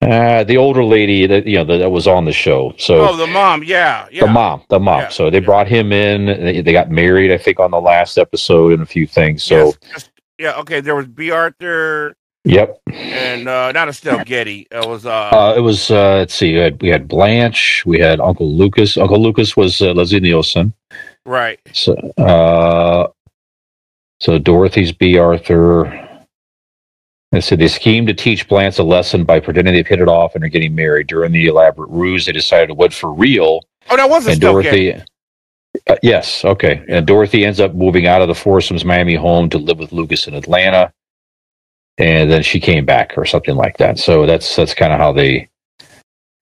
one? 0.02 0.12
Uh, 0.12 0.44
the 0.44 0.58
older 0.58 0.84
lady 0.84 1.26
that 1.26 1.48
you 1.48 1.56
know 1.56 1.64
that, 1.64 1.78
that 1.78 1.90
was 1.90 2.06
on 2.06 2.26
the 2.26 2.34
show. 2.34 2.74
So 2.78 3.08
Oh, 3.08 3.16
the 3.16 3.28
mom. 3.28 3.64
Yeah, 3.64 4.08
yeah. 4.12 4.26
the 4.26 4.32
mom, 4.32 4.62
the 4.68 4.78
mom. 4.80 5.04
Yeah, 5.04 5.08
So 5.10 5.30
they 5.30 5.40
yeah. 5.40 5.46
brought 5.46 5.70
him 5.70 5.94
in. 5.94 6.26
They, 6.26 6.60
they 6.60 6.74
got 6.74 6.92
married, 6.92 7.32
I 7.32 7.38
think, 7.38 7.62
on 7.62 7.72
the 7.72 7.80
last 7.80 8.18
episode 8.18 8.74
and 8.74 8.82
a 8.82 8.86
few 8.86 9.08
things. 9.08 9.42
So 9.44 9.72
Yes, 9.94 10.10
yeah. 10.38 10.56
Okay, 10.60 10.82
there 10.82 10.96
was 10.96 11.08
Bea 11.08 11.32
Arthur 11.32 12.18
yep. 12.44 12.80
and 12.92 13.48
uh, 13.48 13.72
not 13.72 13.90
Estelle 13.90 14.24
Getty. 14.24 14.68
It 14.72 14.88
was 14.88 15.06
uh, 15.06 15.30
Uh, 15.32 15.54
it 15.58 15.62
was 15.62 15.92
uh, 15.92 16.18
let's 16.18 16.34
see, 16.34 16.54
we 16.54 16.60
had, 16.60 16.82
we 16.82 16.90
had 16.90 17.08
Blanche, 17.08 17.84
we 17.86 18.00
had 18.00 18.20
Uncle 18.20 18.52
Lucas. 18.52 18.98
Uncle 18.98 19.22
Lucas 19.22 19.56
was 19.56 19.82
uh, 19.82 19.94
Leslie 19.94 20.20
Nielsen. 20.20 20.74
right. 21.26 21.60
So 21.74 21.94
uh, 22.18 23.08
so 24.20 24.38
Dorothy's 24.40 24.92
Bea 24.92 25.18
Arthur. 25.18 26.00
They 27.32 27.42
said 27.42 27.58
they 27.58 27.68
schemed 27.68 28.08
to 28.08 28.14
teach 28.14 28.48
Blanche 28.48 28.78
a 28.78 28.84
lesson 28.84 29.24
by 29.24 29.40
pretending 29.40 29.74
they've 29.74 29.88
hit 29.88 30.00
it 30.00 30.08
off 30.08 30.36
and 30.36 30.44
are 30.44 30.50
getting 30.50 30.76
married. 30.76 31.08
During 31.08 31.32
the 31.32 31.48
elaborate 31.48 31.90
ruse, 31.90 32.28
they 32.28 32.32
decided 32.32 32.68
to 32.68 32.76
wed 32.76 32.94
for 32.94 33.12
real 33.12 33.62
Oh, 33.90 33.98
that 33.98 34.10
was 34.10 34.26
and 34.26 34.34
Estelle 34.34 34.62
Getty. 34.62 34.92
Dorothy. 34.92 35.06
Uh, 35.88 35.96
yes, 36.04 36.46
okay. 36.46 36.84
And 36.88 37.06
Dorothy 37.08 37.46
ends 37.46 37.60
up 37.60 37.74
moving 37.74 38.06
out 38.08 38.22
of 38.22 38.28
the 38.28 38.36
foursomes 38.36 38.86
Miami 38.86 39.16
home 39.16 39.50
to 39.50 39.58
live 39.58 39.80
with 39.80 39.92
Lucas 39.92 40.28
in 40.28 40.36
Atlanta, 40.36 40.94
and 41.98 42.32
then 42.32 42.44
she 42.44 42.60
came 42.60 42.86
back 42.86 43.14
or 43.18 43.26
something 43.26 43.56
like 43.56 43.78
that. 43.78 44.00
So 44.00 44.26
that's 44.26 44.56
that's 44.56 44.74
kind 44.74 44.94
of 44.94 45.00
how 45.00 45.12
they 45.12 45.50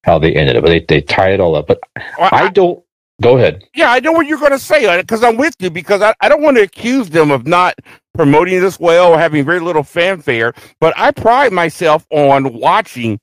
how 0.03 0.17
they 0.19 0.33
ended 0.35 0.55
it. 0.55 0.61
But 0.61 0.69
they 0.69 0.79
they 0.87 1.01
tie 1.01 1.31
it 1.33 1.39
all 1.39 1.55
up. 1.55 1.67
But 1.67 1.79
Well, 2.17 2.29
I 2.31 2.43
I- 2.45 2.49
don't. 2.49 2.83
Go 3.21 3.37
ahead. 3.37 3.63
yeah, 3.75 3.91
I 3.91 3.99
know 3.99 4.13
what 4.13 4.25
you're 4.25 4.39
going 4.39 4.49
to 4.51 4.57
say 4.57 4.99
because 4.99 5.23
I'm 5.23 5.37
with 5.37 5.53
you 5.59 5.69
because 5.69 6.01
I, 6.01 6.11
I 6.21 6.27
don't 6.27 6.41
want 6.41 6.57
to 6.57 6.63
accuse 6.63 7.07
them 7.11 7.29
of 7.29 7.45
not 7.45 7.75
promoting 8.15 8.59
this 8.61 8.79
well 8.79 9.13
or 9.13 9.19
having 9.19 9.45
very 9.45 9.59
little 9.59 9.83
fanfare, 9.83 10.55
but 10.79 10.91
I 10.97 11.11
pride 11.11 11.51
myself 11.53 12.03
on 12.09 12.51
watching 12.51 13.19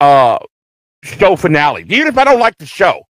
uh 0.00 0.38
show 1.02 1.36
finales, 1.36 1.86
even 1.88 2.08
if 2.08 2.18
I 2.18 2.24
don't 2.24 2.40
like 2.40 2.58
the 2.58 2.66
show. 2.66 3.04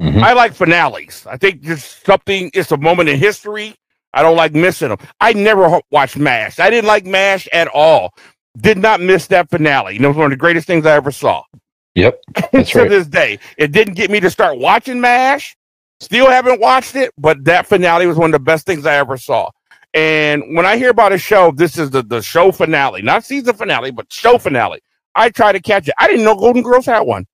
Mhm. 0.00 0.22
I 0.24 0.32
like 0.32 0.54
finales. 0.54 1.24
I 1.30 1.36
think 1.36 1.60
just 1.62 2.04
something. 2.04 2.50
It's 2.52 2.72
a 2.72 2.76
moment 2.76 3.08
in 3.08 3.16
history. 3.20 3.76
I 4.14 4.22
don't 4.22 4.36
like 4.36 4.54
missing 4.54 4.88
them. 4.90 4.98
I 5.20 5.32
never 5.32 5.68
ho- 5.68 5.82
watched 5.90 6.16
Mash. 6.16 6.58
I 6.58 6.70
didn't 6.70 6.88
like 6.88 7.06
Mash 7.06 7.48
at 7.52 7.68
all. 7.68 8.14
Did 8.58 8.78
not 8.78 9.00
miss 9.00 9.26
that 9.28 9.50
finale. 9.50 9.96
It 9.96 10.06
was 10.06 10.16
one 10.16 10.26
of 10.26 10.30
the 10.30 10.36
greatest 10.36 10.66
things 10.66 10.84
I 10.86 10.94
ever 10.96 11.10
saw. 11.10 11.42
Yep, 11.94 12.20
that's 12.52 12.70
to 12.70 12.80
right. 12.80 12.88
this 12.88 13.06
day, 13.06 13.38
it 13.58 13.72
didn't 13.72 13.94
get 13.94 14.10
me 14.10 14.20
to 14.20 14.30
start 14.30 14.58
watching 14.58 15.00
Mash. 15.00 15.56
Still 16.00 16.28
haven't 16.28 16.60
watched 16.60 16.96
it, 16.96 17.12
but 17.16 17.44
that 17.44 17.66
finale 17.66 18.06
was 18.06 18.16
one 18.16 18.30
of 18.30 18.32
the 18.32 18.44
best 18.44 18.66
things 18.66 18.86
I 18.86 18.96
ever 18.96 19.16
saw. 19.16 19.50
And 19.94 20.56
when 20.56 20.66
I 20.66 20.76
hear 20.76 20.90
about 20.90 21.12
a 21.12 21.18
show, 21.18 21.52
this 21.52 21.78
is 21.78 21.90
the, 21.90 22.02
the 22.02 22.22
show 22.22 22.50
finale, 22.50 23.02
not 23.02 23.24
season 23.24 23.54
finale, 23.54 23.90
but 23.90 24.12
show 24.12 24.38
finale. 24.38 24.80
I 25.14 25.30
try 25.30 25.52
to 25.52 25.60
catch 25.60 25.88
it. 25.88 25.94
I 25.98 26.08
didn't 26.08 26.24
know 26.24 26.34
Golden 26.34 26.62
Girls 26.62 26.86
had 26.86 27.00
one. 27.00 27.26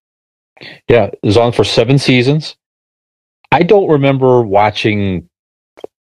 Yeah, 0.88 1.04
it 1.06 1.18
was 1.22 1.36
on 1.36 1.52
for 1.52 1.64
seven 1.64 1.98
seasons. 1.98 2.56
I 3.52 3.62
don't 3.62 3.88
remember 3.88 4.42
watching 4.42 5.27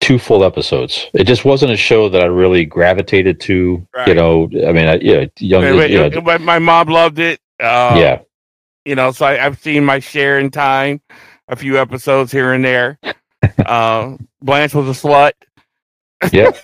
two 0.04 0.18
full 0.18 0.44
episodes. 0.44 1.06
It 1.14 1.24
just 1.24 1.44
wasn't 1.44 1.72
a 1.72 1.76
show 1.76 2.08
that 2.10 2.22
I 2.22 2.26
really 2.26 2.64
gravitated 2.64 3.40
to. 3.40 3.86
You 4.06 4.14
know, 4.14 4.44
I 4.66 4.72
mean, 4.72 4.86
I, 4.86 4.94
yeah, 4.96 5.24
young. 5.38 5.62
But- 5.76 5.90
You 5.90 5.98
know, 5.98 6.10
but- 6.10 6.24
but 6.24 6.40
my 6.42 6.58
mom 6.58 6.88
loved 6.88 7.18
it. 7.18 7.40
Uh, 7.60 7.96
yeah, 7.98 8.18
you 8.84 8.94
know, 8.94 9.12
so 9.12 9.24
I, 9.26 9.44
I've 9.44 9.58
seen 9.58 9.84
my 9.84 9.98
share 10.00 10.38
in 10.40 10.50
time, 10.50 11.00
a 11.48 11.56
few 11.56 11.78
episodes 11.78 12.30
here 12.32 12.52
and 12.52 12.64
there. 12.64 12.98
uh, 13.64 14.16
Blanche 14.42 14.74
was 14.74 14.88
a 14.88 15.00
slut. 15.06 15.32
Yep. 16.32 16.56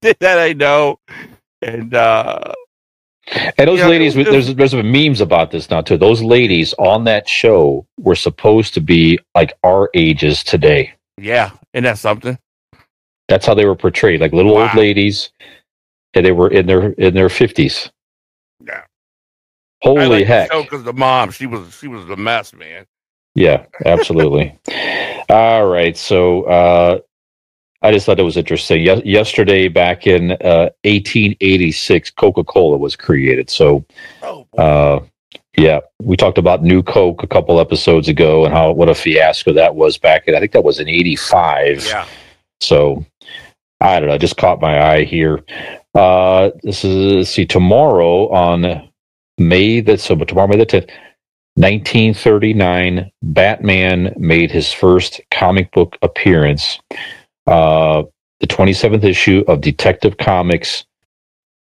that 0.20 0.38
I 0.38 0.52
know. 0.52 0.98
And 1.62 1.94
uh, 1.94 2.52
And 3.58 3.68
those 3.68 3.78
Yeah, 3.80 3.88
ladies, 3.88 4.14
there's 4.14 4.54
there's 4.54 4.74
memes 4.74 5.20
about 5.20 5.50
this 5.50 5.70
now 5.70 5.80
too. 5.80 5.96
Those 5.96 6.22
ladies 6.22 6.74
on 6.78 7.04
that 7.04 7.28
show 7.28 7.86
were 7.98 8.16
supposed 8.16 8.74
to 8.74 8.80
be 8.80 9.18
like 9.34 9.52
our 9.64 9.90
ages 9.94 10.42
today. 10.44 10.92
yeah, 11.18 11.50
and 11.74 11.84
that's 11.84 12.00
something. 12.00 12.38
That's 13.30 13.46
how 13.46 13.54
they 13.54 13.64
were 13.64 13.76
portrayed, 13.76 14.20
like 14.20 14.32
little 14.32 14.58
old 14.58 14.74
ladies, 14.74 15.30
and 16.14 16.26
they 16.26 16.32
were 16.32 16.50
in 16.50 16.66
their 16.66 16.90
in 16.94 17.14
their 17.14 17.28
fifties. 17.28 17.90
Yeah. 18.66 18.82
Holy 19.82 20.24
heck! 20.24 20.50
Because 20.50 20.82
the 20.82 20.92
mom, 20.92 21.30
she 21.30 21.46
was 21.46 21.72
she 21.78 21.86
was 21.86 22.04
a 22.10 22.16
mess, 22.16 22.52
man. 22.52 22.84
Yeah, 23.36 23.66
absolutely. 23.86 24.58
All 25.30 25.66
right, 25.68 25.96
so 25.96 26.42
uh, 26.42 26.98
I 27.82 27.92
just 27.92 28.04
thought 28.04 28.18
it 28.18 28.24
was 28.24 28.36
interesting. 28.36 28.82
Ye- 28.82 29.04
yesterday, 29.04 29.68
back 29.68 30.08
in 30.08 30.32
uh, 30.32 30.70
1886, 30.82 32.10
Coca 32.10 32.42
Cola 32.42 32.76
was 32.76 32.96
created. 32.96 33.48
So 33.48 33.84
Oh. 34.22 34.44
Uh, 34.58 35.00
yeah, 35.56 35.80
we 36.02 36.16
talked 36.16 36.38
about 36.38 36.62
New 36.64 36.82
Coke 36.82 37.22
a 37.22 37.26
couple 37.28 37.60
episodes 37.60 38.08
ago 38.08 38.44
and 38.44 38.52
how 38.52 38.72
what 38.72 38.88
a 38.88 38.94
fiasco 38.94 39.52
that 39.52 39.74
was 39.76 39.98
back 39.98 40.26
in. 40.26 40.34
I 40.34 40.40
think 40.40 40.50
that 40.52 40.64
was 40.64 40.80
in 40.80 40.88
'85. 40.88 41.86
yeah. 41.86 42.06
So 42.60 43.04
I 43.80 44.00
don't 44.00 44.08
know. 44.08 44.18
Just 44.18 44.36
caught 44.36 44.60
my 44.60 44.92
eye 44.92 45.04
here. 45.04 45.42
Uh, 45.94 46.50
this 46.62 46.84
is 46.84 47.28
see 47.28 47.46
tomorrow 47.46 48.28
on 48.30 48.88
May 49.38 49.80
the 49.80 49.98
so 49.98 50.16
tomorrow 50.16 50.48
May 50.48 50.58
the 50.58 50.66
tenth. 50.66 50.86
1939, 51.56 53.10
Batman 53.22 54.14
made 54.16 54.50
his 54.50 54.72
first 54.72 55.20
comic 55.30 55.70
book 55.72 55.96
appearance. 56.00 56.78
Uh, 57.46 58.04
the 58.38 58.46
27th 58.46 59.04
issue 59.04 59.44
of 59.48 59.60
Detective 59.60 60.16
Comics, 60.16 60.86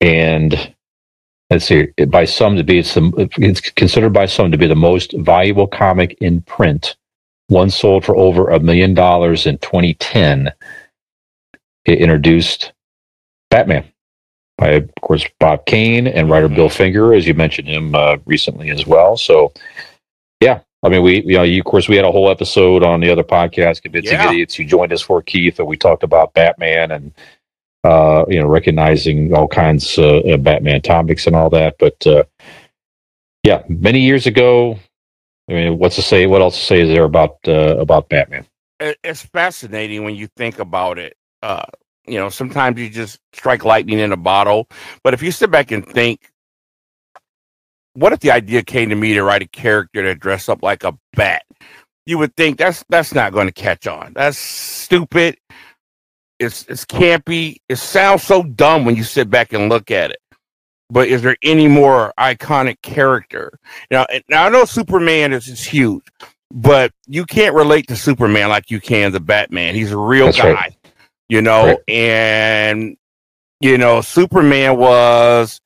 and 0.01 0.73
let's 1.49 1.65
see, 1.65 1.87
by 2.07 2.25
some 2.25 2.55
to 2.55 2.63
be 2.63 2.81
the, 2.81 3.29
it's 3.37 3.61
considered 3.71 4.13
by 4.13 4.25
some 4.25 4.51
to 4.51 4.57
be 4.57 4.67
the 4.67 4.75
most 4.75 5.13
valuable 5.19 5.67
comic 5.67 6.17
in 6.21 6.41
print. 6.41 6.95
One 7.47 7.69
sold 7.69 8.05
for 8.05 8.15
over 8.15 8.49
a 8.49 8.59
million 8.59 8.93
dollars 8.93 9.45
in 9.45 9.57
2010. 9.59 10.51
It 11.85 11.99
introduced 11.99 12.73
Batman 13.49 13.85
by, 14.57 14.69
of 14.69 14.89
course, 15.01 15.25
Bob 15.39 15.65
Kane 15.65 16.07
and 16.07 16.29
writer 16.29 16.47
Bill 16.47 16.69
Finger, 16.69 17.13
as 17.13 17.27
you 17.27 17.33
mentioned 17.33 17.67
him 17.67 17.95
uh, 17.95 18.17
recently 18.25 18.69
as 18.69 18.85
well. 18.85 19.17
So, 19.17 19.51
yeah, 20.39 20.61
I 20.83 20.89
mean, 20.89 21.01
we, 21.03 21.23
you 21.23 21.37
know, 21.37 21.43
you, 21.43 21.59
of 21.59 21.65
course, 21.65 21.89
we 21.89 21.95
had 21.95 22.05
a 22.05 22.11
whole 22.11 22.29
episode 22.29 22.83
on 22.83 22.99
the 22.99 23.09
other 23.09 23.23
podcast, 23.23 23.81
Convincing 23.81 24.13
Yeah. 24.13 24.29
Idiots. 24.29 24.57
You 24.59 24.65
joined 24.65 24.93
us 24.93 25.01
for 25.01 25.21
Keith, 25.21 25.59
and 25.59 25.67
we 25.67 25.77
talked 25.77 26.03
about 26.03 26.33
Batman 26.33 26.91
and 26.91 27.13
uh, 27.83 28.23
you 28.29 28.39
know, 28.39 28.47
recognizing 28.47 29.33
all 29.33 29.47
kinds 29.47 29.97
uh, 29.97 30.21
of 30.25 30.43
Batman 30.43 30.81
topics 30.81 31.27
and 31.27 31.35
all 31.35 31.49
that. 31.49 31.75
But 31.79 32.05
uh, 32.07 32.23
yeah, 33.43 33.63
many 33.67 33.99
years 33.99 34.25
ago, 34.25 34.79
I 35.49 35.53
mean, 35.53 35.77
what's 35.77 35.95
to 35.97 36.01
say? 36.01 36.25
What 36.25 36.41
else 36.41 36.57
to 36.57 36.65
say 36.65 36.81
is 36.81 36.89
there 36.89 37.03
about 37.03 37.37
uh, 37.47 37.77
about 37.77 38.09
Batman? 38.09 38.45
It's 38.79 39.23
fascinating 39.23 40.03
when 40.03 40.15
you 40.15 40.27
think 40.37 40.59
about 40.59 40.97
it. 40.97 41.15
Uh, 41.43 41.65
You 42.07 42.17
know, 42.17 42.29
sometimes 42.29 42.79
you 42.79 42.89
just 42.89 43.19
strike 43.33 43.63
lightning 43.63 43.99
in 43.99 44.11
a 44.11 44.17
bottle. 44.17 44.67
But 45.03 45.13
if 45.13 45.21
you 45.21 45.31
sit 45.31 45.51
back 45.51 45.71
and 45.71 45.85
think, 45.87 46.31
what 47.93 48.11
if 48.11 48.19
the 48.19 48.31
idea 48.31 48.63
came 48.63 48.89
to 48.89 48.95
me 48.95 49.13
to 49.13 49.23
write 49.23 49.41
a 49.41 49.47
character 49.47 50.03
that 50.03 50.19
dressed 50.19 50.49
up 50.49 50.63
like 50.63 50.83
a 50.83 50.97
bat? 51.13 51.43
You 52.05 52.17
would 52.17 52.35
think 52.35 52.57
that's 52.57 52.83
that's 52.89 53.13
not 53.13 53.31
going 53.31 53.47
to 53.47 53.53
catch 53.53 53.87
on. 53.87 54.13
That's 54.13 54.37
stupid. 54.37 55.37
It's 56.39 56.65
it's 56.67 56.83
campy. 56.83 57.57
It 57.69 57.77
sounds 57.77 58.23
so 58.23 58.43
dumb 58.43 58.83
when 58.83 58.95
you 58.97 59.03
sit 59.03 59.29
back 59.29 59.53
and 59.53 59.69
look 59.69 59.91
at 59.91 60.11
it. 60.11 60.19
But 60.89 61.07
is 61.07 61.21
there 61.21 61.37
any 61.43 61.67
more 61.69 62.13
iconic 62.19 62.81
character? 62.81 63.57
Now, 63.89 64.05
now 64.29 64.45
I 64.45 64.49
know 64.49 64.65
Superman 64.65 65.31
is, 65.31 65.47
is 65.47 65.63
huge, 65.63 66.03
but 66.51 66.91
you 67.07 67.25
can't 67.25 67.55
relate 67.55 67.87
to 67.87 67.95
Superman 67.95 68.49
like 68.49 68.69
you 68.69 68.81
can 68.81 69.13
the 69.13 69.21
Batman. 69.21 69.73
He's 69.75 69.91
a 69.93 69.97
real 69.97 70.25
That's 70.25 70.37
guy, 70.37 70.53
right. 70.53 70.75
You 71.33 71.41
know, 71.41 71.65
Right. 71.65 71.77
and 71.87 72.95
you 73.59 73.75
know, 73.79 74.01
Superman 74.01 74.77
was, 74.77 75.59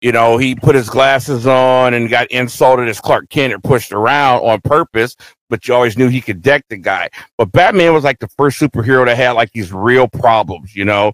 you 0.00 0.10
know, 0.10 0.38
he 0.38 0.54
put 0.54 0.74
his 0.74 0.88
glasses 0.88 1.46
on 1.46 1.92
and 1.92 2.08
got 2.08 2.30
insulted 2.30 2.88
as 2.88 2.98
Clark 2.98 3.28
Kent 3.28 3.52
and 3.52 3.62
pushed 3.62 3.92
around 3.92 4.40
on 4.40 4.60
purpose, 4.62 5.16
but 5.50 5.68
you 5.68 5.74
always 5.74 5.98
knew 5.98 6.08
he 6.08 6.22
could 6.22 6.40
deck 6.40 6.64
the 6.70 6.78
guy. 6.78 7.10
But 7.36 7.52
Batman 7.52 7.92
was 7.92 8.04
like 8.04 8.20
the 8.20 8.28
first 8.38 8.58
superhero 8.58 9.04
that 9.04 9.18
had 9.18 9.32
like 9.32 9.50
these 9.52 9.70
real 9.70 10.08
problems, 10.08 10.74
you 10.74 10.86
know. 10.86 11.12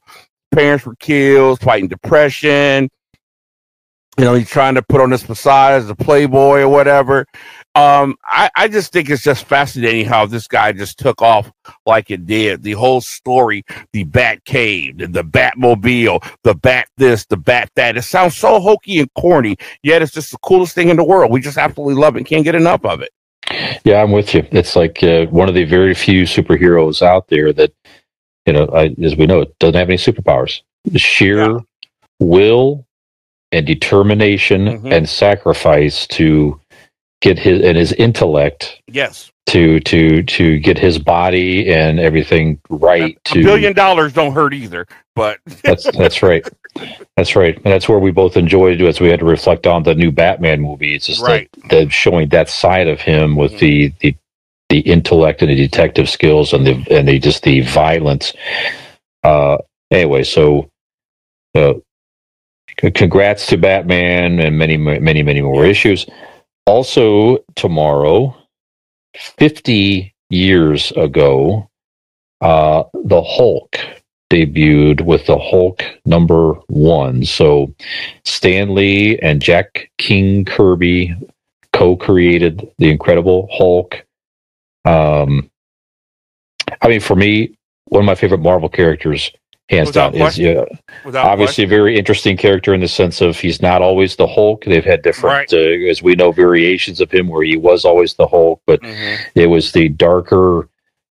Parents 0.53 0.87
were 0.87 0.95
killed, 0.97 1.61
fighting 1.61 1.89
depression. 1.89 2.89
You 4.17 4.25
know, 4.27 4.35
he's 4.35 4.51
trying 4.51 4.75
to 4.77 4.83
put 4.83 5.01
on 5.01 5.11
this 5.11 5.25
facade 5.25 5.73
as 5.73 5.89
a 5.91 5.95
playboy 5.97 6.61
or 6.61 6.69
whatever. 6.69 7.27
Um, 7.75 8.17
I, 8.25 8.51
I 8.55 8.69
just 8.69 8.93
think 8.93 9.09
it's 9.09 9.23
just 9.23 9.47
fascinating 9.47 10.05
how 10.05 10.27
this 10.27 10.47
guy 10.47 10.73
just 10.73 10.99
took 10.99 11.23
off 11.23 11.51
like 11.87 12.11
it 12.11 12.27
did. 12.27 12.63
The 12.63 12.73
whole 12.73 13.01
story, 13.01 13.65
the 13.93 14.05
Bat 14.05 14.45
Cave, 14.45 14.99
the, 14.99 15.07
the 15.07 15.25
Batmobile, 15.25 16.23
the 16.45 16.55
Bat 16.55 16.89
this, 16.99 17.25
the 17.27 17.39
Bat 17.39 17.71
that. 17.77 17.97
It 17.97 18.03
sounds 18.03 18.37
so 18.37 18.61
hokey 18.61 19.01
and 19.01 19.09
corny, 19.15 19.57
yet 19.83 20.03
it's 20.03 20.13
just 20.13 20.33
the 20.33 20.39
coolest 20.39 20.75
thing 20.75 20.91
in 20.91 20.97
the 20.99 21.05
world. 21.05 21.31
We 21.33 21.41
just 21.41 21.57
absolutely 21.57 21.95
love 21.95 22.15
it 22.17 22.19
and 22.21 22.27
can't 22.27 22.45
get 22.45 22.55
enough 22.55 22.85
of 22.85 23.01
it. 23.01 23.11
Yeah, 23.85 24.03
I'm 24.03 24.13
with 24.13 24.35
you. 24.35 24.47
It's 24.53 24.77
like 24.77 25.03
uh, 25.03 25.27
one 25.27 25.49
of 25.49 25.55
the 25.55 25.65
very 25.65 25.95
few 25.95 26.25
superheroes 26.25 27.01
out 27.01 27.29
there 27.29 27.53
that, 27.55 27.73
you 28.47 28.53
know, 28.53 28.67
I, 28.67 28.95
as 29.03 29.17
we 29.17 29.27
know, 29.27 29.41
it 29.41 29.59
doesn't 29.59 29.75
have 29.75 29.89
any 29.89 29.97
superpowers. 29.99 30.61
The 30.85 30.99
sheer 30.99 31.39
Yeah. 31.41 31.59
will 32.21 32.87
and 33.51 33.67
determination 33.67 34.67
Mhm. 34.81 34.93
and 34.93 35.09
sacrifice 35.09 36.07
to 36.09 36.59
get 37.23 37.39
his 37.39 37.63
and 37.65 37.79
his 37.79 37.93
intellect 37.95 38.81
Yes. 38.89 39.31
to 39.47 39.81
to 39.81 40.23
to 40.25 40.59
get 40.59 40.77
his 40.79 40.99
body 40.99 41.73
and 41.73 41.99
everything 41.99 42.61
right. 42.69 43.17
A 43.27 43.35
to 43.35 43.43
billion 43.43 43.73
dollars 43.73 44.13
don't 44.13 44.33
hurt 44.35 44.53
either, 44.53 44.87
but 45.17 45.39
That's 45.65 45.91
that's 45.97 46.23
right. 46.23 46.47
That's 47.17 47.37
right, 47.37 47.55
and 47.57 47.65
that's 47.67 47.87
where 47.89 47.99
we 47.99 48.13
both 48.13 48.37
enjoyed 48.37 48.81
it 48.81 48.87
as 48.87 48.99
we 48.99 49.09
had 49.09 49.21
to 49.21 49.27
reflect 49.27 49.67
on 49.67 49.83
the 49.83 49.95
new 49.95 50.11
Batman 50.11 50.61
movie. 50.63 50.95
It's 50.95 51.07
just 51.07 51.21
Right. 51.23 51.49
the, 51.69 51.85
that 51.85 51.93
showing 51.93 52.29
that 52.31 52.49
side 52.49 52.89
of 52.89 53.01
him 53.01 53.37
with 53.37 53.59
the 53.59 53.93
the 54.01 54.15
the 54.71 54.81
intellect 54.81 55.43
and 55.43 55.51
the 55.51 55.55
detective 55.55 56.09
skills 56.09 56.55
and 56.55 56.67
the 56.67 56.87
and 56.91 57.07
the 57.07 57.19
just 57.19 57.43
the 57.43 57.61
violence. 57.61 58.33
Uh, 59.23 59.59
anyway, 59.91 60.23
so 60.23 60.71
uh, 61.55 61.75
congrats 62.77 63.47
to 63.49 63.59
Batman 63.59 64.41
and 64.41 64.57
many 64.59 64.79
many 64.79 65.23
many 65.23 65.43
more 65.43 65.67
issues. 65.67 66.07
Also 66.67 67.39
tomorrow, 67.57 68.37
fifty 69.17 70.15
years 70.31 70.93
ago, 70.93 71.69
uh, 72.41 72.85
the 72.93 73.23
Hulk 73.23 73.77
debuted 74.31 75.03
with 75.03 75.27
the 75.27 75.39
Hulk 75.39 75.83
number 76.07 76.55
one. 76.69 77.25
So 77.25 77.75
Stan 78.25 78.75
Lee 78.75 79.19
and 79.19 79.43
Jack 79.43 79.91
King 79.99 80.45
Kirby 80.45 81.15
co-created 81.75 82.67
the 82.79 82.91
Incredible 82.91 83.49
Hulk. 83.53 84.07
Um, 84.85 85.51
I 86.81 86.89
mean, 86.89 87.01
for 87.01 87.15
me, 87.15 87.57
one 87.87 88.01
of 88.01 88.07
my 88.07 88.15
favorite 88.15 88.41
Marvel 88.41 88.71
characters, 88.71 89.31
hands 89.69 89.89
Without 89.89 90.13
down, 90.13 90.29
is 90.29 90.39
yeah, 90.39 90.65
without 91.05 91.25
obviously 91.27 91.65
a 91.65 91.69
very 91.69 91.97
interesting 91.99 92.37
character 92.37 92.75
in 92.75 92.81
the 92.81 92.89
sense 92.89 93.21
of 93.21 93.39
he's 93.39 93.63
not 93.63 93.81
always 93.81 94.17
the 94.17 94.27
Hulk. 94.27 94.65
They've 94.65 94.85
had 94.85 95.03
different, 95.03 95.53
uh, 95.53 95.57
as 95.59 96.03
we 96.03 96.15
know, 96.15 96.33
variations 96.33 97.01
of 97.01 97.11
him 97.11 97.29
where 97.29 97.43
he 97.45 97.57
was 97.57 97.85
always 97.85 98.15
the 98.15 98.27
Hulk, 98.27 98.61
but. 98.67 98.81
Mhm. 98.83 99.19
it 99.35 99.47
was 99.47 99.73
the 99.73 99.89
darker 99.89 100.69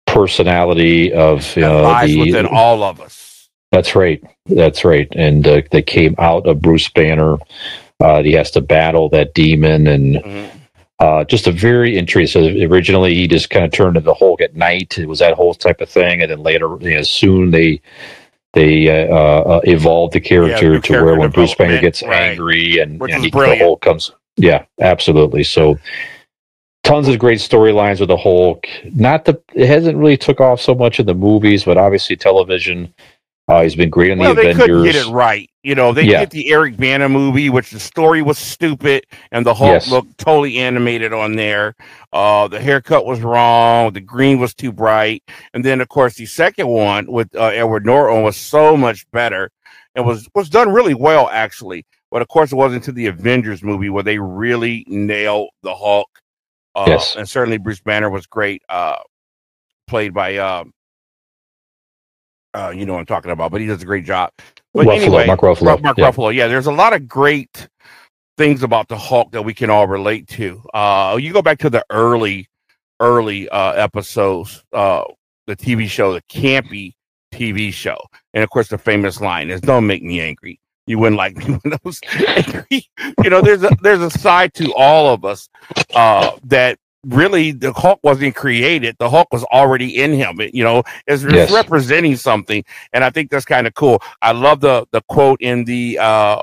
personality 0.07 1.12
of 1.12 1.57
uh, 1.59 1.82
lies 1.82 2.11
the 2.11 2.20
within 2.20 2.47
all 2.47 2.82
of 2.82 3.01
us. 3.01 3.49
that's 3.72 3.94
right. 3.94 4.22
That's 4.47 4.84
right. 4.84 5.09
And 5.14 5.47
uh, 5.47 5.62
they 5.70 5.82
came 5.82 6.14
out 6.18 6.47
of 6.47 6.62
Bruce 6.62 6.88
Banner. 6.88 7.36
Uh, 8.01 8.22
he 8.22 8.32
has 8.32 8.51
to 8.53 8.61
battle 8.61 9.09
that 9.11 9.34
demon, 9.34 9.86
and 9.86 10.16
Mhm. 10.16 10.51
uh, 11.01 11.24
just 11.24 11.47
a 11.47 11.53
very 11.53 11.99
interesting. 11.99 12.42
So 12.42 12.66
originally, 12.66 13.14
he 13.14 13.26
just 13.26 13.51
kind 13.51 13.64
of 13.64 13.72
turned 13.72 13.97
into 13.97 14.07
the 14.07 14.14
Hulk 14.14 14.40
at 14.40 14.55
night. 14.55 14.97
It 14.99 15.09
was 15.09 15.18
that 15.18 15.34
whole 15.34 15.55
type 15.55 15.80
of 15.80 15.88
thing, 15.90 16.22
and 16.22 16.30
then 16.30 16.42
later, 16.42 16.68
you 16.80 16.94
know, 16.94 17.03
soon 17.03 17.51
they 17.51 17.80
they 18.57 18.89
uh, 18.89 19.15
uh, 19.15 19.61
evolved 19.65 20.15
the 20.15 20.21
character 20.21 20.71
new 20.71 20.81
to 20.81 21.05
where 21.05 21.15
when 21.15 21.31
Bruce 21.31 21.55
Banner 21.55 21.81
gets 21.81 22.03
right. 22.03 22.31
angry 22.31 22.79
and, 22.79 23.01
and 23.03 23.23
he, 23.23 23.31
the. 23.31 23.57
Hulk 23.59 23.83
comes. 23.83 24.11
Yeah, 24.37 24.65
absolutely. 24.81 25.45
So. 25.45 25.79
Tons 26.83 27.09
of 27.09 27.19
great 27.19 27.41
storylines 27.41 27.99
with 27.99 28.11
the 28.11 28.17
Hulk. 28.17 28.65
Not 28.95 29.25
the 29.25 29.43
it 29.55 29.67
hasn't 29.67 29.99
really 29.99 30.17
took 30.17 30.41
off 30.41 30.61
so 30.61 30.73
much 30.73 31.01
in 31.01 31.07
the 31.07 31.15
movies, 31.15 31.65
but 31.65 31.77
obviously 31.77 32.15
television. 32.15 32.95
Uh, 33.49 33.62
he's 33.62 33.76
been 33.76 33.90
great 33.90 34.11
in 34.11 34.18
Well, 34.18 34.34
the 34.34 34.42
they 34.42 34.55
couldn't 34.55 34.70
Avengers. 34.78 34.92
get 34.94 35.07
it 35.07 35.11
right. 35.12 35.49
You 35.62 35.76
know, 35.76 35.92
they 35.92 36.03
Yeah. 36.03 36.20
did 36.20 36.30
the 36.30 36.51
Eric 36.53 36.76
Bana 36.76 37.09
movie, 37.09 37.49
which 37.49 37.70
the 37.70 37.78
story 37.78 38.20
was 38.20 38.38
stupid, 38.38 39.05
and 39.30 39.47
the 39.47 39.55
Hulk 39.55 39.70
Yes. 39.74 39.88
looked 39.90 40.18
totally 40.18 40.59
animated 40.59 41.12
on 41.12 41.36
there. 41.36 41.76
Uh, 42.12 42.49
the 42.49 42.59
haircut 42.61 43.07
was 43.07 43.20
wrong. 43.20 43.92
The 43.92 44.01
green 44.01 44.40
was 44.40 44.53
too 44.53 44.72
bright, 44.72 45.22
and 45.55 45.64
then 45.64 45.80
of 45.80 45.88
course 45.88 46.14
the 46.14 46.26
second 46.26 46.66
one 46.66 47.07
with 47.07 47.32
uh, 47.36 47.44
Edward 47.47 47.86
Norton 47.86 48.22
was 48.24 48.36
so 48.36 48.76
much 48.76 49.09
better. 49.12 49.51
It 49.94 50.01
was 50.01 50.28
was 50.34 50.49
done 50.51 50.70
really 50.72 50.94
well 50.94 51.28
actually, 51.30 51.86
but 52.11 52.22
of 52.22 52.28
course 52.28 52.51
it 52.51 52.57
wasn't 52.57 52.82
to 52.84 52.92
the 52.92 53.07
Avengers 53.07 53.62
movie 53.62 53.90
where 53.90 54.03
they 54.03 54.18
really 54.18 54.84
nailed 54.88 55.51
the 55.62 55.74
Hulk. 55.74 56.09
Uh, 56.74 56.84
Yes. 56.88 57.14
and 57.16 57.28
certainly 57.28 57.59
Bruce 57.59 57.80
Banner 57.80 58.11
was 58.11 58.26
great, 58.26 58.62
uh, 58.68 58.97
played 59.86 60.12
by. 60.12 60.36
Um, 60.36 60.72
uh, 62.57 62.71
you 62.71 62.87
know 62.87 62.95
what 62.95 63.01
I'm 63.01 63.07
talking 63.07 63.31
about, 63.31 63.53
but 63.53 63.61
he 63.61 63.67
does 63.67 63.83
a 63.83 63.87
great 63.87 64.05
job. 64.05 64.31
But 64.73 64.87
Ruffalo, 64.87 64.97
anyway, 64.97 65.27
Mark 65.27 65.41
Ruffalo. 65.41 65.83
Mark 65.83 65.99
yeah. 65.99 66.11
Ruffalo. 66.11 66.35
Yeah, 66.35 66.49
there's 66.49 66.67
a 66.67 66.73
lot 66.73 66.95
of 66.95 67.07
great 67.07 67.69
things 68.39 68.63
about 68.63 68.89
the 68.89 68.97
Hulk 68.97 69.33
that 69.33 69.43
we 69.43 69.53
can 69.53 69.69
all 69.69 69.87
relate 69.87 70.27
to. 70.29 70.63
Uh, 70.73 71.19
you 71.21 71.33
go 71.33 71.43
back 71.43 71.59
to 71.59 71.71
the 71.71 71.85
early, 71.91 72.49
early 72.99 73.49
uh, 73.51 73.73
episodes, 73.73 74.65
uh, 74.73 75.05
the 75.47 75.57
TV 75.57 75.89
show, 75.89 76.15
the 76.15 76.23
campy 76.23 76.95
TV 77.33 77.73
show, 77.73 77.99
and 78.33 78.43
of 78.43 78.49
course 78.49 78.69
the 78.69 78.79
famous 78.79 79.21
line 79.21 79.51
is 79.51 79.61
"Don't 79.61 79.87
make 79.87 80.03
me 80.03 80.21
angry." 80.21 80.59
You 80.87 80.99
wouldn't 80.99 81.19
like 81.19 81.37
me 81.49 81.59
when 81.63 81.75
I 81.75 81.79
was 81.85 82.01
angry. 82.27 82.89
You 83.23 83.31
know, 83.31 83.43
there's 83.43 83.63
a 83.65 83.71
there's 83.83 84.01
a 84.01 84.11
side 84.11 84.55
to 84.55 84.73
all 84.75 85.13
of 85.13 85.27
us 85.27 85.51
uh, 85.95 86.33
that 86.45 86.79
really 87.07 87.53
the 87.53 87.73
Hulk 87.73 88.01
wasn't 88.03 88.35
created. 88.35 88.97
The 88.99 89.09
Hulk 89.09 89.29
was 89.33 89.45
already 89.45 90.03
in 90.03 90.13
him. 90.13 90.41
It, 90.41 90.55
you 90.55 90.65
know, 90.65 90.83
it's, 91.07 91.23
Yes. 91.23 91.51
representing 91.51 92.17
something, 92.17 92.65
and 92.93 93.05
I 93.05 93.11
think 93.11 93.31
that's 93.31 93.45
kind 93.45 93.67
of 93.67 93.75
cool. 93.75 94.03
I 94.23 94.33
love 94.33 94.61
the 94.61 94.87
the 94.93 95.01
quote 95.09 95.41
in 95.41 95.65
the 95.65 95.99
uh, 95.99 96.43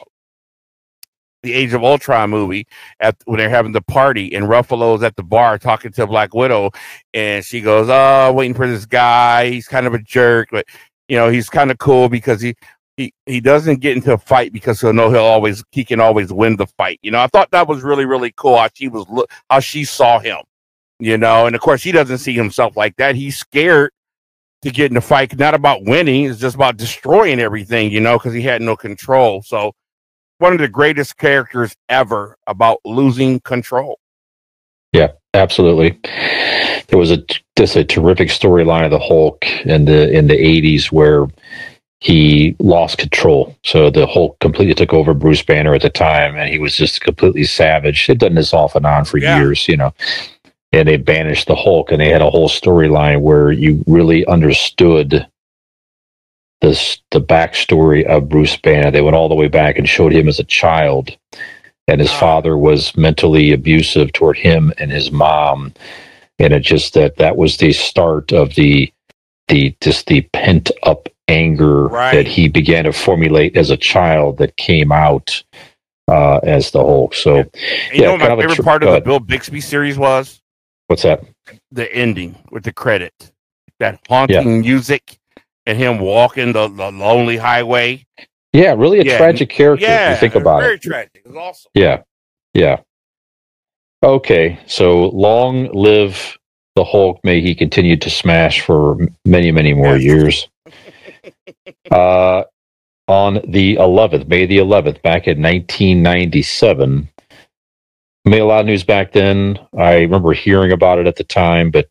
the 1.43 1.53
Age 1.53 1.73
of 1.73 1.83
Ultron 1.83 2.29
movie 2.29 2.65
at 3.01 3.17
when 3.25 3.37
they're 3.37 3.49
having 3.49 3.73
the 3.73 3.81
party, 3.81 4.33
and 4.33 4.45
Ruffalo's 4.45 5.03
at 5.03 5.15
the 5.17 5.23
bar 5.23 5.57
talking 5.57 5.91
to 5.93 6.07
Black 6.07 6.33
Widow, 6.33 6.71
and 7.13 7.43
she 7.43 7.59
goes, 7.61 7.87
"Oh, 7.89 8.31
waiting 8.31 8.53
for 8.55 8.67
this 8.67 8.85
guy. 8.85 9.49
He's 9.49 9.67
kind 9.67 9.85
of 9.85 9.93
a 9.93 9.99
jerk, 9.99 10.49
but 10.51 10.65
you 11.09 11.17
know, 11.17 11.29
he's 11.29 11.49
kind 11.49 11.71
of 11.71 11.77
cool 11.77 12.09
because 12.09 12.41
he." 12.41 12.55
He, 12.95 13.11
he 13.25 13.39
doesn't 13.41 13.79
get 13.81 13.97
into 13.97 14.13
a 14.13 14.19
fight 14.19 14.53
because 14.53 14.79
he'll 14.79 14.93
know 14.93 15.09
he'll 15.09 15.21
always 15.23 15.63
he 15.71 15.83
can 15.83 15.99
always 15.99 16.31
win 16.31 16.57
the 16.57 16.67
fight. 16.67 16.99
You 17.01 17.09
know, 17.09 17.19
I 17.21 17.25
thought 17.25 17.49
that 17.49 17.67
was 17.67 17.81
really 17.81 18.05
really 18.05 18.31
cool 18.37 18.55
how 18.55 18.69
she 18.71 18.87
was 18.87 19.07
look 19.09 19.31
how 19.49 19.61
she 19.61 19.83
saw 19.83 20.19
him. 20.19 20.37
You 20.99 21.17
know, 21.17 21.45
and 21.45 21.55
of 21.55 21.61
course 21.61 21.83
he 21.83 21.91
doesn't 21.91 22.19
see 22.19 22.33
himself 22.33 22.77
like 22.77 22.95
that. 22.97 23.15
He's 23.15 23.37
scared 23.37 23.91
to 24.61 24.71
get 24.71 24.91
in 24.91 24.95
the 24.95 25.01
fight. 25.01 25.37
Not 25.37 25.53
about 25.53 25.83
winning, 25.83 26.25
it's 26.25 26.39
just 26.39 26.55
about 26.55 26.77
destroying 26.77 27.39
everything. 27.39 27.91
You 27.91 27.99
know, 27.99 28.17
because 28.17 28.33
he 28.33 28.41
had 28.41 28.61
no 28.61 28.75
control. 28.75 29.41
So 29.41 29.73
one 30.37 30.53
of 30.53 30.59
the 30.59 30.67
greatest 30.67 31.17
characters 31.17 31.75
ever 31.89 32.37
about 32.47 32.79
losing 32.85 33.39
control. 33.41 33.99
Yeah, 34.93 35.11
absolutely. 35.33 35.99
There 36.87 36.99
was 36.99 37.11
a 37.11 37.23
just 37.57 37.75
a 37.75 37.83
terrific 37.83 38.29
storyline 38.29 38.85
of 38.85 38.91
the 38.91 38.99
Hulk 38.99 39.45
in 39.65 39.85
the 39.85 40.11
in 40.11 40.27
the 40.27 40.35
eighties 40.35 40.91
where 40.91 41.27
he 41.99 42.55
lost 42.59 42.97
control. 42.97 43.55
So 43.63 43.89
the 43.89 44.05
Hulk 44.05 44.37
completely 44.41 44.73
took 44.73 44.93
over 44.93 45.13
Bruce 45.13 45.41
Banner 45.41 45.73
at 45.73 45.81
the 45.81 45.89
time 45.89 46.35
and 46.35 46.49
he 46.49 46.59
was 46.59 46.75
just 46.75 46.99
completely 47.01 47.45
savage. 47.45 48.05
They'd 48.05 48.17
done 48.19 48.35
this 48.35 48.53
off 48.53 48.75
and 48.75 48.85
on 48.85 49.05
for 49.05 49.17
Yeah. 49.17 49.39
years, 49.39 49.67
you 49.69 49.77
know. 49.77 49.93
And 50.73 50.87
they 50.87 50.97
banished 50.97 51.47
the 51.47 51.55
Hulk 51.55 51.91
and 51.91 52.01
they 52.01 52.09
had 52.09 52.23
a 52.23 52.31
whole 52.31 52.49
storyline 52.49 53.21
where 53.21 53.51
you 53.51 53.83
really 53.87 54.25
understood 54.27 55.27
this 56.61 56.99
the 57.11 57.21
backstory 57.21 58.05
of 58.05 58.29
Bruce 58.29 58.57
Banner. 58.57 58.91
They 58.91 59.01
went 59.01 59.15
all 59.15 59.29
the 59.29 59.35
way 59.35 59.47
back 59.47 59.77
and 59.77 59.87
showed 59.87 60.13
him 60.13 60.27
as 60.27 60.39
a 60.39 60.43
child, 60.45 61.15
and 61.87 62.01
his 62.01 62.11
father 62.11 62.57
was 62.57 62.95
mentally 62.97 63.51
abusive 63.53 64.13
toward 64.13 64.37
him 64.37 64.73
and 64.79 64.91
his 64.91 65.11
mom, 65.11 65.73
and 66.39 66.53
it 66.53 66.61
just 66.61 66.93
that 66.95 67.17
that 67.17 67.37
was 67.37 67.57
the 67.57 67.73
start 67.73 68.31
of 68.33 68.55
the 68.55 68.91
the 69.49 69.75
just 69.81 70.07
the 70.07 70.21
pent 70.33 70.71
up 70.83 71.09
anger 71.27 71.87
Right. 71.87 72.15
that 72.15 72.27
he 72.27 72.47
began 72.49 72.85
to 72.85 72.93
formulate 72.93 73.57
as 73.57 73.69
a 73.69 73.77
child 73.77 74.37
that 74.39 74.57
came 74.57 74.91
out 74.91 75.43
uh, 76.09 76.37
as 76.43 76.71
the 76.71 76.79
Hulk. 76.79 77.13
So 77.15 77.37
And 77.37 77.49
you 77.93 78.03
Yeah, 78.03 78.07
know 78.07 78.11
what 78.13 78.21
my 78.21 78.27
kind 78.27 78.33
of 78.33 78.39
a 78.39 78.43
favorite 78.43 78.55
tr- 78.55 78.63
part 78.63 78.83
of 78.83 78.89
the. 78.91 79.01
Bill 79.01 79.19
Bixby 79.19 79.61
series 79.61 79.97
was 79.97 80.41
what's 80.87 81.03
that? 81.03 81.23
the 81.71 81.93
ending 81.93 82.35
with 82.51 82.63
the 82.63 82.73
credit, 82.73 83.31
that 83.79 83.99
haunting 84.07 84.61
music, 84.61 85.17
and 85.65 85.77
him 85.77 85.99
walking 85.99 86.53
the, 86.53 86.67
the 86.67 86.91
lonely 86.91 87.37
highway. 87.37 88.05
Yeah, 88.53 88.75
really 88.77 88.99
a 88.99 89.03
Yeah, 89.03 89.17
tragic 89.17 89.49
character. 89.49 89.85
Yeah, 89.85 90.11
if 90.11 90.15
you 90.17 90.19
think 90.29 90.35
about 90.35 90.61
very 90.61 90.75
it. 90.75 90.81
tragic. 90.81 91.21
It 91.25 91.35
awesome. 91.35 91.71
Yeah. 91.73 92.01
Yeah. 92.53 92.79
Okay. 94.03 94.59
So 94.67 95.07
long 95.09 95.69
live 95.73 96.37
the 96.75 96.83
Hulk. 96.83 97.19
May 97.23 97.41
he 97.41 97.55
continue 97.55 97.97
to 97.97 98.09
smash 98.09 98.61
for 98.61 98.97
many, 99.25 99.51
many 99.51 99.73
more 99.73 99.97
years. 99.97 100.47
Uh, 101.91 102.43
on 103.07 103.35
the 103.49 103.75
11th, 103.75 104.27
May 104.27 104.45
the 104.45 104.57
11th, 104.57 105.01
back 105.03 105.27
in 105.27 105.41
1997, 105.41 107.09
made 108.25 108.39
a 108.39 108.45
lot 108.45 108.61
of 108.61 108.65
news 108.65 108.83
back 108.83 109.11
then. 109.11 109.59
I 109.77 110.01
remember 110.01 110.33
hearing 110.33 110.71
about 110.71 110.99
it 110.99 111.07
at 111.07 111.15
the 111.17 111.23
time, 111.23 111.71
but 111.71 111.89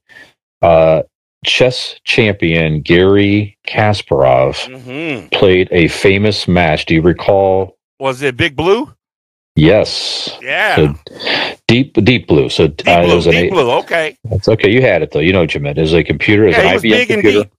uh, 0.62 1.03
chess 1.45 1.97
champion 2.05 2.80
Garry 2.83 3.59
Kasparov 3.66 4.83
hmm 4.83 5.26
played 5.28 5.68
a 5.72 5.89
famous 5.89 6.47
match. 6.49 6.87
Do 6.87 6.95
you 6.95 7.03
recall? 7.03 7.76
Was 7.99 8.22
it 8.22 8.37
Big 8.37 8.57
Blue? 8.57 8.93
Yes. 9.55 10.39
Yeah, 10.41 10.76
So 10.76 10.95
deep, 11.68 11.93
deep 12.05 12.26
blue. 12.26 12.49
So 12.49 12.68
Deep 12.68 12.89
uh, 12.89 13.01
it 13.01 13.05
Blue. 13.05 13.16
was 13.16 13.26
an 13.26 13.33
Deep 13.33 13.47
A- 13.47 13.51
Blue. 13.55 13.70
Okay. 13.80 14.16
That's 14.24 14.49
okay. 14.49 14.70
You 14.70 14.80
had 14.80 15.03
it 15.03 15.11
though. 15.11 15.18
You 15.20 15.33
know 15.33 15.41
what 15.41 15.55
you 15.55 15.61
meant. 15.61 15.76
It 15.78 15.83
was 15.83 15.93
a 15.95 16.03
computer. 16.03 16.45
It 16.45 16.49
was 16.49 16.57
Yeah, 16.57 16.62
he 16.62 16.68
an 16.68 16.74
was 16.74 16.83
IBM 16.85 17.07
computer. 17.09 17.45
deep. 17.45 17.53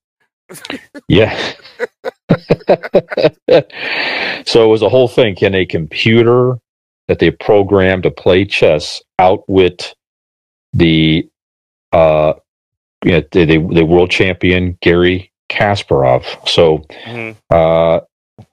Yeah. 1.07 1.53
so 4.45 4.65
it 4.65 4.67
was 4.67 4.81
a 4.81 4.89
whole 4.89 5.07
thing. 5.07 5.35
Can 5.35 5.53
a 5.53 5.65
computer 5.65 6.57
that 7.07 7.19
they 7.19 7.31
programmed 7.31 8.03
to 8.03 8.11
play 8.11 8.45
chess 8.45 9.01
outwit 9.19 9.93
the 10.73 11.27
uh 11.91 12.33
you 13.05 13.11
know, 13.11 13.23
the, 13.31 13.45
the 13.45 13.57
the 13.75 13.85
world 13.85 14.09
champion 14.11 14.77
Garry 14.81 15.31
Kasparov? 15.49 16.25
So 16.47 16.79
Mhm. 17.05 17.35
uh 17.51 17.99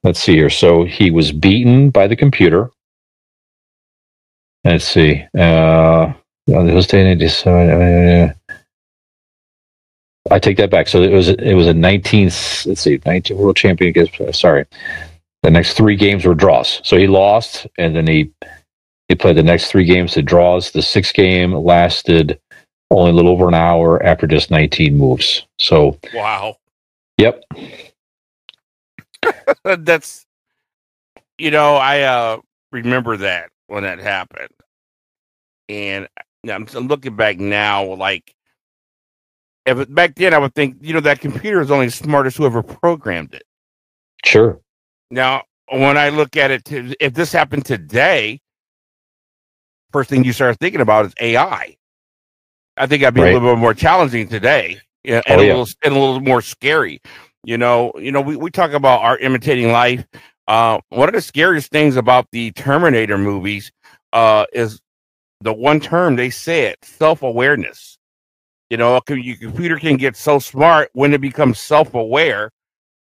let's 0.03 0.21
see 0.21 0.35
here. 0.35 0.51
So 0.51 0.85
he 0.85 1.11
was 1.11 1.33
beaten 1.33 1.91
by 1.91 2.07
the 2.07 2.17
computer. 2.17 2.71
Let's 4.65 4.85
see. 4.85 5.25
Uh 5.39 6.13
was 6.49 6.93
uh, 7.47 8.33
I 10.31 10.39
take 10.39 10.57
that 10.59 10.71
back. 10.71 10.89
So 10.89 11.03
it 11.03 11.13
was 11.13 11.29
it 11.29 11.55
was 11.55 11.67
a 11.67 11.75
19 11.75 12.25
let's 12.27 12.81
see 12.81 13.01
19 13.05 13.37
world 13.37 13.57
champion 13.57 13.91
against 13.91 14.39
sorry. 14.39 14.67
The 15.43 15.51
next 15.51 15.75
3 15.77 15.97
games 15.97 16.25
were 16.25 16.35
draws. 16.35 16.81
So 16.85 16.97
he 16.97 17.07
lost 17.07 17.67
and 17.79 17.97
then 17.97 18.07
he 18.07 18.33
he 19.09 19.15
played 19.17 19.37
the 19.37 19.43
next 19.43 19.71
3 19.71 19.85
games 19.85 20.13
to 20.13 20.23
draws. 20.23 20.71
The 20.71 20.83
sixth 20.83 21.15
game 21.15 21.53
lasted 21.55 22.41
only 22.91 23.11
a 23.11 23.15
little 23.15 23.33
over 23.33 23.49
an 23.49 23.55
hour 23.55 24.03
after 24.03 24.27
just 24.27 24.51
19 24.51 24.97
moves. 24.97 25.47
So 25.59 25.99
Wow. 26.13 26.57
yep. 27.19 27.43
That's 29.65 30.27
you 31.39 31.51
know, 31.51 31.77
I 31.77 32.03
uh 32.03 32.39
remember 32.73 33.17
that 33.19 33.51
when 33.69 33.83
that 33.85 33.99
happened. 33.99 34.51
And 35.69 36.09
I'm 36.49 36.67
I'm 36.75 36.89
looking 36.89 37.17
back 37.17 37.39
now, 37.39 37.85
like 37.95 38.35
if 39.67 39.79
it, 39.79 39.95
back 39.95 40.15
then 40.17 40.35
I 40.35 40.39
would 40.39 40.55
think, 40.55 40.79
you 40.81 40.93
know, 40.95 41.01
that 41.01 41.21
computer 41.21 41.61
is 41.61 41.71
only 41.71 41.87
as 41.87 41.95
smart 41.95 42.27
as 42.27 42.37
whoever 42.37 42.63
programmed 42.63 43.35
it. 43.35 43.45
Sure. 44.25 44.61
Now, 45.11 45.45
when 45.71 45.99
I 45.99 46.11
look 46.11 46.37
at 46.37 46.53
it, 46.53 46.63
if 47.01 47.15
this 47.15 47.33
happened 47.33 47.67
today, 47.67 48.41
first 49.93 50.11
thing 50.11 50.25
you 50.25 50.33
start 50.33 50.59
thinking 50.61 50.81
about 50.83 51.07
is 51.07 51.15
AI. 51.21 51.77
I 52.77 52.87
think 52.87 53.03
that'd 53.03 53.15
be 53.15 53.23
Right. 53.23 53.31
a 53.31 53.33
little 53.33 53.55
bit 53.55 53.61
more 53.61 53.75
challenging 53.75 54.29
today, 54.29 54.81
yeah, 55.05 55.23
and 55.27 55.39
Oh, 55.39 55.43
a 55.43 55.45
yeah. 55.45 55.61
little 55.61 55.69
and 55.85 55.95
a 55.97 55.99
little 56.01 56.21
more 56.21 56.43
scary. 56.43 57.01
You 57.45 57.59
know, 57.59 57.93
you 57.99 58.13
know, 58.13 58.21
we, 58.23 58.37
we 58.37 58.51
talk 58.51 58.73
about 58.73 59.03
art 59.03 59.23
imitating 59.23 59.73
life. 59.73 60.07
Uh, 60.49 60.81
one 60.91 61.09
of 61.09 61.15
the 61.15 61.21
scariest 61.23 61.71
things 61.71 61.97
about 61.97 62.27
the 62.33 62.53
Terminator 62.53 63.19
movies 63.19 63.73
uh, 64.13 64.47
is 64.53 64.81
the 65.43 65.53
one 65.55 65.81
term 65.81 66.17
they 66.17 66.31
said: 66.31 66.77
self 66.83 67.23
awareness. 67.23 67.99
You 68.71 68.79
know, 68.79 68.97
a 68.97 69.15
your 69.17 69.37
computer 69.37 69.79
can 69.79 69.97
get 69.97 70.17
so 70.17 70.39
smart 70.41 70.91
when 70.95 71.15
it 71.15 71.21
becomes 71.21 71.59
self 71.61 71.95
aware, 71.95 72.51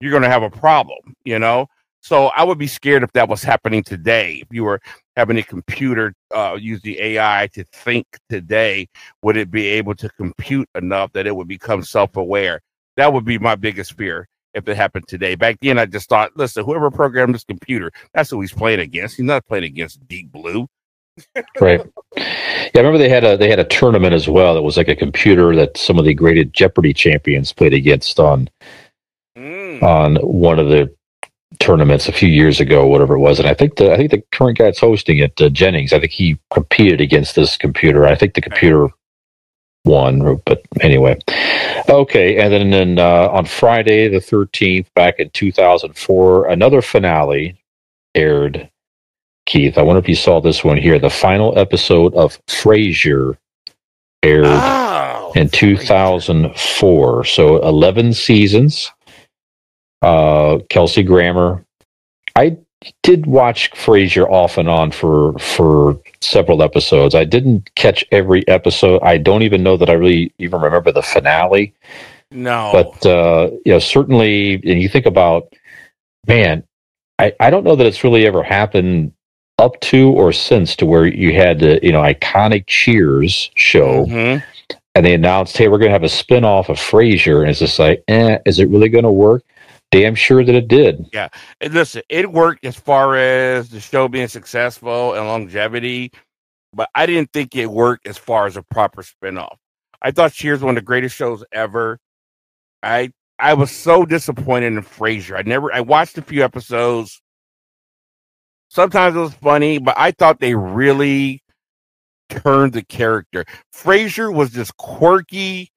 you're 0.01 0.11
going 0.13 0.23
to 0.25 0.29
have 0.31 0.43
a 0.43 0.51
problem. 0.51 1.15
You 1.25 1.39
know, 1.39 1.69
so 2.09 2.29
I 2.29 2.43
would 2.43 2.57
be 2.57 2.67
scared 2.67 3.03
if 3.03 3.13
that 3.13 3.29
was 3.29 3.43
happening 3.43 3.83
today. 3.83 4.37
If 4.41 4.49
you 4.51 4.65
were 4.65 4.81
having 5.15 5.37
a 5.37 5.43
computer 5.43 6.15
uh, 6.35 6.57
use 6.59 6.81
the 6.81 6.99
AI 6.99 7.51
to 7.53 7.65
think 7.65 8.07
today, 8.31 8.89
would 9.23 9.37
it 9.37 9.51
be 9.51 9.67
able 9.67 9.95
to 9.97 10.09
compute 10.17 10.71
enough 10.75 11.13
that 11.13 11.27
it 11.27 11.37
would 11.37 11.49
become 11.49 11.83
self-aware? 11.83 12.63
That 12.97 13.13
would 13.13 13.27
be 13.27 13.37
my 13.39 13.57
biggest 13.57 13.93
fear 13.93 14.27
if 14.55 14.67
it 14.67 14.75
happened 14.75 15.07
today. 15.07 15.35
Back 15.35 15.59
then, 15.61 15.79
I 15.79 15.85
just 15.85 16.09
thought, 16.09 16.35
listen, 16.35 16.65
whoever 16.65 16.91
programmed 16.91 17.35
this 17.35 17.45
computer, 17.45 17.93
that's 18.15 18.31
who 18.31 18.41
he's 18.41 18.55
playing 18.55 18.81
against. 18.81 19.19
He's 19.19 19.27
not 19.27 19.47
playing 19.47 19.65
against 19.65 20.09
Deep 20.09 20.33
Blue. 20.33 20.67
Right. 21.61 21.83
Yeah, 22.17 22.25
I 22.75 22.79
remember 22.79 22.97
they 22.97 23.11
had 23.11 23.25
a 23.25 23.37
they 23.37 23.51
had 23.51 23.59
a 23.59 23.65
tournament 23.65 24.15
as 24.15 24.29
well. 24.29 24.55
That 24.55 24.63
was 24.63 24.79
like 24.79 24.89
a 24.89 24.97
computer 24.97 25.55
that 25.57 25.77
some 25.77 25.99
of 25.99 26.07
the 26.07 26.15
graded 26.15 26.55
Jeopardy 26.55 26.95
champions 26.95 27.53
played 27.53 27.75
against 27.75 28.19
on 28.19 28.49
Mm. 29.39 29.83
on 29.83 30.17
one 30.17 30.59
of 30.59 30.69
the 30.69 30.93
tournaments 31.61 32.09
a 32.09 32.13
few 32.13 32.29
years 32.29 32.61
ago, 32.61 32.87
whatever 32.87 33.15
it 33.15 33.21
was. 33.21 33.39
And 33.39 33.49
I 33.49 33.55
think 33.55 33.77
the 33.77 33.93
I 33.93 33.97
think 33.97 34.11
the 34.11 34.23
current 34.33 34.59
guy 34.59 34.65
that's 34.65 34.81
hosting 34.81 35.19
it, 35.19 35.41
uh, 35.41 35.49
Jennings, 35.49 35.93
I 35.93 36.01
think 36.01 36.13
he 36.13 36.39
competed 36.53 37.01
against 37.01 37.35
this 37.35 37.57
computer. 37.57 38.07
I 38.07 38.15
think 38.15 38.35
the 38.35 38.41
computer 38.41 38.89
won, 39.85 40.41
but 40.45 40.63
anyway. 40.81 41.19
Okay, 41.89 42.39
and 42.39 42.53
then, 42.53 42.71
then 42.71 42.99
uh, 42.99 43.29
on 43.29 43.47
Friday 43.47 44.09
the 44.09 44.21
thirteenth, 44.21 44.93
back 44.95 45.19
in 45.19 45.31
two 45.31 45.51
thousand 45.51 45.97
four, 45.97 46.49
another 46.49 46.83
finale 46.83 47.59
aired. 48.15 48.69
Keith, 49.47 49.79
I 49.79 49.83
wonder 49.83 49.99
if 49.99 50.09
you 50.09 50.15
saw 50.15 50.43
this 50.43 50.63
one 50.63 50.77
here. 50.77 50.99
The 50.99 51.09
final 51.09 51.59
episode 51.59 52.15
of 52.15 52.39
Frasier 52.49 53.39
aired 54.23 54.45
Oh, 54.47 55.33
in 55.35 55.49
2004. 55.49 57.25
So 57.25 57.57
11 57.63 58.13
seasons. 58.13 58.93
Uh, 60.03 60.59
Kelsey 60.71 61.03
Grammer. 61.03 61.65
I 62.37 62.57
did 63.03 63.27
watch 63.27 63.71
Frasier 63.73 64.29
off 64.31 64.57
and 64.59 64.69
on 64.69 64.93
for 64.93 65.37
for 65.39 65.99
several 66.21 66.63
episodes. 66.63 67.15
I 67.15 67.25
didn't 67.25 67.75
catch 67.75 68.05
every 68.13 68.47
episode. 68.47 69.03
I 69.03 69.19
don't 69.19 69.43
even 69.43 69.63
know 69.63 69.77
that 69.77 69.91
I 69.91 69.95
really 69.95 70.33
even 70.39 70.61
remember 70.61 70.93
the 70.93 71.03
finale. 71.03 71.75
no, 72.31 72.71
But 72.73 73.07
uh, 73.07 73.51
you 73.65 73.73
know, 73.73 73.79
certainly, 73.81 74.55
and 74.55 74.81
you 74.81 74.89
think 74.89 75.07
about, 75.07 75.53
man, 76.29 76.63
I 77.19 77.33
I 77.41 77.51
don't 77.51 77.65
know 77.65 77.75
that 77.75 77.87
it's 77.87 78.05
really 78.05 78.27
ever 78.27 78.45
happened 78.45 79.13
up 79.59 79.81
to 79.81 80.11
or 80.13 80.33
since 80.33 80.77
to 80.77 80.87
where 80.87 81.07
you 81.07 81.35
had 81.35 81.59
the 81.59 81.81
you 81.83 81.91
know 81.91 82.03
iconic 82.03 82.69
Cheers 82.69 83.51
show 83.57 84.07
Mhm. 84.07 84.41
and 84.95 85.05
they 85.05 85.15
announced, 85.15 85.57
"Hey, 85.59 85.67
we're 85.67 85.79
going 85.79 85.89
to 85.89 85.93
have 85.95 86.05
a 86.05 86.09
spin-off 86.09 86.69
of 86.69 86.77
Frasier," 86.77 87.41
and 87.41 87.51
it's 87.51 87.59
just 87.59 87.81
like, 87.81 88.05
eh, 88.07 88.39
is 88.47 88.61
it 88.61 88.69
really 88.69 88.89
going 88.89 89.03
to 89.05 89.11
work? 89.11 89.43
Damn 89.91 90.15
sure 90.15 90.45
that 90.45 90.55
it 90.55 90.69
did. 90.69 91.07
And 91.61 91.73
listen, 91.75 92.03
it 92.09 92.31
worked 92.31 92.65
as 92.65 92.77
far 92.77 93.17
as 93.17 93.71
the 93.71 93.81
show 93.81 94.09
being 94.09 94.29
successful 94.29 95.15
and 95.15 95.27
longevity, 95.27 96.13
but 96.75 96.91
I 96.95 97.07
didn't 97.07 97.33
think 97.33 97.57
it 97.57 97.71
worked 97.71 98.07
as 98.07 98.19
far 98.19 98.47
as 98.47 98.57
a 98.57 98.63
proper 98.63 99.03
spinoff. 99.03 99.57
I 100.03 100.11
thought 100.11 100.33
Cheers 100.33 100.59
was 100.59 100.65
one 100.65 100.77
of 100.77 100.83
the 100.83 100.87
greatest 100.87 101.17
shows 101.17 101.43
ever. 101.53 101.99
I 102.83 103.11
I 103.39 103.55
was 103.55 103.71
so 103.71 104.05
disappointed 104.05 104.75
in 104.75 104.83
Frasier. 104.83 105.39
I 105.39 105.43
never 105.43 105.73
I 105.73 105.81
watched 105.81 106.19
a 106.19 106.23
few 106.23 106.45
episodes. 106.45 107.21
Sometimes 108.69 109.17
it 109.17 109.21
was 109.21 109.35
funny, 109.35 109.79
but 109.79 109.95
I 109.97 110.11
thought 110.11 110.41
they 110.41 110.55
really 110.55 111.43
turned 112.29 112.75
the 112.75 112.85
character. 112.85 113.47
Frasier 113.75 114.33
was 114.33 114.51
this 114.51 114.71
quirky 114.73 115.71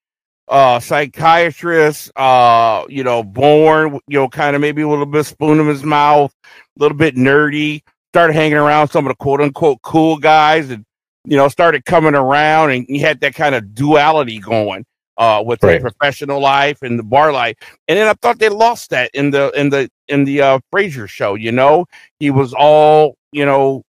uh 0.51 0.79
psychiatrist, 0.81 2.11
uh, 2.17 2.85
you 2.89 3.03
know, 3.03 3.23
born, 3.23 3.95
you 4.07 4.19
know, 4.19 4.29
kind 4.29 4.55
of 4.55 4.61
maybe 4.61 4.83
a 4.83 4.89
little 4.89 5.07
bit 5.07 5.25
spoon 5.25 5.59
in 5.59 5.67
his 5.67 5.83
mouth, 5.83 6.33
a 6.45 6.81
little 6.83 6.97
bit 6.97 7.15
nerdy, 7.15 7.81
started 8.13 8.33
hanging 8.33 8.57
around 8.57 8.89
some 8.89 9.05
of 9.07 9.11
the 9.11 9.15
quote 9.17 9.41
unquote 9.41 9.81
cool 9.83 10.17
guys 10.17 10.69
and 10.71 10.85
you 11.25 11.37
know, 11.37 11.49
started 11.49 11.85
coming 11.85 12.15
around 12.15 12.71
and 12.71 12.85
he 12.89 12.99
had 12.99 13.21
that 13.21 13.35
kind 13.35 13.55
of 13.55 13.75
duality 13.75 14.39
going. 14.39 14.85
uh, 15.17 15.43
with 15.45 15.63
Right. 15.63 15.81
the 15.81 15.91
professional 15.91 16.39
life 16.41 16.81
and 16.83 16.99
the 16.99 17.03
bar 17.03 17.31
life. 17.33 17.55
And 17.87 17.97
then 17.97 18.07
I 18.07 18.13
thought 18.21 18.39
they 18.39 18.49
lost 18.49 18.91
that 18.91 19.11
in 19.13 19.31
the 19.31 19.51
in 19.59 19.69
the 19.69 19.89
in 20.09 20.25
the 20.25 20.41
uh, 20.41 20.59
Frasier 20.73 21.07
show. 21.09 21.35
You 21.35 21.51
know, 21.51 21.85
he 22.19 22.31
was 22.31 22.53
all 22.53 23.15
you 23.31 23.45
know, 23.45 23.83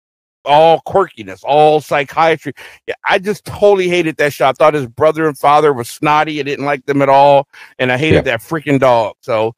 all 0.44 0.80
quirkiness, 0.86 1.40
all 1.44 1.80
psychiatry. 1.80 2.52
Yeah, 2.86 2.94
I 3.04 3.18
just 3.18 3.44
totally 3.44 3.88
hated 3.88 4.16
that 4.16 4.32
show. 4.32 4.48
I 4.48 4.52
thought 4.52 4.74
his 4.74 4.86
brother 4.86 5.26
and 5.28 5.36
father 5.38 5.72
was 5.72 5.88
snotty. 5.88 6.40
I 6.40 6.42
didn't 6.42 6.64
like 6.64 6.84
them 6.86 7.02
at 7.02 7.08
all, 7.08 7.48
and 7.78 7.90
I 7.92 7.98
hated 7.98 8.24
that 8.24 8.40
freaking 8.40 8.80
dog. 8.80 9.14
So 9.20 9.54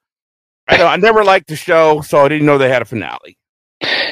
I. 0.68 0.82
I 0.82 0.96
never 0.96 1.24
liked 1.24 1.48
the 1.48 1.56
show, 1.56 2.00
so 2.00 2.24
I 2.24 2.28
didn't 2.28 2.46
know 2.46 2.56
they 2.58 2.68
had 2.70 2.82
a 2.82 2.86
finale. 2.86 3.36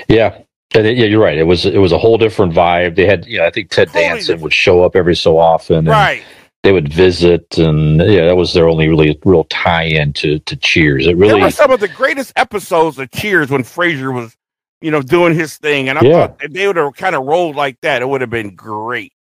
Yeah. 0.09 0.39
And 0.75 0.87
it- 0.87 0.97
yeah, 0.97 1.07
you're 1.07 1.23
right. 1.23 1.37
It 1.39 1.45
was 1.45 1.66
it 1.66 1.79
was 1.79 1.93
a 1.93 1.99
whole 1.99 2.18
different 2.18 2.53
vibe. 2.55 2.97
They 2.97 3.07
had, 3.07 3.27
you 3.27 3.39
know, 3.39 3.47
I 3.47 3.51
think 3.51 3.70
Ted 3.70 3.89
Totally 3.89 4.05
Danson 4.05 4.41
would 4.41 4.55
show 4.55 4.83
up 4.85 4.97
every 4.97 5.16
so 5.16 5.39
often, 5.39 5.79
and 5.79 5.89
Right. 5.89 6.23
they 6.62 6.73
would 6.73 6.93
visit, 6.93 7.59
and 7.59 8.01
yeah, 8.01 8.27
that 8.27 8.37
was 8.37 8.55
their 8.55 8.68
only 8.68 8.89
really 8.89 9.18
real 9.25 9.45
tie-in 9.45 10.12
to 10.14 10.39
to 10.41 10.57
Cheers. 10.57 11.05
It 11.07 11.09
There 11.09 11.16
really, 11.16 11.43
were 11.43 11.51
some 11.51 11.70
of 11.70 11.81
the 11.81 11.89
greatest 11.89 12.33
episodes 12.37 12.99
of 12.99 13.11
Cheers 13.11 13.51
when 13.51 13.64
Frasier 13.64 14.14
was, 14.14 14.35
you 14.83 14.91
know, 14.91 15.03
doing 15.03 15.35
his 15.35 15.57
thing, 15.59 15.89
and 15.89 15.99
I 15.99 16.03
Yeah. 16.03 16.12
thought 16.26 16.37
if 16.43 16.53
they 16.53 16.66
would 16.66 16.76
have 16.76 16.95
kind 16.97 17.14
of 17.16 17.24
rolled 17.24 17.57
like 17.57 17.76
that, 17.83 18.03
it 18.03 18.09
would 18.09 18.20
have 18.20 18.30
been 18.30 18.55
great. 18.55 19.12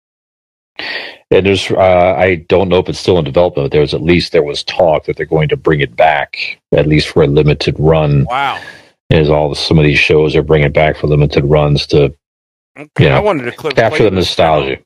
and 1.30 1.46
there's, 1.46 1.70
uh, 1.72 2.16
I 2.18 2.36
don't 2.50 2.68
know 2.70 2.80
if 2.80 2.90
it's 2.90 3.00
still 3.00 3.18
in 3.20 3.24
development. 3.26 3.66
But 3.66 3.72
there 3.72 3.82
was 3.82 3.94
at 3.94 4.02
least 4.02 4.32
there 4.32 4.44
was 4.44 4.64
talk 4.64 5.06
that 5.06 5.16
they're 5.18 5.26
going 5.26 5.50
to 5.50 5.58
bring 5.58 5.80
it 5.80 5.96
back, 5.96 6.60
at 6.74 6.88
least 6.88 7.10
for 7.10 7.24
a 7.24 7.28
limited 7.28 7.76
run. 7.78 8.26
Wow. 8.30 8.60
As 9.12 9.30
all 9.30 9.50
the, 9.50 9.56
some 9.56 9.78
of 9.78 9.86
these 9.86 10.00
shows 10.00 10.36
are 10.36 10.42
bringing 10.44 10.72
back 10.72 10.98
for 10.98 11.08
limited 11.08 11.46
runs 11.46 11.86
to 11.88 12.14
Okay. 12.78 13.06
Yeah. 13.06 13.18
I 13.18 13.20
wanted 13.20 13.44
to 13.44 13.52
clip 13.52 13.76
capture 13.76 14.04
the 14.06 14.12
nostalgia. 14.12 14.78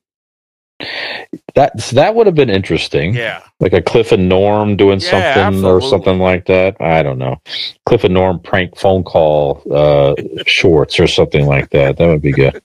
That 1.56 1.72
that 1.94 2.16
would 2.16 2.28
have 2.28 2.36
been 2.36 2.50
interesting. 2.50 3.14
Yeah. 3.14 3.42
like 3.60 3.74
a 3.74 3.82
Cliff 3.82 4.12
and 4.12 4.28
Norm 4.28 4.76
doing 4.76 5.00
Yeah, 5.00 5.34
something 5.34 5.66
or 5.66 5.82
something 5.82 6.20
like 6.20 6.46
that. 6.48 6.76
I 6.82 7.02
don't 7.02 7.18
know. 7.18 7.42
Cliff 7.86 8.04
and 8.04 8.14
Norm 8.14 8.40
prank 8.40 8.78
phone 8.78 9.04
call 9.04 9.64
uh, 9.72 10.16
shorts 10.46 11.00
or 11.00 11.08
something 11.08 11.46
like 11.46 11.70
that. 11.70 11.98
That 11.98 12.08
would 12.08 12.22
be 12.22 12.34
good. 12.34 12.62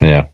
Yeah. 0.00 0.26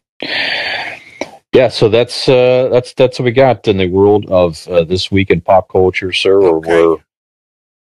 Yeah, 1.53 1.68
so 1.68 1.89
that's 1.89 2.29
uh, 2.29 2.68
that's 2.71 2.95
that's 2.95 3.18
what 3.18 3.25
we 3.25 3.33
got 3.33 3.66
in 3.66 3.77
the 3.77 3.89
world 3.89 4.31
of 4.31 4.66
uh, 4.68 4.85
this 4.85 5.11
week 5.11 5.31
in 5.31 5.41
pop 5.41 5.68
culture, 5.68 6.12
sir. 6.12 6.41
Okay. 6.41 6.71
We're 6.71 6.97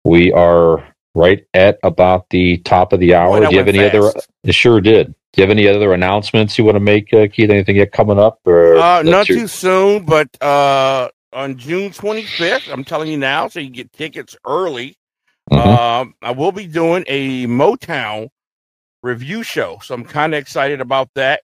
we 0.06 0.34
are 0.34 0.84
right 1.16 1.45
at 1.53 1.80
about 1.84 2.30
the 2.30 2.57
top 2.60 2.93
of 2.93 2.99
the 2.99 3.16
hour. 3.16 3.39
Boy, 3.39 3.47
Do 3.47 3.51
you 3.53 3.57
have 3.60 3.68
any 3.68 3.80
other? 3.84 4.12
It 4.43 4.53
sure 4.55 4.82
did. 4.82 5.07
Do 5.34 5.41
you 5.41 5.43
have 5.43 5.51
any 5.51 5.68
other 5.68 5.93
announcements 5.93 6.57
you 6.57 6.64
want 6.66 6.76
to 6.76 6.80
make, 6.80 7.14
uh, 7.14 7.28
Keith? 7.32 7.49
Anything 7.49 7.76
yet 7.76 7.91
coming 7.91 8.18
up? 8.20 8.39
Or 8.45 8.78
Uh, 8.78 9.03
not 9.03 9.30
your- 9.30 9.39
too 9.39 9.47
soon, 9.47 10.03
but 10.05 10.28
uh, 10.41 11.10
on 11.34 11.57
June 11.57 11.91
25th, 11.91 12.72
I'm 12.72 12.84
telling 12.84 13.12
you 13.12 13.18
now, 13.18 13.47
so 13.47 13.60
you 13.60 13.70
get 13.70 13.91
tickets 13.93 14.36
early. 14.45 14.95
Mhm. 15.51 15.57
Um, 15.78 16.16
I 16.22 16.32
will 16.32 16.51
be 16.51 16.66
doing 16.68 17.03
a 17.07 17.45
Motown 17.47 18.30
review 19.03 19.43
show, 19.43 19.80
so 19.84 19.93
I'm 19.95 20.03
kind 20.03 20.34
of 20.34 20.39
excited 20.39 20.82
about 20.82 21.10
that. 21.16 21.41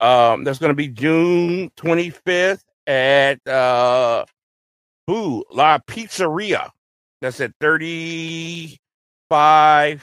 Um, 0.00 0.44
that's 0.44 0.58
going 0.58 0.70
to 0.70 0.74
be 0.74 0.88
June 0.88 1.70
25th 1.76 2.64
at 2.86 3.46
uh, 3.46 4.24
ooh, 5.10 5.44
La 5.52 5.78
Pizzeria. 5.78 6.70
That's 7.20 7.40
at 7.40 7.52
35. 7.60 8.78
Let 9.30 10.00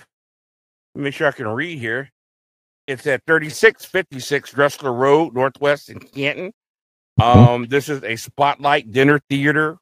me 0.96 1.04
make 1.04 1.14
sure 1.14 1.28
I 1.28 1.32
can 1.32 1.48
read 1.48 1.80
here. 1.80 2.10
It's 2.88 3.06
at 3.06 3.22
3656 3.28 4.52
Dressler 4.52 4.94
Road, 4.94 5.34
Northwest 5.34 5.90
in 5.90 6.00
Canton. 6.00 6.54
Um, 7.22 7.66
this 7.70 7.90
is 7.90 8.04
a 8.04 8.16
spotlight 8.16 8.92
dinner 8.92 9.20
theater 9.30 9.78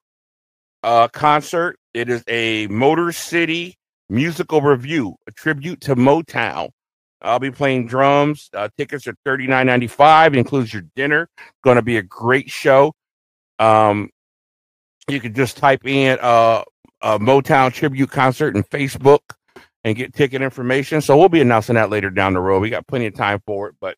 uh, 0.84 1.08
concert. 1.10 1.78
It 1.94 2.10
is 2.10 2.24
a 2.28 2.68
Motor 2.68 3.12
City 3.12 3.76
musical 4.10 4.62
review, 4.62 5.16
a 5.28 5.32
tribute 5.32 5.82
to 5.82 5.96
Motown. 5.96 6.70
I'll 7.22 7.40
be 7.40 7.52
playing 7.52 7.88
drums. 7.88 8.50
Uh, 8.54 8.70
tickets 8.78 9.08
are 9.08 9.16
thirty 9.26 9.48
nine 9.48 9.68
ninety 9.68 9.88
five. 9.88 10.34
Includes 10.34 10.74
your 10.74 10.84
dinner. 10.96 11.28
Going 11.64 11.76
to 11.76 11.82
be 11.82 11.98
a 11.98 12.04
great 12.04 12.50
show. 12.50 12.94
Um, 13.60 14.10
you 15.08 15.20
can 15.20 15.34
just 15.34 15.58
type 15.58 15.86
in 15.86 16.18
uh, 16.22 16.64
a 17.02 17.20
Motown 17.20 17.74
tribute 17.74 18.12
concert 18.12 18.56
in 18.56 18.64
Facebook 18.64 19.20
and 19.86 19.96
get 19.96 20.14
ticket 20.14 20.42
information. 20.42 21.00
So 21.00 21.16
we'll 21.16 21.30
be 21.30 21.40
announcing 21.42 21.76
that 21.76 21.90
later 21.92 22.10
down 22.10 22.34
the 22.34 22.40
road. 22.42 22.60
We 22.60 22.70
got 22.72 22.88
plenty 22.88 23.06
of 23.06 23.14
time 23.16 23.40
for 23.46 23.70
it, 23.70 23.76
but 23.80 23.96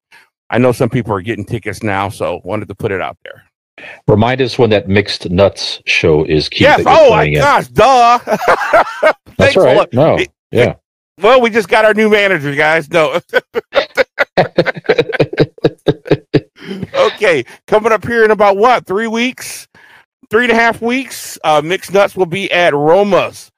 I 0.50 0.58
know 0.60 0.74
some 0.74 0.90
people 0.90 1.14
are 1.14 1.22
getting 1.22 1.46
tickets 1.46 1.82
now, 1.82 2.10
so 2.10 2.42
wanted 2.44 2.68
to 2.68 2.76
put 2.76 2.92
it 2.92 3.02
out 3.02 3.18
there. 3.24 3.44
Remind 4.08 4.42
us 4.42 4.60
when 4.60 4.70
that 4.72 4.90
mixed 4.90 5.30
nuts 5.30 5.82
show 5.86 6.26
is. 6.26 6.50
Keith, 6.50 6.62
yes. 6.62 6.84
Oh 6.86 7.10
my 7.12 7.28
at. 7.28 7.34
gosh, 7.34 7.68
duh. 7.70 8.20
That's 9.02 9.16
Thanks 9.38 9.56
right. 9.56 9.88
No, 9.94 10.18
It- 10.18 10.32
yeah. 10.52 10.76
Well, 11.20 11.42
we 11.42 11.50
just 11.50 11.68
got 11.70 11.84
our 11.86 11.94
new 11.96 12.10
manager, 12.12 12.54
guys. 12.54 12.90
No. 12.92 13.20
okay, 16.94 17.44
coming 17.66 17.92
up 17.92 18.06
here 18.06 18.24
in 18.24 18.32
about 18.32 18.58
what 18.58 18.86
three 18.86 19.08
weeks, 19.08 19.68
three 20.30 20.44
and 20.44 20.52
a 20.52 20.56
half 20.56 20.82
weeks. 20.82 21.40
Uh, 21.44 21.62
Mixed 21.64 21.92
Nuts 21.94 22.16
will 22.16 22.26
be 22.28 22.52
at 22.52 22.74
Roma's 22.74 23.52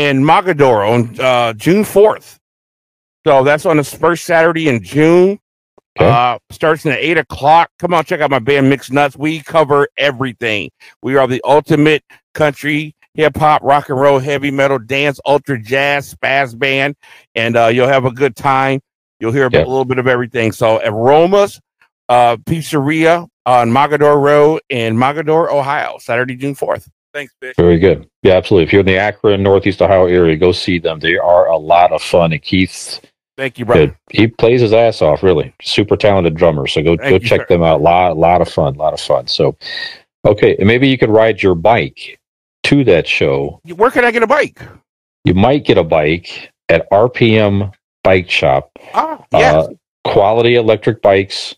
in 0.00 0.22
Mogadore 0.22 0.88
on 0.90 1.20
uh, 1.20 1.52
June 1.52 1.84
fourth. 1.84 2.38
So 3.26 3.44
that's 3.44 3.66
on 3.66 3.76
the 3.76 3.84
first 3.84 4.24
Saturday 4.24 4.68
in 4.68 4.82
June. 4.82 5.38
Okay. 5.98 6.08
Uh, 6.08 6.38
starts 6.50 6.86
at 6.86 6.98
eight 6.98 7.18
o'clock. 7.18 7.70
Come 7.78 7.92
on, 7.92 8.04
check 8.04 8.20
out 8.20 8.30
my 8.30 8.38
band 8.38 8.70
Mixed 8.70 8.92
Nuts. 8.92 9.16
We 9.16 9.40
cover 9.40 9.88
everything. 9.98 10.70
We 11.02 11.16
are 11.16 11.26
the 11.26 11.42
ultimate 11.44 12.02
country, 12.32 12.94
hip 13.14 13.36
hop, 13.36 13.62
rock 13.62 13.90
and 13.90 14.00
roll, 14.00 14.18
heavy 14.20 14.50
metal, 14.50 14.78
dance, 14.78 15.20
ultra 15.26 15.60
jazz, 15.60 16.14
spaz 16.14 16.58
band, 16.58 16.94
and 17.34 17.56
uh, 17.56 17.66
you'll 17.66 17.88
have 17.88 18.04
a 18.06 18.12
good 18.12 18.36
time. 18.36 18.80
You'll 19.18 19.32
hear 19.32 19.50
Yeah. 19.52 19.60
a 19.64 19.66
little 19.66 19.84
bit 19.84 19.98
of 19.98 20.06
everything. 20.06 20.52
So 20.52 20.80
Aromas 20.82 21.60
uh, 22.08 22.36
Pizzeria 22.38 23.26
on 23.44 23.70
Mogadore 23.70 24.22
Road 24.22 24.62
in 24.70 24.96
Mogadore, 24.96 25.52
Ohio, 25.52 25.98
Saturday, 25.98 26.36
June 26.36 26.54
fourth. 26.54 26.88
Thanks, 27.12 27.34
bitch. 27.42 27.56
Very 27.56 27.78
good. 27.78 28.08
Yeah, 28.22 28.34
absolutely. 28.34 28.64
If 28.66 28.72
you're 28.72 28.80
in 28.80 28.86
the 28.86 28.96
Akron, 28.98 29.42
Northeast 29.42 29.82
Ohio 29.82 30.06
area, 30.06 30.36
go 30.36 30.52
see 30.52 30.78
them. 30.78 31.00
They 31.00 31.16
are 31.16 31.46
a 31.48 31.56
lot 31.56 31.92
of 31.92 32.02
fun. 32.02 32.32
And 32.32 32.40
Keith, 32.42 33.00
Thank 33.36 33.58
you, 33.58 33.64
brother. 33.64 33.98
he 34.10 34.26
plays 34.28 34.60
his 34.60 34.72
ass 34.72 35.02
off. 35.02 35.22
Really, 35.22 35.52
super 35.62 35.96
talented 35.96 36.34
drummer. 36.36 36.66
So 36.66 36.82
go 36.82 36.96
Thank 36.96 37.08
go 37.08 37.14
you, 37.14 37.20
check 37.20 37.40
sir. 37.40 37.46
them 37.48 37.62
out. 37.62 37.80
lot 37.82 38.16
lot 38.16 38.40
of 38.42 38.48
fun. 38.48 38.74
lot 38.74 38.92
of 38.92 39.00
fun. 39.00 39.26
So, 39.26 39.56
okay, 40.24 40.56
and 40.58 40.68
maybe 40.68 40.88
you 40.88 40.98
could 40.98 41.10
ride 41.10 41.42
your 41.42 41.54
bike 41.54 42.18
to 42.64 42.84
that 42.84 43.08
show. 43.08 43.60
Where 43.74 43.90
can 43.90 44.04
I 44.04 44.10
get 44.10 44.22
a 44.22 44.26
bike? 44.26 44.60
You 45.24 45.34
might 45.34 45.64
get 45.64 45.78
a 45.78 45.84
bike 45.84 46.50
at 46.68 46.88
RPM 46.90 47.72
Bike 48.04 48.30
Shop. 48.30 48.70
Ah, 48.94 49.24
yes. 49.32 49.54
Uh, 49.54 49.68
quality 50.04 50.54
electric 50.54 51.02
bikes, 51.02 51.54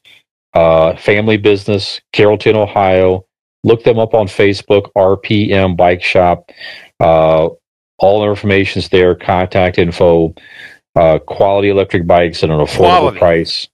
uh, 0.55 0.97
family 0.97 1.37
business, 1.37 2.01
Carrollton, 2.13 2.57
Ohio. 2.57 3.27
Look 3.65 3.85
them 3.85 3.99
up 3.99 4.15
on 4.15 4.27
Facebook, 4.27 4.91
RPM 4.97 5.77
Bike 5.77 6.03
Shop. 6.03 6.51
Uh, 6.99 7.49
all 7.99 8.23
the 8.23 8.29
information's 8.31 8.89
there, 8.89 9.15
contact 9.15 9.79
info, 9.79 10.35
uh, 10.97 11.19
quality 11.21 11.69
electric 11.69 12.07
bikes 12.07 12.43
at 12.43 12.51
an 12.51 12.59
affordable 12.59 12.77
Quality. 12.77 13.19
price. 13.19 13.69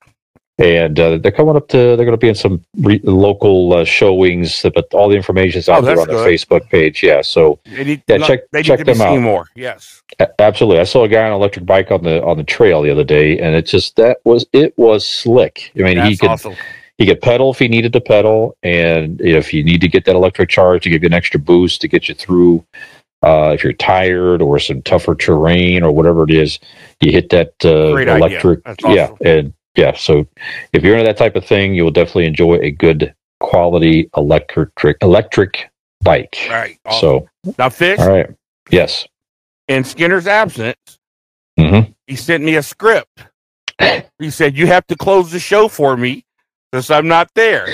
And 0.61 0.99
uh, 0.99 1.18
they're 1.18 1.30
coming 1.30 1.55
up 1.55 1.68
to, 1.68 1.76
they're 1.76 1.97
going 1.99 2.11
to 2.11 2.16
be 2.16 2.28
in 2.28 2.34
some 2.34 2.62
re- 2.80 3.01
local 3.05 3.72
uh, 3.74 3.84
showings, 3.84 4.61
but 4.74 4.93
all 4.93 5.09
the 5.09 5.14
information's 5.14 5.68
out 5.68 5.82
Oh, 5.82 5.86
there 5.86 6.01
on 6.01 6.09
their 6.09 6.16
good. 6.16 6.28
Facebook 6.28 6.68
page. 6.68 7.01
Yeah. 7.01 7.22
So 7.22 7.61
They 7.64 7.84
need, 7.84 8.03
yeah, 8.09 8.18
check- 8.18 8.51
they 8.51 8.64
check 8.64 8.84
them 8.84 9.01
out. 9.01 9.20
more. 9.20 9.47
Yes. 9.55 10.03
A- 10.18 10.28
Absolutely. 10.43 10.80
I 10.80 10.84
saw 10.84 11.05
a 11.05 11.09
guy 11.09 11.20
on 11.22 11.26
an 11.28 11.32
electric 11.34 11.64
bike 11.64 11.93
on 11.93 12.03
the 12.03 12.22
on 12.24 12.39
the 12.39 12.45
trail 12.45 12.82
the 12.82 12.91
other 12.91 13.05
day, 13.05 13.39
and 13.39 13.55
it 13.55 13.66
just 13.66 13.95
that 13.97 14.18
was 14.24 14.47
it 14.53 14.76
was 14.76 15.07
slick. 15.07 15.70
I 15.76 15.82
mean, 15.82 15.97
he 15.99 16.16
That's 16.16 16.20
could 16.20 16.30
awesome. 16.30 16.55
He 16.99 17.07
could 17.07 17.21
pedal 17.23 17.53
if 17.53 17.61
he 17.61 17.69
needed 17.69 17.93
to 17.93 18.01
pedal, 18.01 18.57
and 18.65 19.21
if 19.21 19.55
you 19.55 19.63
need 19.63 19.81
to 19.81 19.89
get 19.89 20.05
that 20.05 20.17
electric 20.17 20.49
charge 20.49 20.83
to 20.83 20.91
give 20.91 21.03
you 21.03 21.07
an 21.07 21.15
extra 21.15 21.39
boost 21.39 21.81
to 21.81 21.89
get 21.89 22.09
you 22.09 22.15
through, 22.15 22.65
uh, 23.23 23.53
if 23.55 23.63
you're 23.63 23.73
tired 23.73 24.43
or 24.43 24.59
some 24.59 24.83
tougher 24.83 25.15
terrain 25.15 25.85
or 25.85 25.93
whatever 25.93 26.25
it 26.25 26.31
is, 26.31 26.59
you 27.01 27.13
hit 27.13 27.31
that 27.31 27.53
uh, 27.65 27.95
electric. 27.95 28.61
Yeah, 28.85 29.11
and 29.25 29.55
yeah. 29.77 29.95
So 29.95 30.27
if 30.73 30.83
you're 30.83 30.95
into 30.97 31.07
that 31.07 31.17
type 31.17 31.37
of 31.37 31.47
thing, 31.47 31.73
you'll 31.73 31.93
definitely 31.93 32.27
enjoy 32.27 32.55
a 32.57 32.73
good 32.73 33.15
quality 33.39 34.11
electric 34.17 34.71
electric 35.01 35.71
bike. 36.03 36.49
Right. 36.51 36.79
Awesome. 36.85 37.29
So 37.45 37.55
now, 37.59 37.69
Fish, 37.69 38.01
all 38.01 38.11
right, 38.11 38.31
yes. 38.71 39.07
in 39.69 39.85
Skinner's 39.85 40.27
absence, 40.27 40.99
hmm 41.57 41.81
he 42.09 42.17
sent 42.17 42.43
me 42.43 42.57
a 42.57 42.63
script. 42.63 43.27
He 44.19 44.31
said, 44.31 44.57
You 44.57 44.67
have 44.67 44.85
to 44.89 44.97
close 44.97 45.31
the 45.31 45.39
show 45.39 45.69
for 45.69 45.97
me 45.97 46.25
since 46.75 46.91
I'm 46.91 47.09
not 47.09 47.31
there. 47.35 47.69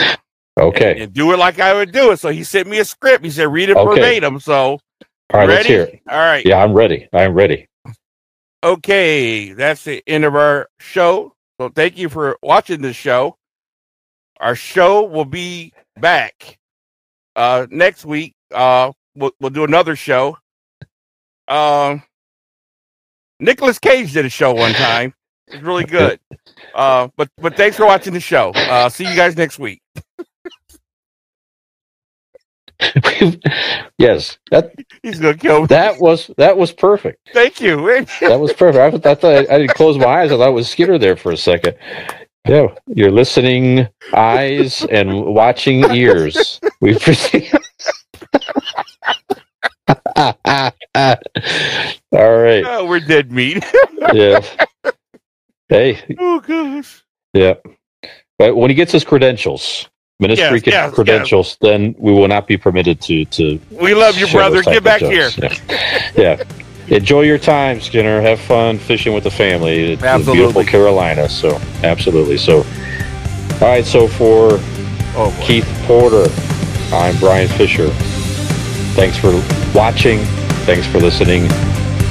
Okay. 0.58 0.92
And, 0.92 1.00
and 1.02 1.12
do 1.12 1.32
it 1.32 1.38
like 1.38 1.60
I 1.60 1.74
would 1.74 1.92
do 1.92 2.12
it. 2.12 2.18
So 2.18 2.30
he 2.30 2.44
sent 2.44 2.68
me 2.68 2.78
a 2.78 2.84
script. 2.84 3.24
He 3.24 3.30
said, 3.30 3.48
Read 3.52 3.70
it 3.70 3.76
Okay. 3.76 3.94
verbatim. 3.94 4.40
So, 4.40 4.78
All 5.32 5.40
right. 5.40 5.48
Let's 5.48 5.68
ready? 5.68 5.68
hear 5.68 5.82
it. 5.82 6.00
All 6.08 6.18
right. 6.18 6.44
Yeah, 6.46 6.62
I'm 6.62 6.72
ready. 6.72 7.08
I'm 7.12 7.34
ready. 7.34 7.66
Okay. 8.62 9.52
That's 9.52 9.84
the 9.84 10.02
end 10.06 10.24
of 10.24 10.34
our 10.34 10.68
show. 10.78 11.34
So, 11.60 11.68
thank 11.68 11.98
you 11.98 12.08
for 12.08 12.38
watching 12.42 12.82
this 12.82 12.96
show. 12.96 13.36
Our 14.40 14.54
show 14.54 15.04
will 15.04 15.24
be 15.24 15.72
back 16.00 16.58
uh, 17.36 17.66
next 17.70 18.04
week 18.04 18.34
uh, 18.54 18.92
we'll, 19.14 19.32
we'll 19.40 19.50
do 19.50 19.64
another 19.64 19.96
show. 19.96 20.38
Um, 21.48 22.02
Nicolas 23.40 23.78
Cage 23.78 24.12
did 24.12 24.24
a 24.24 24.30
show 24.30 24.54
one 24.54 24.72
time. 24.72 25.14
It's 25.48 25.62
really 25.62 25.84
good. 25.84 26.18
Uh, 26.74 27.08
but 27.16 27.28
but 27.38 27.56
thanks 27.56 27.76
for 27.76 27.86
watching 27.86 28.12
the 28.12 28.20
show. 28.20 28.50
Uh, 28.50 28.88
see 28.88 29.08
you 29.08 29.14
guys 29.14 29.36
next 29.36 29.58
week. 29.58 29.82
yes, 33.98 34.38
that 34.50 34.72
He's 35.02 35.20
gonna 35.20 35.36
kill 35.36 35.62
me. 35.62 35.66
that 35.68 36.00
was 36.00 36.30
that 36.36 36.56
was 36.56 36.72
perfect. 36.72 37.30
Thank 37.32 37.60
you. 37.60 37.76
That 38.20 38.40
was 38.40 38.52
perfect. 38.52 39.06
I, 39.06 39.10
I 39.10 39.14
thought 39.14 39.50
I, 39.50 39.58
didn't 39.58 39.74
close 39.74 39.96
my 39.96 40.06
eyes. 40.06 40.32
I 40.32 40.36
thought 40.36 40.48
it 40.48 40.52
was 40.52 40.68
Skinner 40.68 40.98
there 40.98 41.16
for 41.16 41.32
a 41.32 41.36
second. 41.36 41.76
Yeah, 42.46 42.74
your 42.88 43.10
listening 43.10 43.88
eyes 44.12 44.84
and 44.90 45.24
watching 45.24 45.84
ears. 45.94 46.60
We 46.80 46.94
appreciate. 46.96 47.52
All 50.16 50.72
right. 52.12 52.64
Oh, 52.66 52.86
we're 52.86 53.00
dead 53.00 53.32
meat. 53.32 53.64
Yeah. 54.12 54.40
Hey, 55.74 56.16
oh 56.18 56.40
gosh. 56.40 57.04
Yeah. 57.32 57.54
But 58.38 58.56
when 58.56 58.70
he 58.70 58.74
gets 58.74 58.92
his 58.92 59.04
credentials, 59.04 59.88
ministry 60.20 60.62
Yes, 60.64 60.66
yes, 60.66 60.94
credentials, 60.94 61.56
then 61.60 61.94
we 61.98 62.12
will 62.12 62.28
not 62.28 62.46
be 62.46 62.56
permitted 62.56 63.00
to 63.02 63.24
to. 63.26 63.60
We 63.70 63.94
love 63.94 64.16
you, 64.16 64.26
share 64.26 64.40
brother. 64.40 64.62
Get 64.62 64.78
of 64.78 64.84
back 64.84 65.00
here. 65.00 65.30
Yeah. 65.36 65.56
yeah. 66.16 66.42
Enjoy 66.88 67.22
your 67.22 67.38
time, 67.38 67.80
Skinner. 67.80 68.20
Have 68.20 68.40
fun 68.40 68.78
fishing 68.78 69.14
with 69.14 69.24
the 69.24 69.30
family. 69.30 69.94
It's 69.94 70.02
Absolutely. 70.02 70.34
beautiful 70.34 70.64
Carolina. 70.64 71.28
So 71.28 71.60
absolutely. 71.82 72.36
So, 72.36 72.58
all 72.58 73.68
right. 73.68 73.84
So 73.84 74.06
for 74.06 74.60
Oh. 75.16 75.36
Keith 75.42 75.66
Porter, 75.86 76.26
I'm 76.92 77.16
Brian 77.18 77.48
Fisher. 77.48 77.88
Thanks 78.94 79.16
for 79.16 79.32
watching. 79.76 80.18
Thanks 80.66 80.86
for 80.86 80.98
listening. 80.98 81.48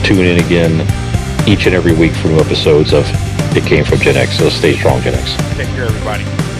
Tune 0.03 0.25
in 0.25 0.43
again 0.43 1.02
each 1.47 1.65
and 1.65 1.75
every 1.75 1.93
week 1.93 2.13
for 2.13 2.29
new 2.29 2.39
episodes 2.39 2.93
of 2.93 3.05
It 3.55 3.65
Came 3.65 3.83
from 3.83 3.99
Gen 3.99 4.15
X. 4.15 4.37
So 4.37 4.49
stay 4.49 4.75
strong, 4.75 5.01
Gen 5.01 5.15
X. 5.15 5.35
take 5.57 5.67
care, 5.69 5.85
everybody. 5.85 6.52